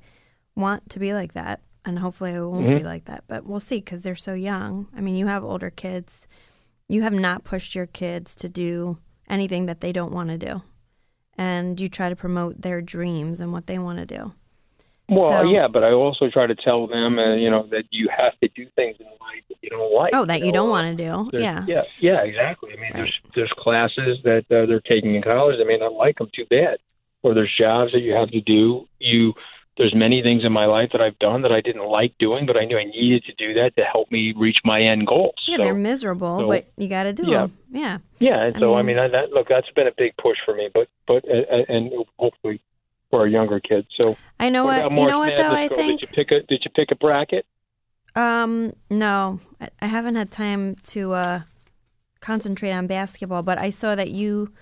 want 0.54 0.88
to 0.90 0.98
be 0.98 1.12
like 1.12 1.34
that, 1.34 1.60
and 1.88 1.98
hopefully 1.98 2.32
it 2.32 2.40
won't 2.40 2.66
be 2.78 2.84
like 2.84 3.06
that. 3.06 3.24
But 3.26 3.44
we'll 3.46 3.58
see 3.60 3.78
because 3.78 4.02
they're 4.02 4.14
so 4.14 4.34
young. 4.34 4.86
I 4.96 5.00
mean, 5.00 5.16
you 5.16 5.26
have 5.26 5.42
older 5.42 5.70
kids. 5.70 6.26
You 6.88 7.02
have 7.02 7.12
not 7.12 7.42
pushed 7.44 7.74
your 7.74 7.86
kids 7.86 8.36
to 8.36 8.48
do 8.48 8.98
anything 9.28 9.66
that 9.66 9.80
they 9.80 9.92
don't 9.92 10.12
want 10.12 10.28
to 10.30 10.38
do, 10.38 10.62
and 11.36 11.80
you 11.80 11.88
try 11.88 12.08
to 12.08 12.16
promote 12.16 12.62
their 12.62 12.80
dreams 12.80 13.40
and 13.40 13.52
what 13.52 13.66
they 13.66 13.78
want 13.78 13.98
to 13.98 14.06
do. 14.06 14.32
Well, 15.10 15.42
So- 15.42 15.50
yeah, 15.50 15.68
but 15.68 15.84
I 15.84 15.92
also 15.92 16.28
try 16.28 16.46
to 16.46 16.54
tell 16.54 16.86
them, 16.86 17.18
uh, 17.18 17.34
you 17.34 17.50
know, 17.50 17.66
that 17.70 17.84
you 17.90 18.08
have 18.14 18.38
to 18.40 18.48
do 18.54 18.66
things 18.76 18.96
in 19.00 19.06
life 19.06 19.42
that 19.48 19.56
you 19.62 19.70
don't 19.70 19.94
like. 19.94 20.10
Oh, 20.14 20.26
that 20.26 20.40
you 20.40 20.46
know, 20.46 20.52
don't 20.64 20.70
want 20.70 20.96
to 20.98 21.02
do. 21.02 21.30
There's- 21.32 21.42
Yeah. 21.44 21.64
yeah, 21.66 21.82
yeah, 22.00 22.20
exactly. 22.22 22.72
I 22.76 22.80
mean, 22.80 22.90
there's 22.94 23.12
there's 23.34 23.52
classes 23.56 24.18
that 24.24 24.44
uh, 24.50 24.66
they're 24.66 24.80
taking 24.80 25.14
in 25.14 25.22
college. 25.22 25.56
They 25.58 25.64
may 25.64 25.78
not 25.78 25.92
like 25.94 26.18
them 26.18 26.28
too 26.34 26.44
bad, 26.50 26.78
or 27.22 27.32
there's 27.34 27.54
jobs 27.56 27.92
that 27.92 28.00
you 28.00 28.12
have 28.12 28.30
to 28.32 28.40
do. 28.42 28.86
You 28.98 29.32
there's 29.78 29.94
many 29.94 30.22
things 30.22 30.44
in 30.44 30.52
my 30.52 30.66
life 30.66 30.90
that 30.92 31.00
I've 31.00 31.18
done 31.18 31.42
that 31.42 31.52
I 31.52 31.60
didn't 31.60 31.86
like 31.86 32.12
doing, 32.18 32.44
but 32.46 32.56
I 32.56 32.64
knew 32.64 32.76
I 32.76 32.84
needed 32.84 33.24
to 33.24 33.32
do 33.34 33.54
that 33.54 33.76
to 33.76 33.82
help 33.84 34.10
me 34.10 34.34
reach 34.36 34.58
my 34.64 34.82
end 34.82 35.06
goals. 35.06 35.36
Yeah, 35.46 35.56
so, 35.56 35.62
they're 35.62 35.74
miserable, 35.74 36.40
so- 36.40 36.48
but 36.48 36.66
you 36.76 36.88
got 36.88 37.04
to 37.04 37.12
do 37.12 37.22
Yeah. 37.26 37.38
them. 37.46 37.58
Yeah. 37.70 37.98
yeah, 38.18 38.42
and 38.46 38.56
I 38.56 38.58
so 38.58 38.74
I 38.74 38.78
mean- 38.82 38.96
mean, 38.96 38.98
I, 38.98 39.08
that, 39.08 39.30
look, 39.30 39.48
that's 39.48 39.70
been 39.70 39.86
a 39.86 39.92
big 39.96 40.16
push 40.18 40.36
for 40.44 40.54
me, 40.54 40.68
but 40.74 40.88
but 41.06 41.24
and 41.24 41.92
hopefully 42.18 42.60
for 43.10 43.20
our 43.20 43.26
younger 43.26 43.60
kids. 43.60 43.86
So 44.02 44.16
I 44.38 44.48
know 44.50 44.64
what, 44.64 44.90
you 44.92 45.06
know 45.06 45.18
what 45.20 45.34
though. 45.36 45.52
I 45.52 45.68
think. 45.68 46.00
Did 46.00 46.10
you 46.10 46.14
pick 46.14 46.30
a 46.32 46.42
Did 46.46 46.62
you 46.64 46.70
pick 46.74 46.90
a 46.90 46.96
bracket? 46.96 47.46
Um, 48.16 48.72
no, 48.90 49.38
I, 49.60 49.68
I 49.80 49.86
haven't 49.86 50.16
had 50.16 50.30
time 50.32 50.74
to 50.94 51.12
uh, 51.12 51.40
concentrate 52.20 52.72
on 52.72 52.86
basketball, 52.86 53.42
but 53.42 53.58
I 53.58 53.70
saw 53.70 53.94
that 53.94 54.10
you 54.10 54.52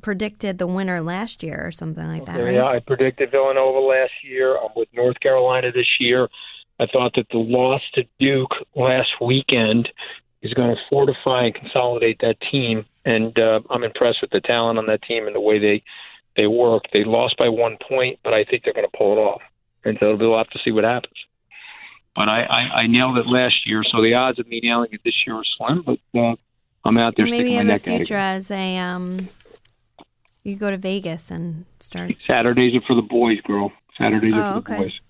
predicted 0.00 0.58
the 0.58 0.66
winner 0.66 1.00
last 1.00 1.42
year 1.42 1.60
or 1.64 1.70
something 1.70 2.06
like 2.06 2.26
that, 2.26 2.40
right? 2.40 2.54
Yeah, 2.54 2.66
I 2.66 2.80
predicted 2.80 3.30
Villanova 3.30 3.78
last 3.78 4.12
year. 4.24 4.56
I'm 4.56 4.70
with 4.74 4.88
North 4.92 5.20
Carolina 5.20 5.70
this 5.72 5.86
year. 6.00 6.28
I 6.80 6.86
thought 6.86 7.12
that 7.16 7.26
the 7.30 7.38
loss 7.38 7.82
to 7.94 8.04
Duke 8.18 8.52
last 8.74 9.10
weekend 9.20 9.90
is 10.42 10.54
going 10.54 10.74
to 10.74 10.80
fortify 10.90 11.44
and 11.44 11.54
consolidate 11.54 12.18
that 12.20 12.36
team, 12.50 12.84
and 13.04 13.38
uh, 13.38 13.60
I'm 13.70 13.84
impressed 13.84 14.18
with 14.22 14.30
the 14.30 14.40
talent 14.40 14.78
on 14.78 14.86
that 14.86 15.02
team 15.02 15.26
and 15.26 15.34
the 15.36 15.40
way 15.40 15.58
they 15.58 15.82
they 16.36 16.46
work. 16.46 16.84
They 16.92 17.04
lost 17.04 17.36
by 17.36 17.48
one 17.48 17.76
point, 17.88 18.18
but 18.24 18.32
I 18.32 18.44
think 18.44 18.64
they're 18.64 18.72
going 18.72 18.88
to 18.90 18.96
pull 18.96 19.12
it 19.12 19.20
off, 19.20 19.42
and 19.84 19.96
so 20.00 20.16
we'll 20.16 20.36
have 20.36 20.50
to 20.50 20.58
see 20.64 20.72
what 20.72 20.84
happens. 20.84 21.14
But 22.16 22.28
I, 22.28 22.42
I, 22.42 22.60
I 22.80 22.86
nailed 22.86 23.16
it 23.18 23.26
last 23.26 23.66
year, 23.66 23.82
so 23.90 24.02
the 24.02 24.14
odds 24.14 24.38
of 24.38 24.46
me 24.46 24.60
nailing 24.62 24.88
it 24.92 25.00
this 25.04 25.14
year 25.26 25.36
are 25.36 25.44
slim. 25.56 25.82
But 25.82 25.98
uh, 26.18 26.34
I'm 26.84 26.98
out 26.98 27.14
there 27.16 27.24
Maybe 27.24 27.36
sticking 27.36 27.52
you 27.52 27.64
my 27.64 27.72
have 27.72 27.82
a 27.82 27.86
neck 27.86 27.88
out. 27.88 27.96
future 28.06 28.16
as 28.16 28.50
a 28.50 28.78
um. 28.78 29.28
You 30.44 30.56
go 30.56 30.70
to 30.70 30.76
Vegas 30.76 31.30
and 31.30 31.64
start. 31.80 32.12
Saturdays 32.26 32.74
are 32.74 32.80
for 32.86 32.94
the 32.96 33.02
boys, 33.02 33.40
girl. 33.42 33.72
Saturdays 33.96 34.34
Oh, 34.34 34.40
are 34.40 34.52
for 34.54 34.58
okay. 34.58 34.76
the 34.76 34.82
boys. 34.84 35.00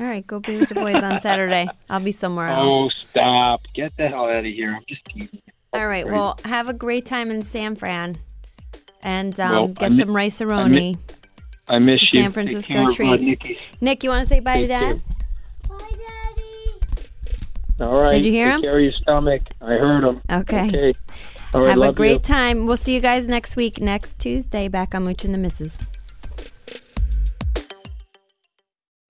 All 0.00 0.06
right, 0.06 0.26
go 0.26 0.40
be 0.40 0.56
with 0.56 0.70
your 0.70 0.82
boys 0.82 1.02
on 1.02 1.20
Saturday. 1.20 1.68
I'll 1.90 2.00
be 2.00 2.12
somewhere 2.12 2.48
else. 2.48 2.64
Oh, 2.66 2.88
stop! 2.88 3.60
Get 3.74 3.94
the 3.98 4.08
hell 4.08 4.26
out 4.26 4.36
of 4.38 4.44
here! 4.46 4.74
I'm 4.74 4.84
just 4.88 5.04
teasing. 5.04 5.42
All 5.74 5.86
right. 5.86 6.06
Well, 6.06 6.38
have 6.46 6.68
a 6.68 6.72
great 6.72 7.04
time 7.04 7.30
in 7.30 7.42
San 7.42 7.76
Fran, 7.76 8.16
and 9.02 9.38
um, 9.38 9.50
Well, 9.52 9.68
get 9.68 9.92
mi- 9.92 9.98
some 9.98 10.16
Rice-A-Roni. 10.16 10.98
I 11.68 11.78
miss 11.78 12.10
The 12.10 12.16
you. 12.18 12.24
San 12.24 12.32
Francisco 12.32 12.86
Take 12.86 12.96
treat. 12.96 13.58
Nick, 13.82 14.02
you 14.02 14.08
want 14.10 14.22
to 14.22 14.28
say 14.28 14.40
bye 14.40 14.54
to 14.62 14.66
Take 14.66 14.68
Dad? 14.68 15.02
All 17.80 17.98
right. 18.00 18.12
Did 18.14 18.26
you 18.26 18.32
hear 18.32 18.46
Take 18.46 18.54
him? 18.56 18.62
care 18.62 18.76
of 18.78 18.82
your 18.82 18.92
stomach. 18.92 19.42
I 19.62 19.66
heard 19.74 20.04
him. 20.04 20.20
Okay. 20.30 20.68
Okay. 20.68 20.94
All 21.52 21.62
right. 21.62 21.70
Have 21.70 21.82
a 21.82 21.92
great 21.92 22.12
you. 22.12 22.18
time. 22.18 22.66
We'll 22.66 22.76
see 22.76 22.94
you 22.94 23.00
guys 23.00 23.26
next 23.26 23.56
week, 23.56 23.80
next 23.80 24.18
Tuesday, 24.18 24.68
back 24.68 24.94
on 24.94 25.04
Mooch 25.04 25.24
and 25.24 25.34
the 25.34 25.38
Misses. 25.38 25.78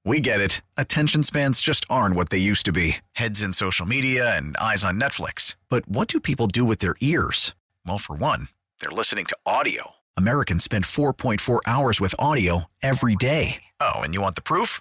We 0.05 0.21
get 0.21 0.41
it. 0.41 0.63
Attention 0.79 1.23
spans 1.23 1.61
just 1.61 1.85
aren't 1.91 2.17
what 2.17 2.31
they 2.31 2.39
used 2.39 2.65
to 2.65 2.73
be 2.73 2.97
heads 3.13 3.43
in 3.43 3.53
social 3.53 3.87
media 3.87 4.35
and 4.35 4.57
eyes 4.57 4.83
on 4.83 4.99
Netflix. 4.99 5.57
But 5.69 5.87
what 5.87 6.09
do 6.09 6.21
people 6.21 6.47
do 6.47 6.65
with 6.65 6.79
their 6.79 6.97
ears? 7.01 7.55
Well, 7.87 7.99
for 7.99 8.17
one, 8.17 8.49
they're 8.81 8.91
listening 8.91 9.27
to 9.27 9.37
audio. 9.45 9.91
Americans 10.17 10.65
spend 10.65 10.85
4.4 10.85 11.61
hours 11.67 12.01
with 12.01 12.15
audio 12.19 12.65
every 12.83 13.15
day. 13.15 13.63
Oh, 13.79 14.01
and 14.01 14.15
you 14.15 14.23
want 14.23 14.35
the 14.35 14.43
proof? 14.43 14.81